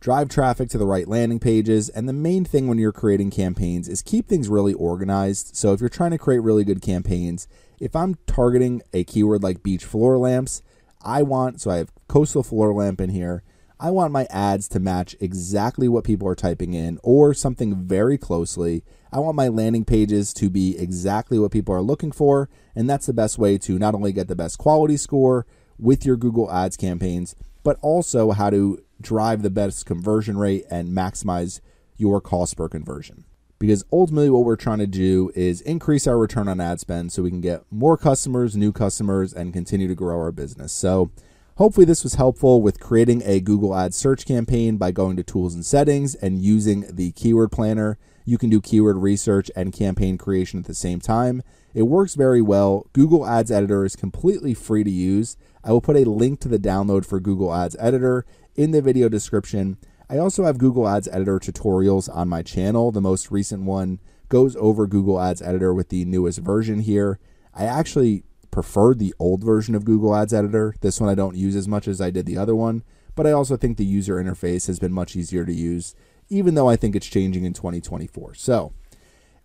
drive 0.00 0.30
traffic 0.30 0.70
to 0.70 0.78
the 0.78 0.86
right 0.86 1.06
landing 1.06 1.38
pages, 1.38 1.90
and 1.90 2.08
the 2.08 2.14
main 2.14 2.46
thing 2.46 2.68
when 2.68 2.78
you're 2.78 2.90
creating 2.90 3.30
campaigns 3.30 3.86
is 3.86 4.00
keep 4.00 4.28
things 4.28 4.48
really 4.48 4.72
organized. 4.72 5.54
So 5.54 5.74
if 5.74 5.80
you're 5.80 5.90
trying 5.90 6.12
to 6.12 6.18
create 6.18 6.38
really 6.38 6.64
good 6.64 6.80
campaigns, 6.80 7.48
if 7.78 7.94
I'm 7.94 8.16
targeting 8.26 8.80
a 8.94 9.04
keyword 9.04 9.42
like 9.42 9.62
beach 9.62 9.84
floor 9.84 10.16
lamps, 10.16 10.62
I 11.02 11.22
want, 11.22 11.60
so 11.60 11.70
I 11.70 11.76
have 11.76 11.92
coastal 12.08 12.42
floor 12.42 12.72
lamp 12.72 12.98
in 12.98 13.10
here. 13.10 13.42
I 13.80 13.90
want 13.90 14.12
my 14.12 14.26
ads 14.30 14.66
to 14.68 14.80
match 14.80 15.14
exactly 15.20 15.86
what 15.86 16.02
people 16.02 16.26
are 16.26 16.34
typing 16.34 16.74
in 16.74 16.98
or 17.04 17.32
something 17.32 17.76
very 17.76 18.18
closely. 18.18 18.82
I 19.12 19.20
want 19.20 19.36
my 19.36 19.46
landing 19.46 19.84
pages 19.84 20.32
to 20.34 20.50
be 20.50 20.76
exactly 20.76 21.38
what 21.38 21.52
people 21.52 21.74
are 21.74 21.82
looking 21.82 22.10
for. 22.10 22.48
And 22.74 22.90
that's 22.90 23.06
the 23.06 23.12
best 23.12 23.38
way 23.38 23.56
to 23.58 23.78
not 23.78 23.94
only 23.94 24.12
get 24.12 24.26
the 24.26 24.34
best 24.34 24.58
quality 24.58 24.96
score 24.96 25.46
with 25.78 26.04
your 26.04 26.16
Google 26.16 26.50
Ads 26.50 26.76
campaigns, 26.76 27.36
but 27.62 27.78
also 27.80 28.32
how 28.32 28.50
to 28.50 28.82
drive 29.00 29.42
the 29.42 29.50
best 29.50 29.86
conversion 29.86 30.36
rate 30.36 30.64
and 30.70 30.88
maximize 30.88 31.60
your 31.96 32.20
cost 32.20 32.56
per 32.56 32.68
conversion. 32.68 33.24
Because 33.60 33.84
ultimately, 33.92 34.30
what 34.30 34.44
we're 34.44 34.56
trying 34.56 34.78
to 34.78 34.86
do 34.86 35.32
is 35.34 35.60
increase 35.62 36.06
our 36.06 36.16
return 36.18 36.48
on 36.48 36.60
ad 36.60 36.78
spend 36.80 37.12
so 37.12 37.22
we 37.22 37.30
can 37.30 37.40
get 37.40 37.64
more 37.70 37.96
customers, 37.96 38.56
new 38.56 38.72
customers, 38.72 39.32
and 39.32 39.52
continue 39.52 39.88
to 39.88 39.96
grow 39.96 40.16
our 40.16 40.30
business. 40.30 40.72
So, 40.72 41.10
Hopefully, 41.58 41.84
this 41.84 42.04
was 42.04 42.14
helpful 42.14 42.62
with 42.62 42.78
creating 42.78 43.20
a 43.24 43.40
Google 43.40 43.74
Ads 43.74 43.96
search 43.96 44.24
campaign 44.24 44.76
by 44.76 44.92
going 44.92 45.16
to 45.16 45.24
Tools 45.24 45.56
and 45.56 45.66
Settings 45.66 46.14
and 46.14 46.40
using 46.40 46.84
the 46.88 47.10
Keyword 47.10 47.50
Planner. 47.50 47.98
You 48.24 48.38
can 48.38 48.48
do 48.48 48.60
keyword 48.60 48.98
research 48.98 49.50
and 49.56 49.72
campaign 49.72 50.18
creation 50.18 50.60
at 50.60 50.66
the 50.66 50.74
same 50.74 51.00
time. 51.00 51.42
It 51.74 51.82
works 51.82 52.14
very 52.14 52.40
well. 52.40 52.86
Google 52.92 53.26
Ads 53.26 53.50
Editor 53.50 53.84
is 53.84 53.96
completely 53.96 54.54
free 54.54 54.84
to 54.84 54.90
use. 54.90 55.36
I 55.64 55.72
will 55.72 55.80
put 55.80 55.96
a 55.96 56.08
link 56.08 56.38
to 56.42 56.48
the 56.48 56.60
download 56.60 57.04
for 57.04 57.18
Google 57.18 57.52
Ads 57.52 57.74
Editor 57.80 58.24
in 58.54 58.70
the 58.70 58.80
video 58.80 59.08
description. 59.08 59.78
I 60.08 60.18
also 60.18 60.44
have 60.44 60.58
Google 60.58 60.86
Ads 60.86 61.08
Editor 61.08 61.40
tutorials 61.40 62.08
on 62.14 62.28
my 62.28 62.42
channel. 62.42 62.92
The 62.92 63.00
most 63.00 63.32
recent 63.32 63.64
one 63.64 63.98
goes 64.28 64.54
over 64.60 64.86
Google 64.86 65.20
Ads 65.20 65.42
Editor 65.42 65.74
with 65.74 65.88
the 65.88 66.04
newest 66.04 66.38
version 66.38 66.78
here. 66.78 67.18
I 67.52 67.64
actually 67.64 68.22
preferred 68.50 68.98
the 68.98 69.14
old 69.18 69.44
version 69.44 69.74
of 69.74 69.84
Google 69.84 70.14
Ads 70.14 70.34
Editor. 70.34 70.74
This 70.80 71.00
one 71.00 71.10
I 71.10 71.14
don't 71.14 71.36
use 71.36 71.56
as 71.56 71.68
much 71.68 71.88
as 71.88 72.00
I 72.00 72.10
did 72.10 72.26
the 72.26 72.38
other 72.38 72.54
one, 72.54 72.82
but 73.14 73.26
I 73.26 73.32
also 73.32 73.56
think 73.56 73.76
the 73.76 73.84
user 73.84 74.22
interface 74.22 74.66
has 74.66 74.78
been 74.78 74.92
much 74.92 75.16
easier 75.16 75.44
to 75.44 75.52
use, 75.52 75.94
even 76.28 76.54
though 76.54 76.68
I 76.68 76.76
think 76.76 76.94
it's 76.94 77.06
changing 77.06 77.44
in 77.44 77.52
2024. 77.52 78.34
So, 78.34 78.72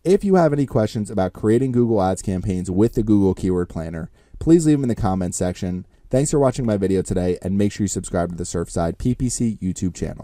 if 0.03 0.23
you 0.23 0.35
have 0.35 0.51
any 0.51 0.65
questions 0.65 1.09
about 1.09 1.31
creating 1.33 1.71
Google 1.71 2.01
Ads 2.01 2.21
campaigns 2.21 2.69
with 2.69 2.93
the 2.93 3.03
Google 3.03 3.33
Keyword 3.33 3.69
Planner, 3.69 4.11
please 4.39 4.65
leave 4.65 4.77
them 4.77 4.83
in 4.83 4.89
the 4.89 4.95
comments 4.95 5.37
section. 5.37 5.85
Thanks 6.09 6.31
for 6.31 6.39
watching 6.39 6.65
my 6.65 6.77
video 6.77 7.01
today, 7.01 7.37
and 7.41 7.57
make 7.57 7.71
sure 7.71 7.85
you 7.85 7.87
subscribe 7.87 8.29
to 8.29 8.35
the 8.35 8.43
Surfside 8.43 8.97
PPC 8.97 9.57
YouTube 9.59 9.95
channel. 9.95 10.21